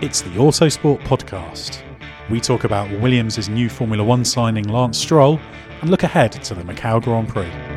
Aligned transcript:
It's 0.00 0.22
the 0.22 0.30
Autosport 0.30 1.00
Podcast. 1.00 1.82
We 2.30 2.40
talk 2.40 2.64
about 2.64 2.90
Williams' 3.00 3.48
new 3.50 3.68
Formula 3.68 4.02
One 4.02 4.24
signing 4.24 4.66
Lance 4.66 4.96
Stroll 4.96 5.38
and 5.82 5.90
look 5.90 6.02
ahead 6.02 6.32
to 6.32 6.54
the 6.54 6.62
Macau 6.62 7.02
Grand 7.02 7.28
Prix. 7.28 7.67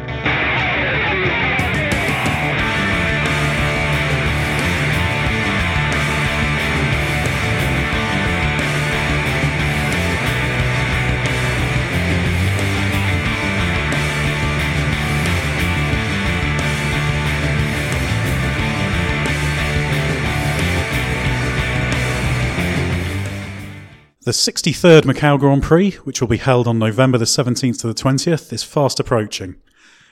The 24.23 24.29
63rd 24.29 25.01
Macau 25.01 25.39
Grand 25.39 25.63
Prix, 25.63 25.93
which 26.03 26.21
will 26.21 26.27
be 26.27 26.37
held 26.37 26.67
on 26.67 26.77
November 26.77 27.17
the 27.17 27.25
17th 27.25 27.81
to 27.81 27.87
the 27.87 27.95
20th, 27.95 28.53
is 28.53 28.61
fast 28.61 28.99
approaching. 28.99 29.55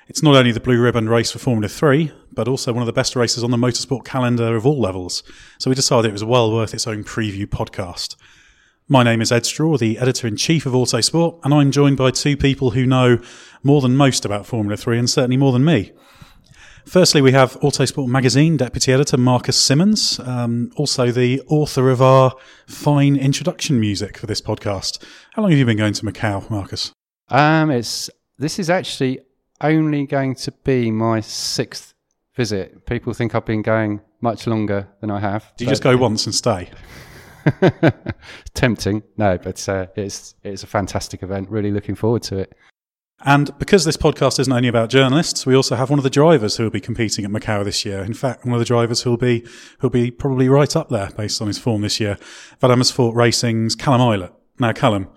It's 0.07 0.23
not 0.23 0.35
only 0.35 0.51
the 0.51 0.59
blue 0.59 0.81
ribbon 0.81 1.07
race 1.07 1.29
for 1.31 1.37
Formula 1.37 1.69
3, 1.69 2.11
but 2.33 2.47
also 2.47 2.73
one 2.73 2.81
of 2.81 2.87
the 2.87 2.91
best 2.91 3.15
races 3.15 3.43
on 3.43 3.51
the 3.51 3.57
motorsport 3.57 4.05
calendar 4.05 4.55
of 4.55 4.65
all 4.65 4.81
levels, 4.81 5.21
so 5.59 5.69
we 5.69 5.75
decided 5.75 6.09
it 6.09 6.13
was 6.13 6.23
well 6.23 6.51
worth 6.51 6.73
its 6.73 6.87
own 6.87 7.03
preview 7.03 7.45
podcast. 7.45 8.15
My 8.87 9.03
name 9.03 9.21
is 9.21 9.31
Edd 9.31 9.45
Straw, 9.45 9.77
the 9.77 9.99
editor 9.99 10.25
in 10.25 10.37
chief 10.37 10.65
of 10.65 10.73
Autosport, 10.73 11.39
and 11.43 11.53
I'm 11.53 11.69
joined 11.69 11.97
by 11.97 12.09
two 12.09 12.35
people 12.35 12.71
who 12.71 12.87
know 12.87 13.19
more 13.61 13.79
than 13.79 13.95
most 13.95 14.25
about 14.25 14.47
Formula 14.47 14.75
3 14.75 14.97
and 14.97 15.07
certainly 15.07 15.37
more 15.37 15.51
than 15.51 15.63
me. 15.63 15.91
Firstly, 16.89 17.21
we 17.21 17.33
have 17.33 17.53
Autosport 17.59 18.07
Magazine 18.07 18.57
deputy 18.57 18.91
editor 18.91 19.15
Marcus 19.15 19.55
Simmons, 19.55 20.19
um, 20.21 20.71
also 20.75 21.11
the 21.11 21.39
author 21.41 21.91
of 21.91 22.01
our 22.01 22.33
fine 22.65 23.15
introduction 23.15 23.79
music 23.79 24.17
for 24.17 24.25
this 24.25 24.41
podcast. 24.41 24.97
How 25.33 25.43
long 25.43 25.51
have 25.51 25.59
you 25.59 25.67
been 25.67 25.77
going 25.77 25.93
to 25.93 26.03
Macau, 26.03 26.49
Marcus? 26.49 26.91
Um, 27.27 27.69
it's 27.69 28.09
this 28.39 28.57
is 28.57 28.71
actually 28.71 29.19
only 29.61 30.07
going 30.07 30.33
to 30.33 30.51
be 30.63 30.89
my 30.89 31.19
sixth 31.19 31.93
visit. 32.33 32.87
People 32.87 33.13
think 33.13 33.35
I've 33.35 33.45
been 33.45 33.61
going 33.61 34.01
much 34.21 34.47
longer 34.47 34.87
than 34.99 35.11
I 35.11 35.19
have. 35.19 35.53
Do 35.57 35.65
you 35.65 35.69
just 35.69 35.83
go 35.83 35.95
once 35.95 36.25
and 36.25 36.33
stay? 36.33 36.71
Tempting, 38.55 39.03
no, 39.15 39.37
but 39.37 39.69
uh, 39.69 39.85
it's 39.95 40.33
it's 40.41 40.63
a 40.63 40.67
fantastic 40.67 41.21
event. 41.21 41.51
Really 41.51 41.69
looking 41.69 41.93
forward 41.93 42.23
to 42.23 42.39
it. 42.39 42.55
And 43.25 43.57
because 43.59 43.83
this 43.83 43.97
podcast 43.97 44.39
isn't 44.39 44.53
only 44.53 44.69
about 44.69 44.89
journalists, 44.89 45.45
we 45.45 45.53
also 45.53 45.75
have 45.75 45.89
one 45.89 45.99
of 45.99 46.03
the 46.03 46.09
drivers 46.09 46.55
who 46.55 46.63
will 46.63 46.69
be 46.69 46.79
competing 46.79 47.25
at 47.25 47.31
Macau 47.31 47.65
this 47.65 47.83
year. 47.83 47.99
In 47.99 48.13
fact, 48.13 48.45
one 48.45 48.53
of 48.53 48.59
the 48.59 48.65
drivers 48.65 49.01
who'll 49.01 49.17
be 49.17 49.45
who'll 49.79 49.89
be 49.89 50.09
probably 50.09 50.47
right 50.47 50.73
up 50.75 50.89
there 50.89 51.09
based 51.17 51.41
on 51.41 51.47
his 51.47 51.57
form 51.57 51.81
this 51.81 51.99
year. 51.99 52.17
Van 52.61 52.71
Amersfoort 52.71 53.15
Racing's 53.15 53.75
Callum 53.75 54.01
Ilott. 54.01 54.31
Now, 54.57 54.71
Callum, 54.71 55.09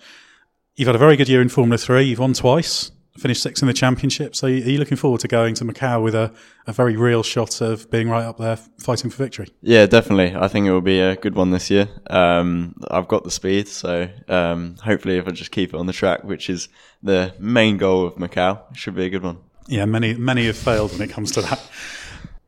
you've 0.74 0.88
had 0.88 0.96
a 0.96 0.98
very 0.98 1.16
good 1.16 1.28
year 1.28 1.40
in 1.40 1.48
Formula 1.48 1.78
Three. 1.78 2.04
You've 2.04 2.18
won 2.18 2.32
twice, 2.32 2.90
finished 3.18 3.42
sixth 3.42 3.62
in 3.62 3.66
the 3.66 3.74
championship. 3.74 4.34
So, 4.34 4.46
are 4.46 4.50
you 4.50 4.78
looking 4.78 4.96
forward 4.96 5.20
to 5.20 5.28
going 5.28 5.54
to 5.56 5.64
Macau 5.64 6.02
with 6.02 6.14
a, 6.14 6.32
a 6.66 6.72
very 6.72 6.96
real 6.96 7.22
shot 7.22 7.60
of 7.60 7.90
being 7.90 8.08
right 8.08 8.24
up 8.24 8.38
there, 8.38 8.56
fighting 8.56 9.10
for 9.10 9.16
victory? 9.22 9.48
Yeah, 9.60 9.86
definitely. 9.86 10.34
I 10.34 10.48
think 10.48 10.66
it 10.66 10.72
will 10.72 10.80
be 10.80 11.00
a 11.00 11.16
good 11.16 11.34
one 11.34 11.50
this 11.50 11.70
year. 11.70 11.88
Um, 12.08 12.74
I've 12.90 13.08
got 13.08 13.24
the 13.24 13.30
speed, 13.30 13.68
so 13.68 14.08
um, 14.28 14.76
hopefully, 14.82 15.18
if 15.18 15.28
I 15.28 15.30
just 15.30 15.50
keep 15.50 15.74
it 15.74 15.76
on 15.76 15.86
the 15.86 15.92
track, 15.92 16.24
which 16.24 16.48
is 16.48 16.68
the 17.02 17.34
main 17.38 17.76
goal 17.76 18.06
of 18.06 18.14
Macau, 18.14 18.70
it 18.70 18.76
should 18.76 18.94
be 18.94 19.06
a 19.06 19.10
good 19.10 19.22
one. 19.22 19.38
Yeah, 19.68 19.84
many 19.84 20.14
many 20.14 20.46
have 20.46 20.56
failed 20.56 20.92
when 20.92 21.02
it 21.02 21.10
comes 21.10 21.32
to 21.32 21.42
that. 21.42 21.60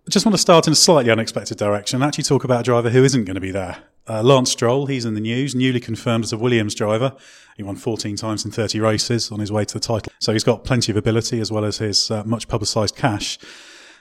I 0.06 0.10
just 0.10 0.26
want 0.26 0.34
to 0.34 0.41
start 0.41 0.66
in 0.66 0.75
a 0.75 0.76
slightly 0.76 1.10
unexpected 1.10 1.56
direction 1.56 1.97
and 1.97 2.04
actually 2.04 2.25
talk 2.25 2.44
about 2.44 2.60
a 2.60 2.62
driver 2.62 2.91
who 2.91 3.04
isn't 3.04 3.24
going 3.24 3.36
to 3.36 3.41
be 3.41 3.51
there. 3.51 3.78
Uh, 4.06 4.22
Lance 4.22 4.51
Stroll, 4.51 4.84
he's 4.84 5.06
in 5.06 5.15
the 5.15 5.21
news, 5.21 5.54
newly 5.54 5.80
confirmed 5.80 6.24
as 6.24 6.33
a 6.34 6.36
Williams 6.36 6.74
driver. 6.74 7.15
He 7.56 7.62
won 7.62 7.77
14 7.77 8.15
times 8.16 8.45
in 8.45 8.51
30 8.51 8.80
races 8.80 9.33
on 9.33 9.41
his 9.41 9.51
way 9.51 9.65
to 9.65 9.72
the 9.72 9.80
title. 9.80 10.12
So 10.18 10.34
he's 10.34 10.45
got 10.45 10.62
plenty 10.62 10.92
of 10.92 10.98
ability 10.98 11.41
as 11.41 11.51
well 11.51 11.65
as 11.65 11.78
his 11.78 12.10
uh, 12.10 12.22
much 12.24 12.48
publicised 12.48 12.97
cash. 12.97 13.39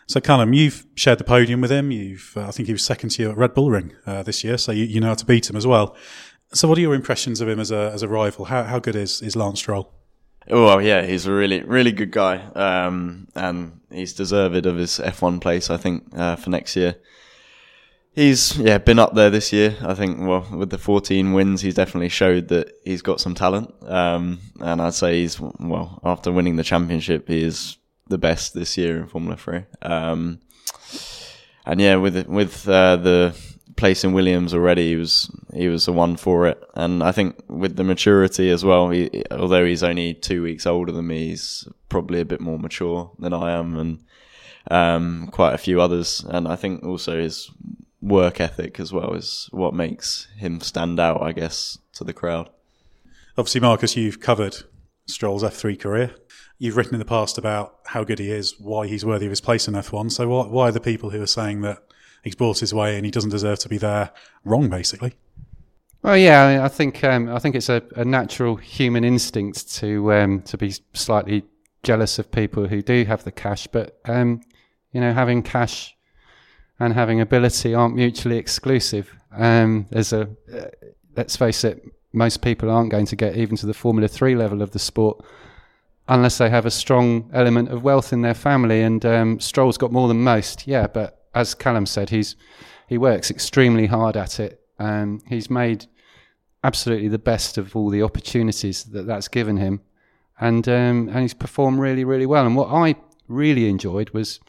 So 0.07 0.19
Callum, 0.19 0.51
you've 0.51 0.85
shared 0.95 1.19
the 1.19 1.23
podium 1.23 1.61
with 1.61 1.71
him. 1.71 1.89
You've, 1.89 2.33
uh, 2.35 2.49
I 2.49 2.51
think 2.51 2.67
he 2.67 2.73
was 2.73 2.83
second 2.83 3.11
to 3.11 3.23
you 3.23 3.31
at 3.31 3.37
Red 3.37 3.53
Bull 3.53 3.71
Ring 3.71 3.95
uh, 4.05 4.23
this 4.23 4.43
year, 4.43 4.57
so 4.57 4.73
you, 4.73 4.83
you 4.83 4.99
know 4.99 5.07
how 5.07 5.15
to 5.15 5.25
beat 5.25 5.49
him 5.49 5.55
as 5.55 5.65
well. 5.65 5.95
So 6.51 6.67
what 6.67 6.77
are 6.77 6.81
your 6.81 6.95
impressions 6.95 7.39
of 7.39 7.47
him 7.47 7.61
as 7.61 7.71
a, 7.71 7.91
as 7.93 8.03
a 8.03 8.09
rival? 8.09 8.43
How, 8.43 8.63
how 8.63 8.79
good 8.79 8.97
is, 8.97 9.21
is 9.21 9.37
Lance 9.37 9.59
Stroll? 9.59 9.93
Oh, 10.49 10.65
well, 10.65 10.81
yeah, 10.81 11.03
he's 11.03 11.25
a 11.25 11.31
really, 11.31 11.61
really 11.61 11.91
good 11.91 12.11
guy, 12.11 12.37
um, 12.37 13.27
and 13.33 13.79
he's 13.89 14.13
deserved 14.13 14.65
of 14.65 14.75
his 14.75 14.99
F1 14.99 15.39
place, 15.39 15.69
I 15.69 15.77
think, 15.77 16.03
uh, 16.15 16.35
for 16.35 16.49
next 16.49 16.75
year. 16.75 16.95
He's 18.15 18.55
yeah 18.59 18.77
been 18.77 18.99
up 18.99 19.15
there 19.15 19.31
this 19.31 19.51
year. 19.51 19.75
I 19.81 19.95
think 19.95 20.19
well 20.19 20.45
with 20.53 20.69
the 20.69 20.77
14 20.77 21.33
wins, 21.33 21.61
he's 21.61 21.73
definitely 21.73 22.09
showed 22.09 22.47
that 22.49 22.71
he's 22.83 23.01
got 23.01 23.19
some 23.19 23.33
talent. 23.33 23.73
Um, 23.81 24.39
and 24.59 24.79
I'd 24.79 24.93
say 24.93 25.21
he's 25.21 25.39
well 25.39 25.99
after 26.03 26.31
winning 26.31 26.55
the 26.55 26.63
championship, 26.63 27.27
he 27.27 27.41
is 27.41 27.77
the 28.07 28.19
best 28.19 28.53
this 28.53 28.77
year 28.77 28.97
in 28.97 29.07
Formula 29.07 29.35
Three. 29.35 29.63
Um, 29.81 30.41
and 31.65 31.81
yeah, 31.81 31.95
with 31.95 32.27
with 32.27 32.67
uh, 32.69 32.97
the 32.97 33.35
place 33.75 34.03
in 34.03 34.13
Williams 34.13 34.53
already, 34.53 34.89
he 34.89 34.95
was 34.95 35.31
he 35.53 35.67
was 35.67 35.85
the 35.85 35.93
one 35.93 36.15
for 36.15 36.47
it. 36.47 36.61
And 36.75 37.03
I 37.03 37.11
think 37.11 37.41
with 37.47 37.75
the 37.75 37.83
maturity 37.83 38.49
as 38.49 38.63
well, 38.63 38.89
he, 38.89 39.23
although 39.31 39.65
he's 39.65 39.83
only 39.83 40.13
two 40.13 40.43
weeks 40.43 40.65
older 40.65 40.91
than 40.91 41.07
me, 41.07 41.29
he's 41.29 41.67
probably 41.89 42.19
a 42.19 42.25
bit 42.25 42.41
more 42.41 42.59
mature 42.59 43.11
than 43.19 43.33
I 43.33 43.51
am, 43.51 43.77
and 43.77 44.03
um, 44.69 45.29
quite 45.31 45.53
a 45.53 45.59
few 45.59 45.81
others. 45.81 46.25
And 46.27 46.47
I 46.47 46.55
think 46.55 46.83
also 46.83 47.19
his 47.19 47.51
work 48.01 48.41
ethic 48.41 48.79
as 48.79 48.91
well 48.91 49.13
is 49.13 49.49
what 49.51 49.73
makes 49.73 50.27
him 50.37 50.59
stand 50.59 50.99
out, 50.99 51.21
I 51.21 51.31
guess, 51.31 51.77
to 51.93 52.03
the 52.03 52.13
crowd. 52.13 52.49
Obviously, 53.37 53.61
Marcus, 53.61 53.95
you've 53.95 54.19
covered 54.19 54.57
Stroll's 55.07 55.43
F3 55.43 55.79
career. 55.79 56.15
You've 56.59 56.77
written 56.77 56.93
in 56.93 56.99
the 56.99 57.05
past 57.05 57.37
about 57.37 57.79
how 57.87 58.03
good 58.03 58.19
he 58.19 58.29
is, 58.29 58.59
why 58.59 58.87
he's 58.87 59.05
worthy 59.05 59.25
of 59.25 59.31
his 59.31 59.41
place 59.41 59.67
in 59.67 59.73
F1. 59.73 60.11
So, 60.11 60.27
why, 60.27 60.45
why 60.45 60.67
are 60.67 60.71
the 60.71 60.79
people 60.79 61.09
who 61.09 61.21
are 61.21 61.27
saying 61.27 61.61
that 61.61 61.79
he's 62.23 62.35
bought 62.35 62.59
his 62.59 62.73
way 62.73 62.95
and 62.95 63.05
he 63.05 63.11
doesn't 63.11 63.29
deserve 63.29 63.59
to 63.59 63.69
be 63.69 63.77
there 63.77 64.11
wrong, 64.43 64.69
basically? 64.69 65.13
Well, 66.01 66.17
yeah, 66.17 66.61
I 66.63 66.67
think 66.67 67.03
um, 67.03 67.29
I 67.29 67.39
think 67.39 67.55
it's 67.55 67.69
a, 67.69 67.81
a, 67.95 68.03
natural 68.03 68.57
human 68.57 69.05
instinct 69.05 69.73
to 69.75 70.11
um, 70.13 70.41
to 70.41 70.57
be 70.57 70.73
slightly 70.93 71.43
jealous 71.81 72.19
of 72.19 72.29
people 72.29 72.67
who 72.67 72.81
do 72.81 73.05
have 73.05 73.23
the 73.23 73.31
cash, 73.31 73.67
but 73.67 73.99
um, 74.05 74.41
you 74.91 74.99
know, 74.99 75.13
having 75.13 75.41
cash 75.43 75.95
and 76.77 76.93
having 76.93 77.21
ability 77.21 77.73
aren't 77.73 77.95
mutually 77.95 78.37
exclusive. 78.37 79.15
Um, 79.31 79.87
there's 79.91 80.11
a 80.11 80.29
uh, 80.53 80.65
let's 81.15 81.37
face 81.37 81.63
it, 81.63 81.81
most 82.11 82.41
people 82.41 82.69
aren't 82.69 82.91
going 82.91 83.05
to 83.05 83.15
get 83.15 83.37
even 83.37 83.55
to 83.57 83.65
the 83.65 83.73
Formula 83.73 84.09
Three 84.09 84.35
level 84.35 84.61
of 84.61 84.71
the 84.71 84.79
sport 84.79 85.23
unless 86.09 86.37
they 86.37 86.49
have 86.49 86.65
a 86.65 86.71
strong 86.71 87.29
element 87.33 87.69
of 87.69 87.83
wealth 87.83 88.11
in 88.11 88.21
their 88.21 88.33
family. 88.33 88.81
And 88.81 89.05
um, 89.05 89.39
Stroll's 89.39 89.77
got 89.77 89.91
more 89.91 90.07
than 90.07 90.21
most, 90.21 90.67
yeah. 90.67 90.87
But 90.87 91.22
as 91.33 91.53
Callum 91.53 91.85
said, 91.85 92.09
he's 92.09 92.35
he 92.87 92.97
works 92.97 93.31
extremely 93.31 93.87
hard 93.87 94.17
at 94.17 94.39
it. 94.39 94.61
Um, 94.79 95.21
he's 95.27 95.49
made 95.49 95.85
absolutely 96.63 97.07
the 97.07 97.19
best 97.19 97.57
of 97.57 97.75
all 97.75 97.89
the 97.89 98.03
opportunities 98.03 98.83
that 98.85 99.07
that's 99.07 99.27
given 99.27 99.57
him, 99.57 99.81
and 100.39 100.67
um, 100.67 101.09
and 101.09 101.19
he's 101.19 101.33
performed 101.33 101.79
really 101.79 102.03
really 102.03 102.25
well. 102.25 102.45
And 102.45 102.55
what 102.55 102.69
I 102.69 102.95
really 103.27 103.67
enjoyed 103.67 104.11
was 104.11 104.39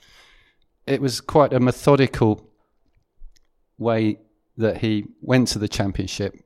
it 0.87 1.01
was 1.01 1.21
quite 1.21 1.53
a 1.53 1.61
methodical 1.61 2.51
way 3.79 4.19
that 4.57 4.79
he 4.79 5.07
went 5.21 5.49
to 5.49 5.59
the 5.59 5.69
championship. 5.69 6.37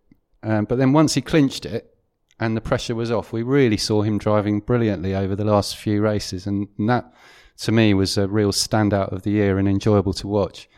Um, 0.42 0.64
but 0.64 0.78
then 0.78 0.92
once 0.92 1.14
he 1.14 1.20
clinched 1.20 1.66
it 1.66 1.94
and 2.38 2.56
the 2.56 2.60
pressure 2.60 2.94
was 2.94 3.10
off, 3.10 3.32
we 3.32 3.42
really 3.42 3.76
saw 3.76 4.02
him 4.02 4.18
driving 4.18 4.60
brilliantly 4.60 5.14
over 5.14 5.34
the 5.34 5.44
last 5.44 5.76
few 5.76 6.00
races, 6.00 6.46
and, 6.46 6.68
and 6.78 6.88
that 6.88 7.12
to 7.58 7.72
me 7.72 7.94
was 7.94 8.16
a 8.16 8.28
real 8.28 8.52
standout 8.52 9.12
of 9.12 9.22
the 9.22 9.30
year 9.30 9.58
and 9.58 9.68
enjoyable 9.68 10.12
to 10.14 10.28
watch. 10.28 10.68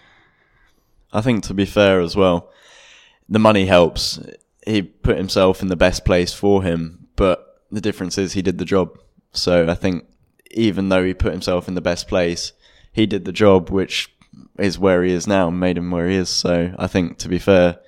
I 1.12 1.21
think 1.21 1.44
to 1.44 1.55
be 1.55 1.67
fair 1.67 2.00
as 2.00 2.17
well, 2.17 2.50
the 3.29 3.38
money 3.38 3.67
helps 3.67 4.19
he 4.67 4.82
put 4.82 5.17
himself 5.17 5.62
in 5.62 5.69
the 5.69 5.77
best 5.77 6.05
place 6.05 6.32
for 6.32 6.62
him, 6.62 7.09
but 7.17 7.62
the 7.71 7.81
difference 7.81 8.19
is 8.19 8.32
he 8.32 8.43
did 8.43 8.59
the 8.59 8.65
job. 8.65 8.99
So 9.32 9.69
I 9.69 9.75
think 9.75 10.05
even 10.50 10.88
though 10.88 11.05
he 11.05 11.15
put 11.15 11.32
himself 11.32 11.69
in 11.69 11.75
the 11.75 11.81
best 11.81 12.09
place, 12.09 12.53
he 12.93 13.06
did 13.06 13.25
the 13.25 13.32
job, 13.32 13.71
which 13.71 14.12
is 14.59 14.79
where 14.79 15.03
he 15.05 15.12
is 15.12 15.27
now, 15.27 15.49
and 15.49 15.61
made 15.61 15.79
him 15.79 15.91
where 15.91 16.09
he 16.09 16.17
is. 16.17 16.29
So 16.29 16.75
I 16.79 16.87
think 16.87 17.19
to 17.19 17.29
be 17.29 17.38
fair, 17.38 17.79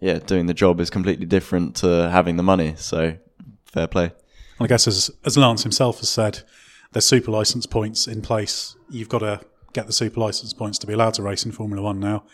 yeah, 0.00 0.18
doing 0.18 0.46
the 0.46 0.54
job 0.54 0.80
is 0.80 0.90
completely 0.90 1.26
different 1.26 1.76
to 1.76 2.10
having 2.10 2.36
the 2.36 2.42
money. 2.42 2.74
So 2.76 3.16
fair 3.64 3.86
play. 3.86 4.12
I 4.58 4.66
guess 4.66 4.86
as 4.86 5.10
as 5.24 5.36
Lance 5.36 5.62
himself 5.62 6.00
has 6.00 6.10
said, 6.10 6.42
there's 6.92 7.04
super 7.04 7.30
license 7.30 7.66
points 7.66 8.06
in 8.06 8.22
place. 8.22 8.76
You've 8.88 9.08
got 9.08 9.20
to 9.20 9.40
get 9.72 9.86
the 9.86 9.92
super 9.92 10.20
license 10.20 10.52
points 10.52 10.78
to 10.78 10.86
be 10.86 10.92
allowed 10.92 11.14
to 11.14 11.22
race 11.22 11.44
in 11.44 11.52
Formula 11.52 11.82
One 11.82 12.00
now. 12.00 12.24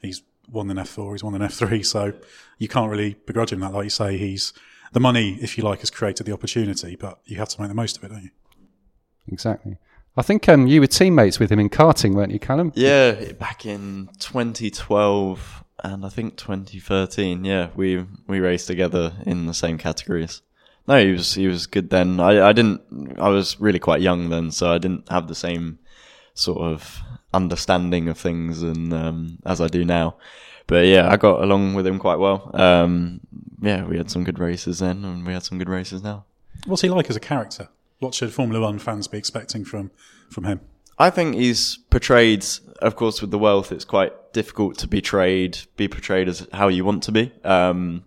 He's 0.00 0.22
won 0.48 0.70
an 0.70 0.76
F4, 0.76 1.12
he's 1.12 1.24
won 1.24 1.34
an 1.34 1.42
F3, 1.42 1.84
so 1.94 2.12
you 2.58 2.68
can't 2.68 2.90
really 2.90 3.16
begrudge 3.26 3.52
him 3.52 3.60
that. 3.60 3.72
Like 3.72 3.84
you 3.84 3.90
say, 3.90 4.16
he's 4.16 4.52
the 4.92 5.00
money, 5.00 5.38
if 5.40 5.58
you 5.58 5.64
like, 5.64 5.80
has 5.80 5.90
created 5.90 6.26
the 6.26 6.32
opportunity, 6.32 6.96
but 6.96 7.18
you 7.24 7.36
have 7.36 7.48
to 7.50 7.60
make 7.60 7.68
the 7.68 7.74
most 7.74 7.96
of 7.98 8.04
it, 8.04 8.08
don't 8.08 8.22
you? 8.22 8.30
Exactly. 9.28 9.78
I 10.16 10.22
think 10.22 10.48
um, 10.48 10.66
you 10.66 10.80
were 10.80 10.86
teammates 10.86 11.38
with 11.38 11.52
him 11.52 11.58
in 11.58 11.68
karting, 11.68 12.14
weren't 12.14 12.32
you, 12.32 12.38
Callum? 12.38 12.72
Yeah, 12.74 13.32
back 13.32 13.66
in 13.66 14.08
2012 14.18 15.64
and 15.84 16.04
I 16.04 16.08
think 16.08 16.36
2013. 16.36 17.44
Yeah, 17.44 17.68
we 17.74 18.04
we 18.26 18.40
raced 18.40 18.66
together 18.66 19.12
in 19.24 19.46
the 19.46 19.54
same 19.54 19.78
categories. 19.78 20.42
No, 20.88 21.04
he 21.04 21.12
was 21.12 21.34
he 21.34 21.48
was 21.48 21.66
good 21.66 21.90
then. 21.90 22.20
I 22.20 22.48
I 22.48 22.52
didn't. 22.52 22.82
I 23.18 23.28
was 23.28 23.58
really 23.60 23.78
quite 23.78 24.00
young 24.00 24.28
then, 24.28 24.50
so 24.50 24.72
I 24.72 24.78
didn't 24.78 25.08
have 25.08 25.28
the 25.28 25.34
same 25.34 25.78
sort 26.34 26.60
of 26.60 27.00
understanding 27.34 28.08
of 28.08 28.18
things 28.18 28.62
and 28.62 28.92
um, 28.92 29.38
as 29.44 29.60
I 29.60 29.68
do 29.68 29.84
now. 29.84 30.16
But 30.66 30.86
yeah, 30.86 31.10
I 31.10 31.16
got 31.16 31.42
along 31.42 31.74
with 31.74 31.86
him 31.86 31.98
quite 31.98 32.18
well. 32.18 32.50
Um, 32.54 33.20
yeah, 33.60 33.84
we 33.84 33.96
had 33.96 34.10
some 34.10 34.24
good 34.24 34.38
races 34.38 34.80
then, 34.80 35.04
and 35.04 35.26
we 35.26 35.32
had 35.32 35.44
some 35.44 35.58
good 35.58 35.68
races 35.68 36.02
now. 36.02 36.24
What's 36.66 36.82
he 36.82 36.88
like 36.88 37.08
as 37.08 37.16
a 37.16 37.20
character? 37.20 37.68
What 37.98 38.14
should 38.14 38.32
Formula 38.32 38.60
One 38.60 38.78
fans 38.78 39.08
be 39.08 39.18
expecting 39.18 39.64
from 39.64 39.90
from 40.30 40.44
him? 40.44 40.60
I 40.98 41.10
think 41.10 41.34
he's 41.34 41.78
portrayed, 41.90 42.44
of 42.80 42.96
course, 42.96 43.20
with 43.20 43.30
the 43.30 43.38
wealth. 43.38 43.70
It's 43.70 43.84
quite 43.84 44.32
difficult 44.32 44.78
to 44.78 44.88
be 44.88 45.00
portrayed, 45.00 45.58
be 45.76 45.88
portrayed 45.88 46.28
as 46.28 46.48
how 46.52 46.68
you 46.68 46.84
want 46.84 47.02
to 47.04 47.12
be. 47.12 47.32
Um, 47.44 48.04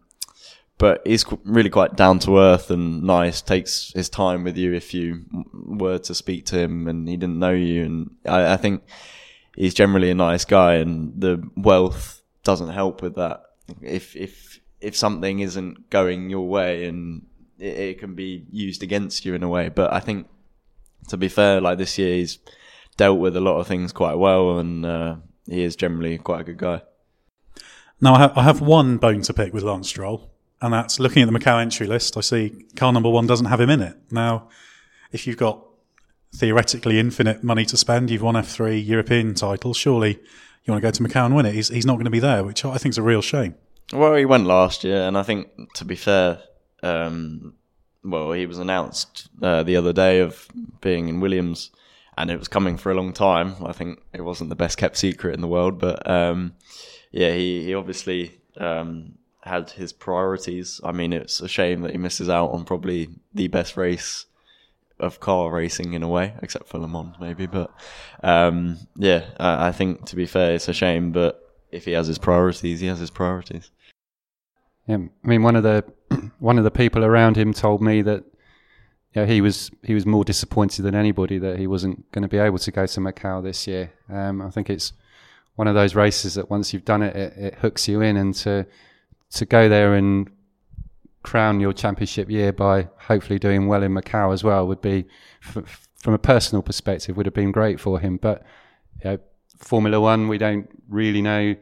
but 0.80 1.02
he's 1.06 1.26
really 1.44 1.70
quite 1.70 1.96
down 1.96 2.20
to 2.20 2.40
earth 2.40 2.72
and 2.72 3.04
nice. 3.04 3.42
Takes 3.42 3.92
his 3.94 4.10
time 4.10 4.44
with 4.46 4.58
you 4.58 4.74
if 4.74 4.94
you 4.94 5.26
were 5.54 6.00
to 6.00 6.16
speak 6.16 6.46
to 6.48 6.58
him 6.58 6.88
and 6.88 7.08
he 7.08 7.18
didn't 7.18 7.38
know 7.38 7.52
you. 7.52 7.84
And 7.84 8.16
I, 8.26 8.54
I 8.54 8.58
think 8.58 8.84
he's 9.56 9.74
generally 9.74 10.10
a 10.10 10.16
nice 10.16 10.46
guy, 10.46 10.76
and 10.76 11.20
the 11.20 11.48
wealth 11.56 12.24
doesn't 12.44 12.70
help 12.70 13.02
with 13.02 13.16
that. 13.16 13.44
If 13.82 14.16
if 14.16 14.62
if 14.80 14.96
something 14.96 15.40
isn't 15.40 15.90
going 15.90 16.30
your 16.30 16.48
way, 16.48 16.86
and 16.86 17.26
it, 17.60 17.78
it 17.78 18.00
can 18.00 18.16
be 18.16 18.46
used 18.50 18.82
against 18.82 19.26
you 19.26 19.36
in 19.36 19.44
a 19.44 19.50
way. 19.50 19.68
But 19.68 19.92
I 19.92 20.00
think, 20.00 20.28
to 21.10 21.18
be 21.18 21.28
fair, 21.28 21.60
like 21.60 21.78
this 21.78 21.98
year, 21.98 22.16
he's 22.16 22.40
dealt 22.96 23.20
with 23.20 23.36
a 23.36 23.42
lot 23.42 23.60
of 23.60 23.68
things 23.68 23.92
quite 23.92 24.16
well, 24.18 24.60
and 24.60 24.86
uh, 24.86 25.16
he 25.46 25.62
is 25.62 25.76
generally 25.76 26.18
quite 26.18 26.40
a 26.42 26.46
good 26.46 26.58
guy. 26.58 26.82
Now, 28.00 28.14
I 28.14 28.40
I 28.40 28.44
have 28.44 28.62
one 28.62 28.98
bone 28.98 29.24
to 29.24 29.34
pick 29.34 29.54
with 29.54 29.64
Lance 29.64 29.90
Stroll 29.90 30.32
and 30.62 30.74
that's 30.74 31.00
looking 31.00 31.24
at 31.24 31.32
the 31.32 31.38
Macau 31.38 31.62
entry 31.62 31.88
list. 31.88 32.18
I 32.18 32.22
see 32.22 32.66
car 32.76 32.92
number 32.92 33.10
one 33.10 33.28
doesn't 33.28 33.48
have 33.48 33.62
him 33.62 33.70
in 33.70 33.82
it. 33.82 33.96
Now, 34.12 34.50
if 35.12 35.26
you've 35.26 35.38
got 35.38 35.64
theoretically 36.36 37.00
infinite 37.00 37.44
money 37.44 37.66
to 37.66 37.78
spend, 37.78 38.12
you've 38.12 38.22
won 38.22 38.36
F3 38.36 38.86
European 38.86 39.34
title, 39.34 39.74
surely 39.74 40.20
you 40.64 40.74
want 40.74 40.82
to 40.82 40.88
go 40.88 40.92
to 40.92 41.04
Macau 41.04 41.26
and 41.26 41.36
win 41.36 41.46
it. 41.46 41.56
He's, 41.56 41.70
he's 41.70 41.86
not 41.86 41.94
going 41.94 42.06
to 42.06 42.12
be 42.12 42.20
there, 42.20 42.44
which 42.44 42.66
I 42.66 42.78
think 42.78 42.94
is 42.94 42.98
a 42.98 43.04
real 43.04 43.22
shame. 43.22 43.56
Well, 43.92 44.16
he 44.16 44.26
went 44.26 44.46
last 44.46 44.84
year, 44.84 45.08
and 45.08 45.18
I 45.18 45.24
think, 45.24 45.50
to 45.76 45.86
be 45.86 45.96
fair, 45.96 46.42
um, 46.84 47.56
well, 48.04 48.32
he 48.34 48.46
was 48.46 48.60
announced 48.60 49.30
uh, 49.42 49.64
the 49.64 49.76
other 49.76 49.94
day 49.94 50.20
of 50.20 50.48
being 50.82 51.08
in 51.08 51.20
Williams, 51.20 51.72
and 52.18 52.30
it 52.30 52.38
was 52.38 52.48
coming 52.48 52.78
for 52.78 52.92
a 52.92 52.96
long 52.96 53.14
time. 53.14 53.56
I 53.66 53.72
think 53.72 54.00
it 54.14 54.22
wasn't 54.22 54.50
the 54.50 54.56
best 54.56 54.78
kept 54.78 54.98
secret 54.98 55.34
in 55.34 55.42
the 55.42 55.48
world, 55.48 55.80
but 55.80 56.08
um, 56.10 56.54
yeah, 57.12 57.34
he, 57.34 57.64
he 57.64 57.74
obviously 57.74 58.40
um, 58.58 59.16
had 59.50 59.72
his 59.72 59.92
priorities. 59.92 60.80
I 60.84 60.92
mean, 60.92 61.12
it's 61.12 61.42
a 61.42 61.48
shame 61.48 61.82
that 61.82 61.92
he 61.92 61.98
misses 61.98 62.30
out 62.30 62.52
on 62.52 62.64
probably 62.64 63.10
the 63.34 63.48
best 63.48 63.76
race 63.76 64.26
of 65.00 65.20
car 65.20 65.52
racing 65.52 65.94
in 65.94 66.04
a 66.04 66.08
way, 66.08 66.34
except 66.42 66.68
for 66.68 66.78
Le 66.78 66.88
Mans 66.88 67.16
maybe. 67.20 67.46
But 67.46 67.72
um, 68.22 68.78
yeah, 68.96 69.26
I, 69.40 69.68
I 69.68 69.72
think 69.72 70.06
to 70.06 70.16
be 70.16 70.26
fair, 70.26 70.54
it's 70.54 70.68
a 70.68 70.74
shame. 70.74 71.12
But 71.12 71.42
if 71.72 71.86
he 71.86 71.92
has 71.92 72.08
his 72.08 72.18
priorities, 72.18 72.80
he 72.80 72.88
has 72.88 73.00
his 73.00 73.10
priorities. 73.10 73.72
Yeah, 74.88 74.98
I 75.24 75.28
mean, 75.28 75.44
one 75.44 75.56
of 75.56 75.64
the 75.64 75.84
one 76.40 76.58
of 76.58 76.64
the 76.64 76.72
people 76.72 77.04
around 77.04 77.36
him 77.36 77.54
told 77.54 77.82
me 77.82 78.02
that 78.04 78.24
yeah, 79.16 79.26
he 79.26 79.42
was 79.42 79.72
he 79.84 79.94
was 79.94 80.06
more 80.06 80.24
disappointed 80.24 80.84
than 80.84 80.96
anybody 80.96 81.40
that 81.40 81.58
he 81.58 81.68
wasn't 81.68 82.12
going 82.12 82.22
to 82.22 82.28
be 82.28 82.38
able 82.38 82.60
to 82.60 82.72
go 82.72 82.86
to 82.86 83.00
Macau 83.00 83.42
this 83.42 83.68
year. 83.68 83.92
Um, 84.10 84.42
I 84.42 84.52
think 84.52 84.70
it's 84.70 84.94
one 85.56 85.68
of 85.68 85.76
those 85.76 85.96
races 85.96 86.36
that 86.36 86.50
once 86.50 86.74
you've 86.74 86.86
done 86.86 87.02
it, 87.02 87.16
it, 87.16 87.34
it 87.38 87.56
hooks 87.56 87.88
you 87.88 88.02
in, 88.02 88.18
and 88.18 88.36
to 88.36 88.66
to 89.32 89.46
go 89.46 89.70
there 89.70 89.94
and 89.96 90.30
crown 91.24 91.60
your 91.60 91.74
championship 91.74 92.30
year 92.30 92.52
by 92.52 92.88
hopefully 92.98 93.40
doing 93.40 93.68
well 93.68 93.84
in 93.84 93.94
Macau 93.94 94.34
as 94.34 94.44
well 94.44 94.68
would 94.68 94.82
be, 94.82 95.06
f- 95.44 95.88
from 96.02 96.14
a 96.14 96.18
personal 96.18 96.62
perspective, 96.62 97.18
would 97.18 97.26
have 97.26 97.36
been 97.36 97.52
great 97.52 97.80
for 97.80 98.00
him. 98.00 98.18
But 98.18 98.44
you 99.04 99.12
know, 99.12 99.20
Formula 99.58 100.00
One, 100.00 100.28
we 100.28 100.38
don't 100.38 100.70
really 100.88 101.22
know 101.22 101.56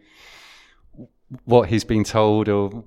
what 1.45 1.69
he's 1.69 1.83
been 1.83 2.03
told 2.03 2.47
or 2.47 2.83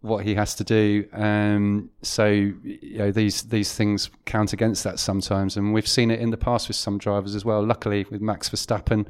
what 0.00 0.24
he 0.24 0.34
has 0.34 0.54
to 0.56 0.64
do. 0.64 1.08
Um, 1.12 1.90
so 2.02 2.26
you 2.26 2.98
know 2.98 3.12
these 3.12 3.42
these 3.42 3.72
things 3.72 4.10
count 4.24 4.52
against 4.52 4.84
that 4.84 4.98
sometimes, 4.98 5.56
and 5.56 5.72
we've 5.72 5.88
seen 5.88 6.10
it 6.10 6.20
in 6.20 6.30
the 6.30 6.36
past 6.36 6.68
with 6.68 6.76
some 6.76 6.98
drivers 6.98 7.34
as 7.34 7.44
well. 7.44 7.64
Luckily, 7.64 8.06
with 8.10 8.20
Max 8.20 8.48
Verstappen, 8.48 9.06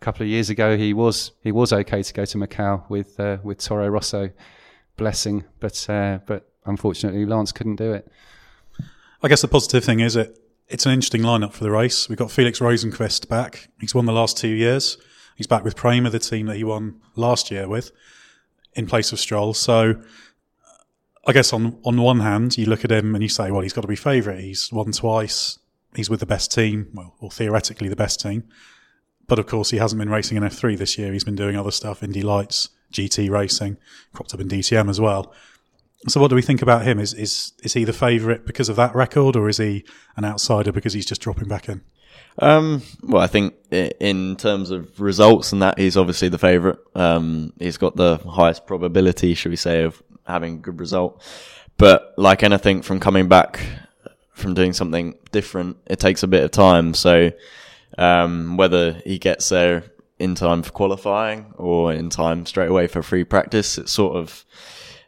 a 0.00 0.04
couple 0.04 0.22
of 0.22 0.28
years 0.28 0.48
ago, 0.48 0.76
he 0.76 0.94
was 0.94 1.32
he 1.42 1.50
was 1.50 1.72
okay 1.72 2.02
to 2.02 2.12
go 2.12 2.24
to 2.24 2.38
Macau 2.38 2.88
with 2.88 3.18
uh, 3.18 3.38
with 3.42 3.58
Toro 3.58 3.88
Rosso, 3.88 4.30
blessing, 4.96 5.44
but 5.58 5.88
uh, 5.90 6.18
but 6.26 6.48
unfortunately 6.66 7.26
Lance 7.26 7.52
couldn't 7.52 7.76
do 7.76 7.92
it. 7.92 8.10
I 9.22 9.28
guess 9.28 9.42
the 9.42 9.48
positive 9.48 9.84
thing 9.84 10.00
is 10.00 10.14
it 10.14 10.38
it's 10.68 10.86
an 10.86 10.92
interesting 10.92 11.22
lineup 11.22 11.52
for 11.52 11.64
the 11.64 11.70
race. 11.70 12.08
We've 12.08 12.18
got 12.18 12.30
Felix 12.30 12.60
Rosenqvist 12.60 13.28
back. 13.28 13.70
He's 13.80 13.94
won 13.94 14.04
the 14.04 14.12
last 14.12 14.36
two 14.36 14.48
years. 14.48 14.98
He's 15.34 15.46
back 15.46 15.64
with 15.64 15.76
Prema, 15.76 16.10
the 16.10 16.18
team 16.18 16.46
that 16.46 16.56
he 16.56 16.64
won 16.64 17.00
last 17.16 17.50
year 17.50 17.68
with, 17.68 17.90
in 18.74 18.86
place 18.86 19.12
of 19.12 19.18
Stroll. 19.18 19.54
So 19.54 20.00
I 21.26 21.32
guess 21.32 21.52
on 21.52 21.78
on 21.84 22.00
one 22.00 22.20
hand, 22.20 22.56
you 22.56 22.66
look 22.66 22.84
at 22.84 22.92
him 22.92 23.14
and 23.16 23.22
you 23.22 23.28
say, 23.28 23.50
well, 23.50 23.62
he's 23.62 23.72
got 23.72 23.82
to 23.82 23.88
be 23.88 23.96
favourite. 23.96 24.40
He's 24.40 24.72
won 24.72 24.92
twice. 24.92 25.58
He's 25.96 26.08
with 26.08 26.20
the 26.20 26.26
best 26.26 26.52
team, 26.52 26.88
well, 26.94 27.16
or 27.18 27.30
theoretically 27.30 27.88
the 27.88 27.96
best 27.96 28.20
team. 28.20 28.44
But 29.28 29.38
of 29.38 29.46
course, 29.46 29.70
he 29.70 29.76
hasn't 29.76 29.98
been 29.98 30.10
racing 30.10 30.36
in 30.36 30.42
F3 30.42 30.76
this 30.76 30.98
year. 30.98 31.12
He's 31.12 31.24
been 31.24 31.36
doing 31.36 31.56
other 31.56 31.70
stuff, 31.70 32.02
Indy 32.02 32.22
Lights, 32.22 32.70
GT 32.92 33.30
racing, 33.30 33.76
cropped 34.12 34.34
up 34.34 34.40
in 34.40 34.48
DTM 34.48 34.88
as 34.88 35.00
well. 35.00 35.32
So, 36.08 36.20
what 36.20 36.28
do 36.28 36.34
we 36.34 36.42
think 36.42 36.62
about 36.62 36.84
him? 36.84 36.98
Is 36.98 37.12
is 37.12 37.52
is 37.62 37.74
he 37.74 37.84
the 37.84 37.92
favourite 37.92 38.46
because 38.46 38.68
of 38.68 38.76
that 38.76 38.94
record, 38.94 39.36
or 39.36 39.48
is 39.48 39.58
he 39.58 39.84
an 40.16 40.24
outsider 40.24 40.72
because 40.72 40.92
he's 40.92 41.06
just 41.06 41.20
dropping 41.20 41.48
back 41.48 41.68
in? 41.68 41.82
Um, 42.38 42.82
well, 43.02 43.20
I 43.20 43.26
think 43.26 43.54
in 43.70 44.36
terms 44.36 44.70
of 44.70 45.00
results 45.00 45.52
and 45.52 45.60
that, 45.60 45.78
he's 45.78 45.96
obviously 45.96 46.28
the 46.28 46.38
favourite. 46.38 46.78
Um, 46.94 47.52
he's 47.58 47.78
got 47.78 47.96
the 47.96 48.18
highest 48.18 48.64
probability, 48.66 49.34
should 49.34 49.50
we 49.50 49.56
say, 49.56 49.82
of 49.82 50.00
having 50.26 50.54
a 50.54 50.58
good 50.58 50.78
result. 50.78 51.20
But 51.78 52.14
like 52.16 52.42
anything 52.42 52.82
from 52.82 53.00
coming 53.00 53.28
back 53.28 53.60
from 54.32 54.54
doing 54.54 54.72
something 54.72 55.18
different, 55.32 55.76
it 55.86 55.98
takes 55.98 56.22
a 56.22 56.28
bit 56.28 56.44
of 56.44 56.52
time. 56.52 56.94
So 56.94 57.32
um, 57.96 58.56
whether 58.56 59.00
he 59.04 59.18
gets 59.18 59.48
there 59.48 59.84
in 60.18 60.34
time 60.34 60.62
for 60.62 60.72
qualifying 60.72 61.54
or 61.56 61.92
in 61.92 62.10
time 62.10 62.44
straight 62.44 62.68
away 62.68 62.86
for 62.86 63.02
free 63.02 63.24
practice, 63.24 63.78
it 63.78 63.88
sort 63.88 64.16
of 64.16 64.44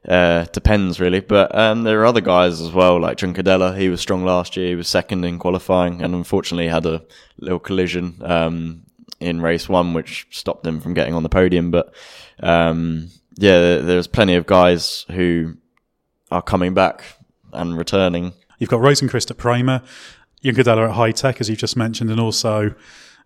uh, 0.09 0.45
depends 0.53 1.01
really. 1.01 1.21
But 1.21 1.55
um, 1.55 1.83
there 1.83 2.01
are 2.01 2.07
other 2.07 2.21
guys 2.21 2.61
as 2.61 2.73
well, 2.73 3.01
like 3.01 3.19
Juncadella. 3.19 3.77
He 3.77 3.89
was 3.89 4.01
strong 4.01 4.25
last 4.25 4.57
year. 4.57 4.69
He 4.69 4.75
was 4.75 4.89
second 4.89 5.25
in 5.25 5.39
qualifying, 5.39 6.03
and 6.03 6.15
unfortunately 6.15 6.69
had 6.69 6.87
a 6.87 7.05
little 7.39 7.59
collision 7.59 8.17
um, 8.23 8.83
in 9.19 9.43
race 9.43 9.69
one, 9.69 9.93
which 9.93 10.27
stopped 10.31 10.67
him 10.67 10.81
from 10.81 10.95
getting 10.95 11.15
on 11.15 11.23
the 11.23 11.29
podium. 11.29 11.71
But 11.71 11.95
um, 12.43 13.11
yeah, 13.37 13.79
there's 13.79 14.07
plenty 14.07 14.35
of 14.35 14.47
guys 14.47 15.05
who 15.11 15.57
are 16.31 16.43
coming 16.43 16.75
back 16.75 17.05
and 17.53 17.77
returning. 17.77 18.33
You've 18.59 18.71
got 18.71 18.81
Rosenqvist 18.81 19.31
at 19.31 19.39
Prema, 19.39 19.83
Juncadella 20.43 20.91
at 20.91 20.97
Hitech, 20.97 21.41
as 21.41 21.49
you've 21.49 21.59
just 21.59 21.77
mentioned, 21.77 22.11
and 22.11 22.21
also 22.21 22.75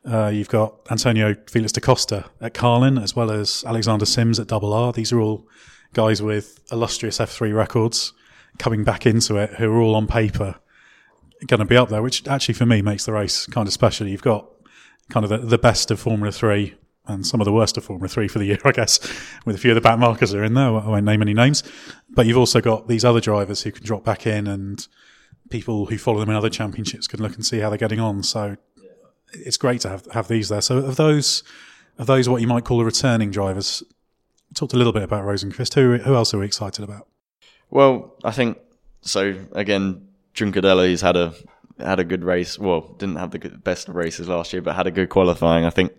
uh, 0.04 0.28
you've 0.28 0.49
got 0.49 0.80
Antonio 0.90 1.35
Felix 1.49 1.73
da 1.73 1.80
Costa 1.80 2.25
at 2.40 2.54
Carlin, 2.54 2.99
as 2.99 3.14
well 3.14 3.30
as 3.30 3.64
Alexander 3.66 4.06
Sims 4.06 4.38
at 4.38 4.49
Double 4.49 4.73
R. 4.73 4.92
These 4.92 5.12
are 5.12 5.21
all 5.21 5.49
guys 5.92 6.21
with 6.21 6.61
illustrious 6.73 7.18
F3 7.18 7.54
records 7.54 8.12
coming 8.59 8.85
back 8.85 9.06
into 9.06 9.37
it, 9.37 9.54
who 9.54 9.71
are 9.73 9.80
all 9.80 9.94
on 9.94 10.06
paper 10.06 10.56
going 11.47 11.61
to 11.61 11.66
be 11.66 11.76
up 11.76 11.88
there, 11.88 12.02
which 12.02 12.26
actually 12.26 12.54
for 12.54 12.66
me 12.66 12.83
makes 12.83 13.04
the 13.04 13.12
race 13.12 13.47
kind 13.47 13.66
of 13.66 13.73
special. 13.73 14.06
You've 14.06 14.23
got 14.23 14.49
kind 15.11 15.25
of 15.25 15.30
the, 15.30 15.38
the 15.38 15.59
best 15.59 15.90
of 15.90 16.00
Formula 16.00 16.33
3 16.33 16.75
and 17.06 17.26
some 17.26 17.40
of 17.40 17.44
the 17.44 17.52
worst 17.52 17.76
of 17.76 17.85
Formula 17.85 18.09
3 18.09 18.28
for 18.28 18.38
the 18.38 18.47
year, 18.47 18.59
I 18.64 18.73
guess, 18.73 18.99
with 19.44 19.56
a 19.56 19.59
few 19.59 19.71
of 19.71 19.75
the 19.75 19.80
back 19.80 19.99
markers 19.99 20.35
are 20.35 20.44
in 20.44 20.54
there. 20.54 20.66
I 20.66 20.71
won't 20.71 21.04
name 21.04 21.23
any 21.23 21.35
names. 21.35 21.62
But 22.11 22.26
you've 22.26 22.38
also 22.38 22.61
got 22.61 22.88
these 22.88 23.04
other 23.04 23.21
drivers 23.21 23.62
who 23.62 23.73
can 23.73 23.85
drop 23.85 24.04
back 24.04 24.26
in 24.26 24.47
and 24.47 24.87
people 25.54 25.87
who 25.87 25.96
follow 25.96 26.18
them 26.18 26.30
in 26.30 26.34
other 26.34 26.50
championships 26.50 27.06
can 27.06 27.23
look 27.23 27.37
and 27.37 27.46
see 27.46 27.61
how 27.61 27.68
they're 27.68 27.78
getting 27.78 28.00
on. 28.00 28.25
So 28.25 28.56
it's 29.32 29.56
great 29.56 29.80
to 29.82 29.88
have, 29.88 30.04
have 30.06 30.26
these 30.26 30.49
there. 30.49 30.61
So 30.61 30.78
of 30.78 30.96
those, 30.96 31.44
of 31.96 32.08
those, 32.08 32.28
what 32.28 32.40
you 32.40 32.49
might 32.49 32.64
call 32.64 32.78
the 32.78 32.84
returning 32.84 33.30
drivers, 33.30 33.80
talked 34.52 34.73
a 34.73 34.76
little 34.76 34.92
bit 34.92 35.04
about 35.04 35.23
Rosenqvist. 35.25 35.75
Who, 35.75 35.99
who 35.99 36.16
else 36.16 36.34
are 36.34 36.40
we 36.40 36.46
excited 36.46 36.82
about? 36.82 37.06
Well, 37.70 38.16
I 38.25 38.32
think 38.32 38.58
so. 39.02 39.46
Again, 39.52 40.08
Juncadella, 40.34 40.88
he's 40.88 41.02
had 41.02 41.16
a 41.16 41.32
had 41.78 42.00
a 42.00 42.04
good 42.04 42.25
race. 42.25 42.58
Well, 42.58 42.80
didn't 42.99 43.16
have 43.16 43.30
the 43.30 43.38
best 43.38 43.88
of 43.88 43.94
races 43.94 44.28
last 44.28 44.52
year, 44.52 44.61
but 44.61 44.75
had 44.75 44.88
a 44.88 44.90
good 44.90 45.08
qualifying. 45.08 45.64
I 45.64 45.70
think 45.70 45.92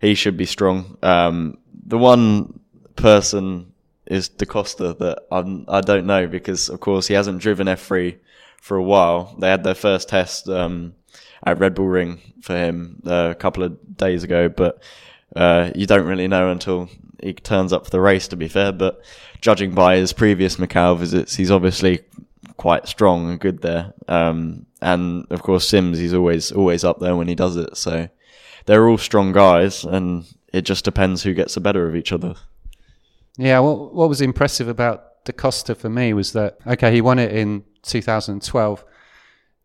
he 0.00 0.14
should 0.14 0.36
be 0.36 0.46
strong. 0.46 0.96
Um, 1.02 1.58
the 1.84 1.98
one 1.98 2.60
person 2.94 3.72
is 4.06 4.28
Da 4.28 4.46
Costa 4.46 4.94
that 4.94 5.18
I'm, 5.32 5.64
I 5.66 5.80
do 5.80 5.96
not 5.96 6.04
know 6.04 6.26
because, 6.28 6.68
of 6.68 6.78
course, 6.78 7.08
he 7.08 7.14
hasn't 7.14 7.40
driven 7.40 7.66
F3 7.66 8.16
for 8.60 8.76
a 8.76 8.82
while. 8.82 9.34
They 9.38 9.48
had 9.48 9.64
their 9.64 9.74
first 9.74 10.08
test 10.08 10.48
um, 10.48 10.94
at 11.44 11.58
Red 11.58 11.74
Bull 11.74 11.88
Ring 11.88 12.20
for 12.42 12.56
him 12.56 13.02
uh, 13.06 13.30
a 13.30 13.34
couple 13.34 13.62
of 13.62 13.96
days 13.96 14.22
ago, 14.22 14.48
but 14.48 14.82
uh, 15.34 15.70
you 15.74 15.86
don't 15.86 16.06
really 16.06 16.28
know 16.28 16.50
until 16.50 16.88
he 17.22 17.32
turns 17.32 17.72
up 17.72 17.84
for 17.84 17.90
the 17.90 18.00
race. 18.00 18.28
To 18.28 18.36
be 18.36 18.48
fair, 18.48 18.72
but 18.72 19.02
judging 19.40 19.74
by 19.74 19.96
his 19.96 20.12
previous 20.12 20.56
Macau 20.56 20.96
visits, 20.96 21.36
he's 21.36 21.50
obviously 21.50 22.00
quite 22.56 22.86
strong 22.86 23.30
and 23.30 23.40
good 23.40 23.62
there. 23.62 23.92
Um, 24.06 24.66
and 24.82 25.26
of 25.30 25.42
course, 25.42 25.68
Sims, 25.68 25.98
he's 25.98 26.14
always 26.14 26.52
always 26.52 26.84
up 26.84 27.00
there 27.00 27.16
when 27.16 27.28
he 27.28 27.34
does 27.34 27.56
it. 27.56 27.76
So 27.76 28.08
they're 28.66 28.88
all 28.88 28.98
strong 28.98 29.32
guys, 29.32 29.84
and 29.84 30.24
it 30.52 30.62
just 30.62 30.84
depends 30.84 31.22
who 31.22 31.34
gets 31.34 31.54
the 31.54 31.60
better 31.60 31.88
of 31.88 31.96
each 31.96 32.12
other. 32.12 32.34
Yeah, 33.36 33.60
what 33.60 33.94
what 33.94 34.08
was 34.08 34.20
impressive 34.20 34.68
about 34.68 35.24
Da 35.24 35.32
Costa 35.32 35.74
for 35.74 35.88
me 35.88 36.12
was 36.12 36.32
that 36.32 36.58
okay, 36.66 36.92
he 36.92 37.00
won 37.00 37.18
it 37.18 37.32
in 37.32 37.64
2012, 37.82 38.84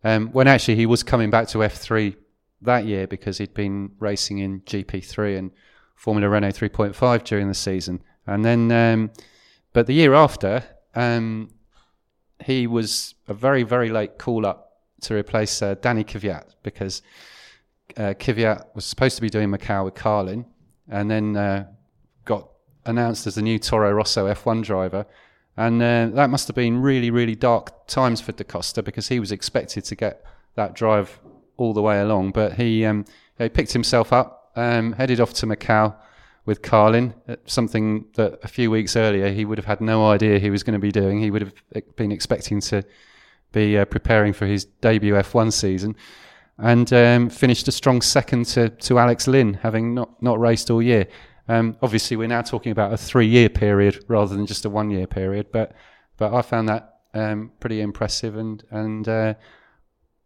um, 0.04 0.28
when 0.32 0.48
actually 0.48 0.76
he 0.76 0.86
was 0.86 1.04
coming 1.04 1.30
back 1.30 1.48
to 1.50 1.60
F3 1.60 2.16
that 2.62 2.86
year 2.86 3.08
because 3.08 3.38
he'd 3.38 3.54
been 3.54 3.92
racing 4.00 4.40
in 4.40 4.62
GP3 4.62 5.38
and 5.38 5.52
Formula 5.96 6.30
Renault 6.30 6.52
3.5 6.52 7.24
during 7.24 7.48
the 7.48 7.54
season, 7.54 8.02
and 8.28 8.44
then 8.44 8.72
um, 8.72 9.12
but 9.74 9.88
the 9.88 9.94
year 9.94 10.14
after. 10.14 10.64
Um, 10.94 11.50
he 12.44 12.68
was 12.68 13.16
a 13.28 13.34
very, 13.34 13.64
very 13.64 13.90
late 13.90 14.18
call 14.18 14.46
up 14.46 14.82
to 15.02 15.16
replace 15.16 15.62
uh, 15.62 15.76
Danny 15.76 16.04
Kvyat 16.04 16.56
because 16.64 17.02
uh, 17.98 18.14
Kvyat 18.18 18.66
was 18.76 18.86
supposed 18.86 19.16
to 19.16 19.22
be 19.22 19.30
doing 19.30 19.50
Macau 19.50 19.86
with 19.86 19.94
Carlin, 19.94 20.46
and 20.90 21.10
then 21.10 21.38
uh, 21.38 21.68
got 22.26 22.50
announced 22.86 23.28
as 23.28 23.36
the 23.36 23.42
new 23.42 23.60
Toro 23.60 23.92
Rosso 23.92 24.32
F1 24.32 24.64
driver. 24.64 25.06
And 25.58 25.82
uh, 25.82 26.08
that 26.14 26.30
must 26.30 26.48
have 26.48 26.56
been 26.56 26.82
really, 26.82 27.12
really 27.12 27.36
dark 27.36 27.88
times 27.88 28.20
for 28.20 28.32
Da 28.34 28.44
Costa 28.44 28.84
because 28.84 29.08
he 29.08 29.20
was 29.20 29.32
expected 29.32 29.86
to 29.86 29.96
get 29.96 30.24
that 30.56 30.74
drive 30.74 31.20
all 31.58 31.74
the 31.74 31.82
way 31.82 32.02
along. 32.02 32.32
But 32.32 32.54
he, 32.54 32.86
um, 32.86 33.06
he 33.38 33.48
picked 33.50 33.74
himself 33.74 34.12
up, 34.12 34.52
um, 34.56 34.94
headed 34.94 35.20
off 35.20 35.34
to 35.36 35.46
Macau 35.46 35.96
with 36.46 36.62
Carlin, 36.62 37.14
something 37.46 38.06
that 38.16 38.40
a 38.44 38.48
few 38.48 38.70
weeks 38.70 38.96
earlier 38.96 39.32
he 39.32 39.46
would 39.46 39.58
have 39.58 39.66
had 39.66 39.82
no 39.82 40.08
idea 40.08 40.38
he 40.38 40.52
was 40.52 40.62
going 40.62 40.74
to 40.74 40.80
be 40.80 40.92
doing. 40.92 41.20
He 41.20 41.32
would 41.32 41.42
have 41.42 41.96
been 41.96 42.12
expecting 42.12 42.60
to 42.62 42.84
be 43.52 43.78
uh, 43.78 43.86
preparing 43.86 44.34
for 44.34 44.46
his 44.46 44.66
debut 44.66 45.14
F1 45.14 45.54
season 45.54 45.96
and 46.58 46.92
um, 46.94 47.30
finished 47.30 47.68
a 47.68 47.72
strong 47.72 48.02
second 48.02 48.46
to, 48.46 48.70
to 48.70 49.00
Alex 49.00 49.28
Lynn, 49.28 49.56
having 49.56 49.94
not, 49.94 50.22
not 50.22 50.40
raced 50.40 50.70
all 50.70 50.82
year. 50.82 51.08
Um, 51.48 51.78
obviously, 51.82 52.18
we're 52.18 52.28
now 52.28 52.42
talking 52.42 52.72
about 52.72 52.94
a 52.94 52.98
three 52.98 53.28
year 53.28 53.50
period 53.50 54.04
rather 54.08 54.36
than 54.36 54.46
just 54.46 54.66
a 54.66 54.70
one 54.70 54.90
year 54.90 55.08
period, 55.08 55.48
but 55.52 55.74
but 56.18 56.34
I 56.34 56.42
found 56.42 56.70
that 56.70 57.00
um, 57.14 57.52
pretty 57.60 57.82
impressive. 57.82 58.36
And 58.36 58.64
and 58.72 59.08
uh, 59.08 59.34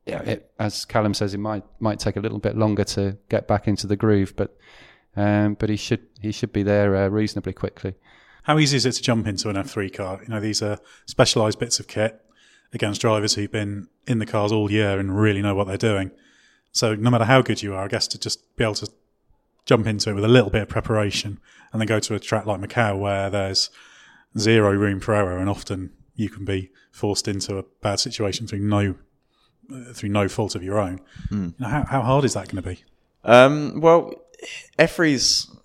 yeah, 0.05 0.21
it, 0.21 0.51
as 0.59 0.85
Callum 0.85 1.13
says, 1.13 1.33
it 1.33 1.39
might 1.39 1.63
might 1.79 1.99
take 1.99 2.15
a 2.15 2.21
little 2.21 2.39
bit 2.39 2.57
longer 2.57 2.83
to 2.85 3.17
get 3.29 3.47
back 3.47 3.67
into 3.67 3.88
the 3.88 3.95
groove, 3.95 4.33
but 4.35 4.57
um, 5.15 5.55
but 5.55 5.69
he 5.69 5.75
should 5.75 6.05
he 6.21 6.31
should 6.31 6.53
be 6.53 6.63
there 6.63 6.95
uh, 6.95 7.07
reasonably 7.07 7.53
quickly. 7.53 7.95
How 8.43 8.57
easy 8.57 8.77
is 8.77 8.85
it 8.85 8.93
to 8.93 9.01
jump 9.01 9.27
into 9.27 9.49
an 9.49 9.55
F3 9.57 9.93
car? 9.93 10.19
You 10.23 10.29
know, 10.29 10.39
these 10.39 10.61
are 10.61 10.79
specialised 11.05 11.59
bits 11.59 11.79
of 11.79 11.88
kit 11.88 12.19
against 12.73 13.01
drivers 13.01 13.35
who've 13.35 13.51
been 13.51 13.89
in 14.07 14.19
the 14.19 14.25
cars 14.25 14.51
all 14.51 14.71
year 14.71 14.97
and 14.97 15.19
really 15.19 15.41
know 15.41 15.53
what 15.53 15.67
they're 15.67 15.77
doing. 15.77 16.11
So 16.71 16.95
no 16.95 17.09
matter 17.09 17.25
how 17.25 17.41
good 17.41 17.61
you 17.61 17.73
are, 17.73 17.85
I 17.85 17.88
guess 17.88 18.07
to 18.07 18.19
just 18.19 18.55
be 18.55 18.63
able 18.63 18.75
to 18.75 18.89
jump 19.69 19.85
into 19.85 20.09
it 20.09 20.13
with 20.13 20.25
a 20.25 20.27
little 20.27 20.49
bit 20.49 20.63
of 20.63 20.67
preparation 20.67 21.39
and 21.71 21.79
then 21.79 21.85
go 21.88 21.99
to 21.99 22.15
a 22.15 22.19
track 22.19 22.47
like 22.47 22.59
Macau 22.59 22.97
where 22.97 23.29
there's 23.29 23.69
zero 24.35 24.71
room 24.71 24.99
for 24.99 25.13
error 25.13 25.38
and 25.38 25.47
often 25.47 25.91
you 26.15 26.27
can 26.27 26.43
be 26.43 26.71
forced 26.91 27.27
into 27.27 27.55
a 27.55 27.63
bad 27.83 27.99
situation 27.99 28.47
through 28.47 28.59
no 28.59 28.95
through 29.93 30.09
no 30.09 30.27
fault 30.27 30.55
of 30.55 30.63
your 30.63 30.79
own. 30.79 30.99
Mm. 31.29 31.49
You 31.49 31.53
know, 31.59 31.67
how, 31.67 31.85
how 31.85 32.01
hard 32.01 32.25
is 32.25 32.33
that 32.33 32.49
going 32.49 32.63
to 32.63 32.67
be? 32.67 32.83
Um, 33.23 33.79
well, 33.79 34.11
F3's, 34.79 35.55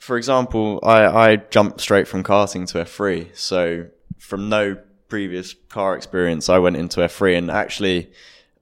for 0.00 0.16
example, 0.16 0.80
I, 0.82 1.06
I 1.06 1.36
jumped 1.36 1.80
straight 1.80 2.08
from 2.08 2.24
karting 2.24 2.66
to 2.72 2.78
F3. 2.78 3.36
So 3.36 3.86
from 4.18 4.48
no 4.48 4.76
previous 5.08 5.54
car 5.68 5.94
experience, 5.94 6.48
I 6.48 6.58
went 6.58 6.76
into 6.76 6.98
F3 6.98 7.38
and 7.38 7.50
actually 7.52 8.10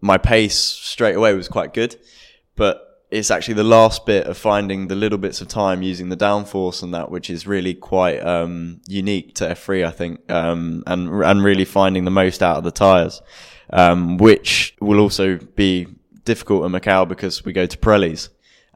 my 0.02 0.18
pace 0.18 0.58
straight 0.58 1.16
away 1.16 1.32
was 1.32 1.48
quite 1.48 1.72
good, 1.72 1.96
but 2.54 2.93
it's 3.14 3.30
actually 3.30 3.54
the 3.54 3.62
last 3.62 4.06
bit 4.06 4.26
of 4.26 4.36
finding 4.36 4.88
the 4.88 4.96
little 4.96 5.18
bits 5.18 5.40
of 5.40 5.46
time 5.46 5.82
using 5.82 6.08
the 6.08 6.16
downforce 6.16 6.82
and 6.82 6.92
that, 6.92 7.12
which 7.12 7.30
is 7.30 7.46
really 7.46 7.72
quite 7.72 8.18
um, 8.18 8.80
unique 8.88 9.36
to 9.36 9.44
F3, 9.44 9.86
I 9.86 9.92
think, 9.92 10.32
um, 10.32 10.82
and 10.88 11.22
and 11.22 11.44
really 11.44 11.64
finding 11.64 12.04
the 12.04 12.10
most 12.10 12.42
out 12.42 12.56
of 12.56 12.64
the 12.64 12.72
tires, 12.72 13.22
um, 13.70 14.18
which 14.18 14.74
will 14.80 14.98
also 14.98 15.36
be 15.36 15.86
difficult 16.24 16.64
in 16.64 16.72
Macau 16.72 17.06
because 17.08 17.44
we 17.44 17.52
go 17.52 17.66
to 17.66 17.78
Pirellis, 17.78 18.30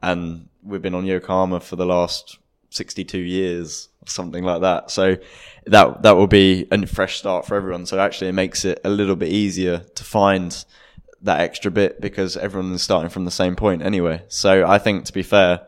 and 0.05 0.49
we've 0.63 0.83
been 0.83 0.95
on 0.95 1.05
Yokohama 1.05 1.59
for 1.59 1.75
the 1.75 1.87
last 1.87 2.39
62 2.71 3.19
years, 3.19 3.89
or 4.03 4.09
something 4.09 4.45
like 4.45 4.61
that. 4.61 4.93
So 4.93 5.17
that 5.67 6.03
that 6.03 6.13
will 6.13 6.29
be 6.29 6.69
a 6.71 6.87
fresh 6.87 7.19
start 7.19 7.45
for 7.45 7.57
everyone. 7.57 7.87
So 7.87 7.99
actually, 7.99 8.29
it 8.29 8.35
makes 8.35 8.65
it 8.65 8.81
a 8.85 8.89
little 8.89 9.17
bit 9.17 9.31
easier 9.31 9.79
to 9.97 10.05
find 10.05 10.65
that 11.23 11.41
extra 11.41 11.71
bit 11.71 12.01
because 12.01 12.37
everyone 12.37 12.73
is 12.73 12.83
starting 12.83 13.11
from 13.11 13.25
the 13.25 13.31
same 13.31 13.57
point 13.57 13.83
anyway. 13.83 14.23
So 14.29 14.67
I 14.67 14.79
think 14.79 15.05
to 15.07 15.13
be 15.13 15.23
fair, 15.23 15.67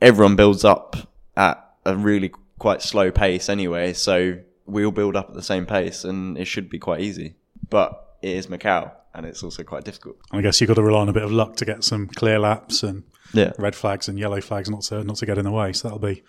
everyone 0.00 0.36
builds 0.36 0.64
up 0.64 0.96
at 1.36 1.62
a 1.84 1.96
really 1.96 2.32
quite 2.58 2.82
slow 2.82 3.10
pace 3.10 3.48
anyway, 3.48 3.92
so 3.92 4.38
we 4.66 4.84
all 4.84 4.92
build 4.92 5.16
up 5.16 5.28
at 5.28 5.34
the 5.34 5.42
same 5.42 5.66
pace, 5.66 6.04
and 6.04 6.38
it 6.38 6.46
should 6.46 6.70
be 6.70 6.78
quite 6.78 7.00
easy. 7.00 7.34
But 7.68 8.16
it 8.22 8.30
is 8.36 8.46
Macau, 8.46 8.92
and 9.14 9.26
it's 9.26 9.42
also 9.42 9.62
quite 9.62 9.84
difficult. 9.84 10.16
I 10.32 10.40
guess 10.40 10.60
you've 10.60 10.68
got 10.68 10.74
to 10.74 10.82
rely 10.82 11.00
on 11.00 11.08
a 11.08 11.12
bit 11.12 11.24
of 11.24 11.32
luck 11.32 11.56
to 11.56 11.64
get 11.64 11.84
some 11.84 12.06
clear 12.06 12.38
laps 12.38 12.82
and 12.82 13.02
Yeah. 13.34 13.52
red 13.58 13.74
flags 13.74 14.08
and 14.08 14.18
yellow 14.18 14.40
flags 14.40 14.70
not 14.70 14.82
to 14.82 15.02
not 15.04 15.16
to 15.16 15.26
get 15.26 15.36
in 15.38 15.44
the 15.44 15.50
way. 15.50 15.72
So 15.72 15.88
that'll 15.88 15.98
be 15.98 16.22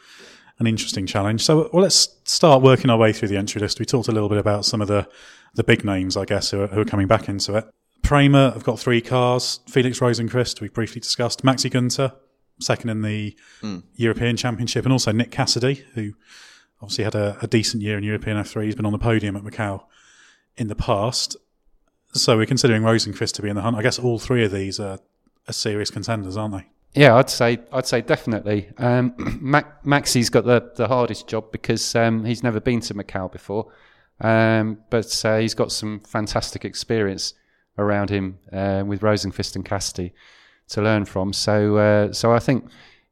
an 0.60 0.68
interesting 0.68 1.06
challenge. 1.06 1.44
So 1.46 1.70
well, 1.72 1.84
let's 1.84 2.10
start 2.24 2.62
working 2.64 2.90
our 2.90 2.98
way 2.98 3.14
through 3.14 3.28
the 3.30 3.38
entry 3.38 3.62
list. 3.62 3.80
We 3.80 3.86
talked 3.86 4.08
a 4.08 4.12
little 4.12 4.30
bit 4.30 4.40
about 4.40 4.66
some 4.66 4.82
of 4.82 4.88
the 4.88 5.08
the 5.54 5.64
big 5.64 5.86
names, 5.86 6.18
I 6.18 6.26
guess, 6.26 6.52
who 6.52 6.62
are, 6.62 6.68
who 6.68 6.82
are 6.82 6.86
coming 6.86 7.08
back 7.08 7.30
into 7.30 7.56
it. 7.56 7.66
Prema 8.06 8.52
have 8.52 8.64
got 8.64 8.80
three 8.80 9.02
cars. 9.02 9.62
Felix 9.68 10.00
Rosenqvist, 10.00 10.62
we've 10.62 10.74
briefly 10.74 11.02
discussed. 11.02 11.44
Maxi 11.44 11.72
Günther, 11.72 12.14
second 12.60 12.92
in 12.92 13.02
the 13.02 13.36
European 13.96 14.38
Championship, 14.38 14.86
and 14.86 14.94
also 14.94 15.12
Nick 15.12 15.32
Cassidy, 15.32 15.84
who 15.96 16.14
obviously 16.82 17.04
had 17.04 17.16
a, 17.16 17.36
a 17.42 17.48
decent 17.48 17.82
year 17.82 17.98
in 17.98 18.04
European 18.04 18.38
F3. 18.38 18.66
He's 18.66 18.76
been 18.76 18.86
on 18.86 18.92
the 18.92 19.00
podium 19.00 19.36
at 19.36 19.42
Macau 19.44 19.86
in 20.56 20.68
the 20.68 20.76
past. 20.76 21.36
So 22.14 22.38
we're 22.38 22.46
considering 22.46 22.84
Rosenqvist 22.84 23.34
to 23.34 23.42
be 23.42 23.50
in 23.50 23.56
the 23.56 23.64
hunt. 23.64 23.76
I 23.76 23.82
guess 23.82 23.98
all 23.98 24.20
three 24.20 24.46
of 24.46 24.52
these 24.52 24.80
are, 24.80 25.00
are 25.48 25.54
serious 25.54 25.90
contenders, 25.90 26.38
aren't 26.38 26.54
they? 26.54 26.68
Yeah, 27.02 27.16
I'd 27.16 27.32
say 27.32 27.58
I'd 27.72 27.88
say 27.88 28.02
definitely. 28.02 28.70
Um, 28.78 29.16
Mac, 29.42 29.84
Maxi's 29.84 30.30
got 30.30 30.46
the, 30.46 30.72
the 30.76 30.88
hardest 30.88 31.28
job 31.28 31.52
because 31.52 31.96
um, 31.96 32.24
he's 32.24 32.44
never 32.44 32.60
been 32.60 32.82
to 32.82 32.94
Macau 32.94 33.32
before, 33.32 33.74
um, 34.22 34.78
but 34.92 35.26
uh, 35.26 35.38
he's 35.40 35.56
got 35.56 35.72
some 35.72 36.02
fantastic 36.02 36.64
experience 36.64 37.34
around 37.78 38.10
him 38.10 38.40
uh, 38.52 38.84
with 38.86 39.02
Rosenqvist 39.02 39.56
and 39.56 39.66
Cassidy 39.66 40.14
to 40.70 40.82
learn 40.82 41.06
from. 41.06 41.34
So 41.34 41.78
uh, 41.78 42.14
so 42.14 42.32
I 42.32 42.40
think 42.40 42.68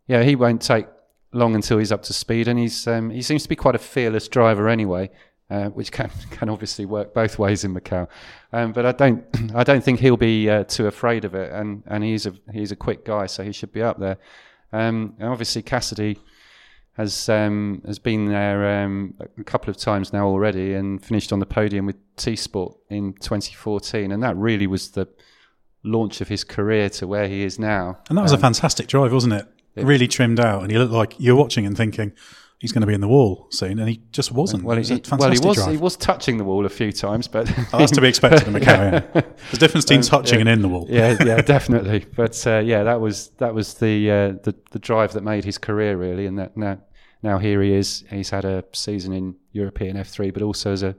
yeah 0.07 0.23
he 0.23 0.35
won't 0.35 0.61
take 0.61 0.87
long 1.31 1.55
until 1.55 1.77
he's 1.77 1.91
up 1.91 2.03
to 2.03 2.13
speed, 2.13 2.47
and 2.47 2.59
he's 2.59 2.87
um, 2.87 3.09
he 3.09 3.21
seems 3.21 3.43
to 3.43 3.49
be 3.49 3.55
quite 3.55 3.75
a 3.75 3.79
fearless 3.79 4.27
driver 4.27 4.69
anyway. 4.69 5.09
Uh, 5.49 5.65
which 5.69 5.91
can 5.91 6.09
can 6.31 6.49
obviously 6.49 6.85
work 6.85 7.13
both 7.13 7.37
ways 7.37 7.63
in 7.63 7.73
Macau, 7.75 8.07
um, 8.53 8.71
but 8.71 8.85
I 8.85 8.91
don't 8.91 9.23
I 9.55 9.63
don't 9.63 9.83
think 9.83 9.99
he'll 9.99 10.17
be 10.17 10.49
uh, 10.49 10.63
too 10.63 10.87
afraid 10.87 11.25
of 11.25 11.35
it, 11.35 11.51
and, 11.51 11.83
and 11.85 12.03
he's 12.03 12.25
a 12.25 12.33
he's 12.51 12.71
a 12.71 12.75
quick 12.75 13.05
guy, 13.05 13.27
so 13.27 13.43
he 13.43 13.51
should 13.51 13.71
be 13.71 13.81
up 13.81 13.99
there. 13.99 14.17
Um, 14.71 15.15
and 15.19 15.29
obviously 15.29 15.61
Cassidy 15.61 16.17
has 16.93 17.27
um, 17.27 17.81
has 17.85 17.99
been 17.99 18.25
there 18.25 18.83
um, 18.83 19.15
a 19.37 19.43
couple 19.43 19.69
of 19.69 19.77
times 19.77 20.13
now 20.13 20.27
already, 20.27 20.73
and 20.73 21.03
finished 21.03 21.33
on 21.33 21.39
the 21.39 21.45
podium 21.45 21.85
with 21.85 21.95
T 22.15 22.35
Sport 22.35 22.77
in 22.89 23.13
2014, 23.13 24.11
and 24.11 24.21
that 24.21 24.35
really 24.37 24.67
was 24.67 24.91
the 24.91 25.07
launch 25.83 26.21
of 26.21 26.27
his 26.27 26.43
career 26.43 26.89
to 26.89 27.07
where 27.07 27.27
he 27.27 27.43
is 27.43 27.59
now. 27.59 27.99
And 28.09 28.17
that 28.17 28.21
was 28.21 28.31
a 28.31 28.37
fantastic 28.37 28.87
drive, 28.87 29.11
wasn't 29.11 29.33
it? 29.33 29.47
Really 29.75 30.07
trimmed 30.07 30.39
out, 30.39 30.61
and 30.61 30.71
he 30.71 30.77
looked 30.77 30.93
like 30.93 31.15
you're 31.17 31.35
watching 31.35 31.65
and 31.65 31.75
thinking 31.75 32.13
he's 32.63 32.71
going 32.71 32.79
to 32.79 32.87
be 32.87 32.93
in 32.93 33.01
the 33.01 33.09
wall 33.09 33.47
soon, 33.51 33.77
and 33.77 33.89
he 33.89 34.01
just 34.13 34.31
wasn't. 34.31 34.63
Well, 34.63 34.77
it 34.77 34.79
was 34.79 34.87
he, 34.89 35.01
well, 35.11 35.29
he 35.31 35.37
was 35.39 35.57
drive. 35.57 35.71
he 35.71 35.77
was 35.77 35.97
touching 35.97 36.37
the 36.37 36.45
wall 36.45 36.65
a 36.65 36.69
few 36.69 36.93
times, 36.93 37.27
but 37.27 37.51
Oh, 37.73 37.79
that's 37.79 37.91
to 37.91 37.99
be 37.99 38.07
expected 38.07 38.47
in 38.47 38.53
Macau. 38.59 38.65
yeah. 38.93 38.99
There's 39.11 39.53
a 39.53 39.57
difference 39.57 39.83
between 39.83 40.01
touching 40.01 40.39
and 40.39 40.47
in 40.47 40.61
the 40.61 40.69
wall. 40.69 40.87
yeah, 40.89 41.17
yeah, 41.25 41.41
definitely. 41.55 42.05
But 42.15 42.41
uh, 42.47 42.59
yeah, 42.59 42.83
that 42.83 43.01
was 43.01 43.31
that 43.39 43.53
was 43.53 43.73
the, 43.75 44.09
uh, 44.09 44.27
the 44.43 44.55
the 44.71 44.79
drive 44.79 45.11
that 45.13 45.23
made 45.23 45.43
his 45.43 45.57
career 45.57 45.97
really, 45.97 46.25
and 46.25 46.39
that 46.39 46.55
now 46.55 46.79
now 47.21 47.37
here 47.37 47.61
he 47.61 47.73
is. 47.73 48.05
He's 48.09 48.29
had 48.29 48.45
a 48.45 48.63
season 48.71 49.11
in 49.11 49.35
European 49.51 49.97
F3, 49.97 50.33
but 50.33 50.41
also 50.41 50.71
as 50.71 50.83
a 50.83 50.95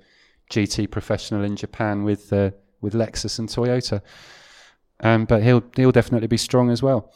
GT 0.53 0.91
professional 0.91 1.43
in 1.45 1.57
Japan 1.57 2.05
with 2.05 2.31
uh, 2.31 2.51
with 2.83 2.93
Lexus 2.93 3.39
and 3.39 3.49
Toyota. 3.49 4.03
Um, 5.01 5.25
but 5.25 5.43
he'll 5.43 5.65
he'll 5.77 5.93
definitely 5.93 6.29
be 6.29 6.37
strong 6.37 6.71
as 6.71 6.83
well. 6.83 7.11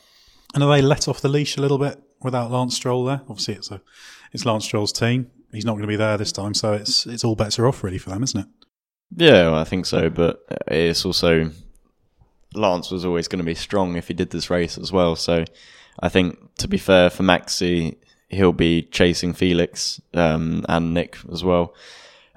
And 0.54 0.64
are 0.64 0.74
they 0.74 0.80
let 0.82 1.06
off 1.08 1.20
the 1.20 1.28
leash 1.28 1.58
a 1.58 1.60
little 1.60 1.76
bit 1.78 2.02
without 2.22 2.50
Lance 2.50 2.74
Stroll 2.74 3.04
there? 3.04 3.20
Obviously, 3.28 3.54
it's 3.54 3.70
a 3.70 3.82
it's 4.32 4.44
Lance 4.44 4.64
Stroll's 4.64 4.92
team. 4.92 5.30
He's 5.52 5.64
not 5.64 5.72
going 5.72 5.82
to 5.82 5.88
be 5.88 5.96
there 5.96 6.18
this 6.18 6.32
time, 6.32 6.54
so 6.54 6.74
it's 6.74 7.06
it's 7.06 7.24
all 7.24 7.34
bets 7.34 7.58
are 7.58 7.66
off 7.66 7.82
really 7.82 7.98
for 7.98 8.10
them, 8.10 8.22
isn't 8.22 8.40
it? 8.40 8.46
Yeah, 9.16 9.50
well, 9.50 9.54
I 9.54 9.64
think 9.64 9.86
so, 9.86 10.10
but 10.10 10.44
it's 10.66 11.04
also 11.04 11.50
Lance 12.54 12.90
was 12.90 13.04
always 13.04 13.28
going 13.28 13.38
to 13.38 13.44
be 13.44 13.54
strong 13.54 13.96
if 13.96 14.08
he 14.08 14.14
did 14.14 14.30
this 14.30 14.50
race 14.50 14.76
as 14.78 14.92
well. 14.92 15.16
So 15.16 15.44
I 16.00 16.08
think, 16.08 16.56
to 16.58 16.68
be 16.68 16.78
fair, 16.78 17.10
for 17.10 17.22
Maxi, 17.22 17.96
he'll 18.28 18.52
be 18.52 18.82
chasing 18.82 19.32
Felix 19.32 20.00
um, 20.14 20.64
and 20.68 20.94
Nick 20.94 21.18
as 21.32 21.42
well. 21.42 21.74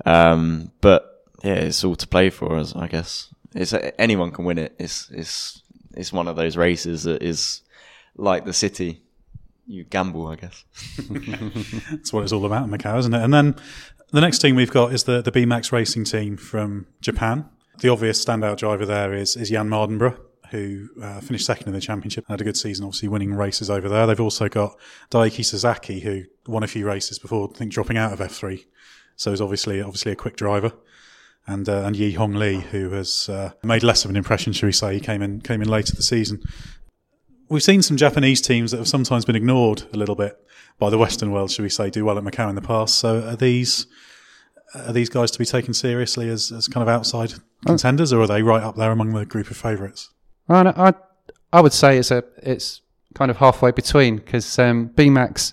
Um, 0.06 0.72
but 0.82 1.26
yeah, 1.44 1.56
it's 1.56 1.84
all 1.84 1.96
to 1.96 2.08
play 2.08 2.30
for 2.30 2.58
us, 2.58 2.76
I 2.76 2.88
guess. 2.88 3.34
It's 3.54 3.74
anyone 4.00 4.32
can 4.32 4.46
win 4.46 4.58
it. 4.58 4.76
It's 4.80 5.10
it's 5.12 5.62
it's 5.94 6.14
one 6.14 6.28
of 6.28 6.36
those 6.36 6.56
races 6.56 7.04
that 7.04 7.22
is 7.22 7.62
like 8.16 8.46
the 8.46 8.54
city. 8.54 9.02
You 9.72 9.86
gamble, 9.86 10.28
I 10.28 10.36
guess. 10.36 10.66
That's 11.92 12.12
what 12.12 12.24
it's 12.24 12.34
all 12.34 12.46
about 12.46 12.66
in 12.66 12.70
Macau, 12.70 13.00
isn't 13.00 13.14
it? 13.14 13.24
And 13.24 13.34
then 13.34 13.56
the 14.12 14.20
next 14.20 14.40
team 14.40 14.58
we've 14.58 14.70
got 14.70 14.94
is 14.94 15.06
the 15.06 15.22
the 15.22 15.32
BMAX 15.32 15.72
racing 15.72 16.04
team 16.04 16.36
from 16.36 16.88
Japan. 17.00 17.48
The 17.80 17.88
obvious 17.88 18.24
standout 18.24 18.58
driver 18.58 18.86
there 18.86 19.14
is 19.14 19.38
is 19.38 19.50
Jann 19.50 19.70
Mardenborough, 19.70 20.20
who 20.50 20.90
uh, 21.02 21.22
finished 21.22 21.46
second 21.46 21.70
in 21.70 21.74
the 21.74 21.80
championship, 21.80 22.26
had 22.28 22.42
a 22.42 22.44
good 22.44 22.58
season, 22.58 22.84
obviously 22.84 23.08
winning 23.08 23.34
races 23.34 23.70
over 23.70 23.88
there. 23.88 24.06
They've 24.06 24.20
also 24.20 24.50
got 24.50 24.78
Daiki 25.10 25.46
Sasaki, 25.46 26.02
who 26.02 26.24
won 26.48 26.64
a 26.64 26.68
few 26.68 26.86
races 26.86 27.18
before, 27.18 27.50
I 27.50 27.58
think, 27.58 27.72
dropping 27.72 27.96
out 27.96 28.12
of 28.12 28.20
F3. 28.20 28.66
So 29.16 29.32
he's 29.32 29.40
obviously 29.40 29.82
obviously 29.82 30.12
a 30.12 30.18
quick 30.18 30.36
driver. 30.36 30.74
And 31.48 31.70
uh, 31.70 31.84
and 31.86 31.96
Ye 31.96 32.14
Hongli, 32.16 32.62
who 32.62 32.90
has 32.90 33.30
uh, 33.30 33.54
made 33.64 33.84
less 33.84 34.04
of 34.04 34.12
an 34.12 34.18
impression, 34.18 34.52
shall 34.52 34.68
we 34.68 34.74
say? 34.74 34.96
He 34.96 35.00
came 35.00 35.22
in 35.22 35.40
came 35.40 35.62
in 35.62 35.70
later 35.70 35.96
the 35.96 36.04
season. 36.04 36.44
We've 37.52 37.62
seen 37.62 37.82
some 37.82 37.98
Japanese 37.98 38.40
teams 38.40 38.72
that 38.72 38.78
have 38.78 38.88
sometimes 38.88 39.26
been 39.26 39.36
ignored 39.36 39.84
a 39.92 39.98
little 39.98 40.16
bit 40.16 40.42
by 40.80 40.90
the 40.90 40.98
Western 40.98 41.34
world, 41.34 41.52
should 41.52 41.64
we 41.64 41.70
say, 41.70 41.90
do 41.90 42.06
well 42.06 42.18
at 42.18 42.24
Macau 42.24 42.48
in 42.48 42.56
the 42.56 42.62
past. 42.62 42.98
So 42.98 43.28
are 43.28 43.36
these 43.36 43.88
are 44.74 44.94
these 44.94 45.10
guys 45.10 45.32
to 45.32 45.38
be 45.38 45.44
taken 45.44 45.74
seriously 45.74 46.30
as, 46.30 46.50
as 46.54 46.70
kind 46.70 46.82
of 46.82 46.88
outside 46.88 47.34
contenders, 47.66 48.14
or 48.14 48.22
are 48.22 48.28
they 48.28 48.42
right 48.42 48.64
up 48.64 48.78
there 48.78 48.90
among 48.90 49.12
the 49.12 49.26
group 49.26 49.52
of 49.52 49.58
favourites? 49.58 50.12
I, 50.48 50.62
I, 50.62 50.94
I 51.52 51.60
would 51.60 51.74
say 51.74 51.98
it's 51.98 52.10
a 52.10 52.24
it's 52.38 52.80
kind 53.16 53.30
of 53.30 53.36
halfway 53.36 53.72
between 53.72 54.16
because 54.16 54.58
um, 54.58 54.88
BMAX 54.96 55.52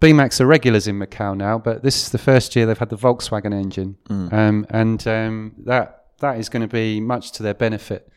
BMAX 0.00 0.40
are 0.40 0.46
regulars 0.46 0.88
in 0.88 0.98
Macau 0.98 1.36
now, 1.36 1.58
but 1.58 1.84
this 1.84 2.02
is 2.02 2.08
the 2.10 2.18
first 2.18 2.56
year 2.56 2.66
they've 2.66 2.76
had 2.76 2.90
the 2.90 2.98
Volkswagen 2.98 3.54
engine, 3.54 3.98
um, 4.32 4.66
and 4.68 5.06
um, 5.06 5.54
that 5.58 6.06
that 6.18 6.40
is 6.40 6.48
going 6.48 6.62
to 6.62 6.72
be 6.72 6.98
much 6.98 7.30
to 7.30 7.44
their 7.44 7.54
benefit 7.54 8.08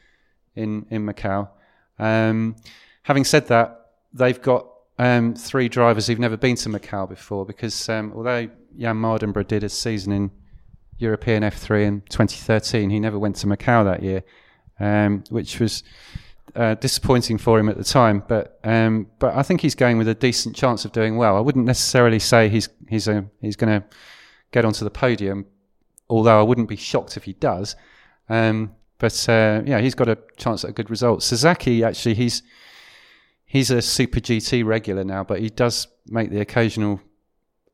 in 0.55 0.87
in 0.89 1.05
Macau. 1.05 1.49
Um, 1.99 2.55
having 3.07 3.23
said 3.23 3.47
that, 3.47 3.91
they've 4.11 4.41
got 4.41 4.67
um, 4.99 5.33
three 5.33 5.69
drivers 5.69 6.07
who've 6.07 6.19
never 6.19 6.35
been 6.35 6.57
to 6.57 6.67
Macau 6.67 7.07
before 7.07 7.45
because 7.45 7.87
um, 7.87 8.11
although 8.13 8.49
Jann 8.77 8.97
Mardenborough 8.97 9.47
did 9.47 9.63
a 9.63 9.69
season 9.69 10.11
in 10.11 10.29
European 10.97 11.41
F3 11.41 11.85
in 11.85 12.01
2013, 12.09 12.89
he 12.89 12.99
never 12.99 13.17
went 13.17 13.37
to 13.37 13.47
Macau 13.47 13.85
that 13.85 14.03
year, 14.03 14.23
um, 14.81 15.23
which 15.29 15.57
was 15.61 15.83
uh, 16.53 16.75
disappointing 16.75 17.37
for 17.37 17.57
him 17.57 17.69
at 17.69 17.77
the 17.77 17.83
time. 17.85 18.23
But 18.27 18.59
um, 18.65 19.07
but 19.19 19.33
I 19.35 19.41
think 19.41 19.61
he's 19.61 19.75
going 19.75 19.97
with 19.97 20.09
a 20.09 20.15
decent 20.15 20.57
chance 20.57 20.83
of 20.83 20.91
doing 20.91 21.15
well. 21.15 21.37
I 21.37 21.39
wouldn't 21.39 21.65
necessarily 21.65 22.19
say 22.19 22.49
he's 22.49 22.67
he's 22.89 23.07
a, 23.07 23.25
he's 23.39 23.55
going 23.55 23.81
to 23.81 23.87
get 24.51 24.65
onto 24.65 24.83
the 24.83 24.91
podium, 24.91 25.45
although 26.09 26.41
I 26.41 26.43
wouldn't 26.43 26.67
be 26.67 26.75
shocked 26.75 27.15
if 27.15 27.23
he 27.23 27.33
does. 27.33 27.77
Um, 28.27 28.75
but 28.97 29.29
uh, 29.29 29.61
yeah, 29.65 29.79
he's 29.79 29.95
got 29.95 30.09
a 30.09 30.17
chance 30.35 30.65
at 30.65 30.71
a 30.71 30.73
good 30.73 30.89
result. 30.89 31.23
Sasaki 31.23 31.85
actually 31.85 32.15
he's 32.15 32.43
he's 33.47 33.71
a 33.71 33.81
Super 33.81 34.19
GT 34.19 34.63
regular 34.63 35.03
now, 35.03 35.23
but 35.23 35.39
he 35.39 35.49
does 35.49 35.87
make 36.05 36.29
the 36.29 36.39
occasional 36.41 37.01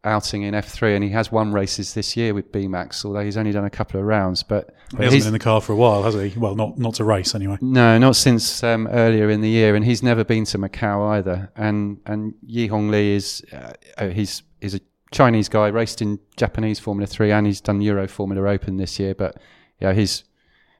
outing 0.05 0.43
in 0.43 0.53
F3, 0.53 0.95
and 0.95 1.03
he 1.03 1.09
has 1.11 1.31
won 1.31 1.51
races 1.53 1.93
this 1.93 2.17
year 2.17 2.33
with 2.33 2.51
BMAX, 2.51 3.05
although 3.05 3.23
he's 3.23 3.37
only 3.37 3.51
done 3.51 3.65
a 3.65 3.69
couple 3.69 3.99
of 3.99 4.05
rounds. 4.05 4.43
But, 4.43 4.75
He 4.91 5.03
hasn't 5.03 5.21
been 5.21 5.27
in 5.27 5.33
the 5.33 5.39
car 5.39 5.61
for 5.61 5.73
a 5.73 5.75
while, 5.75 6.03
has 6.03 6.13
he? 6.13 6.37
Well, 6.37 6.55
not 6.55 6.77
not 6.77 6.95
to 6.95 7.03
race 7.03 7.35
anyway. 7.35 7.57
no, 7.61 7.97
not 7.97 8.15
since 8.15 8.63
um, 8.63 8.87
earlier 8.87 9.29
in 9.29 9.41
the 9.41 9.49
year, 9.49 9.75
and 9.75 9.83
he's 9.85 10.03
never 10.03 10.23
been 10.23 10.45
to 10.45 10.57
Macau 10.57 11.09
either. 11.17 11.51
And 11.55 11.99
and 12.05 12.33
Ye 12.45 12.67
Hongli 12.69 13.15
is 13.15 13.43
uh, 13.51 13.73
uh, 13.97 14.09
he's 14.09 14.43
he's 14.61 14.75
a 14.75 14.81
Chinese 15.11 15.47
guy, 15.47 15.67
raced 15.67 16.01
in 16.01 16.19
Japanese 16.37 16.79
Formula 16.79 17.07
Three, 17.07 17.31
and 17.31 17.47
he's 17.47 17.61
done 17.61 17.81
Euro 17.81 18.07
Formula 18.07 18.49
Open 18.49 18.77
this 18.77 18.99
year. 18.99 19.15
But 19.15 19.37
yeah, 19.79 19.93
his 19.93 20.23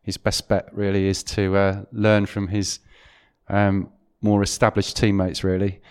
his 0.02 0.18
best 0.18 0.50
bet 0.50 0.68
really 0.74 1.08
is 1.08 1.24
to 1.24 1.56
uh, 1.56 1.84
learn 1.94 2.26
from 2.26 2.50
his 2.50 2.80
um, 3.48 3.90
more 4.24 4.42
established 4.42 4.98
teammates. 4.98 5.44
Really, 5.44 5.82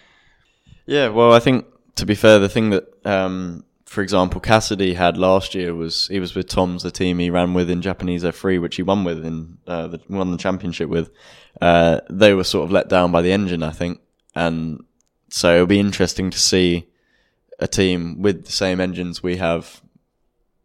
Yeah, 0.87 1.09
well, 1.09 1.33
I 1.33 1.39
think 1.39 1.67
to 1.97 2.07
be 2.07 2.15
fair, 2.15 2.39
the 2.39 2.49
thing 2.49 2.71
that, 2.71 3.07
um, 3.07 3.65
for 3.85 4.03
example, 4.03 4.41
Cassidy 4.41 4.95
had 4.95 5.17
last 5.19 5.55
year 5.55 5.75
was 5.75 6.09
he 6.09 6.19
was 6.19 6.35
with 6.35 6.49
Tom's 6.49 6.83
the 6.83 6.91
team 6.91 7.19
he 7.19 7.31
ran 7.31 7.55
with 7.55 7.71
in 7.71 7.83
Japanese 7.83 8.25
F3, 8.25 8.61
which 8.61 8.77
he 8.77 8.83
won 8.83 9.05
with 9.05 9.25
in 9.25 9.59
uh, 9.67 9.89
the, 9.89 10.01
won 10.09 10.31
the 10.31 10.39
championship 10.39 10.89
with. 10.89 11.11
Uh, 11.61 12.01
they 12.11 12.35
were 12.35 12.45
sort 12.45 12.65
of 12.65 12.73
let 12.73 12.89
down 12.89 13.13
by 13.13 13.23
the 13.23 13.33
engine, 13.33 13.63
I 13.63 13.71
think, 13.71 14.01
and 14.35 14.83
so 15.29 15.55
it'll 15.55 15.67
be 15.67 15.81
interesting 15.81 16.31
to 16.31 16.39
see 16.39 16.89
a 17.59 17.69
team 17.69 18.21
with 18.21 18.47
the 18.47 18.53
same 18.53 18.81
engines 18.81 19.23
we 19.23 19.37
have 19.37 19.83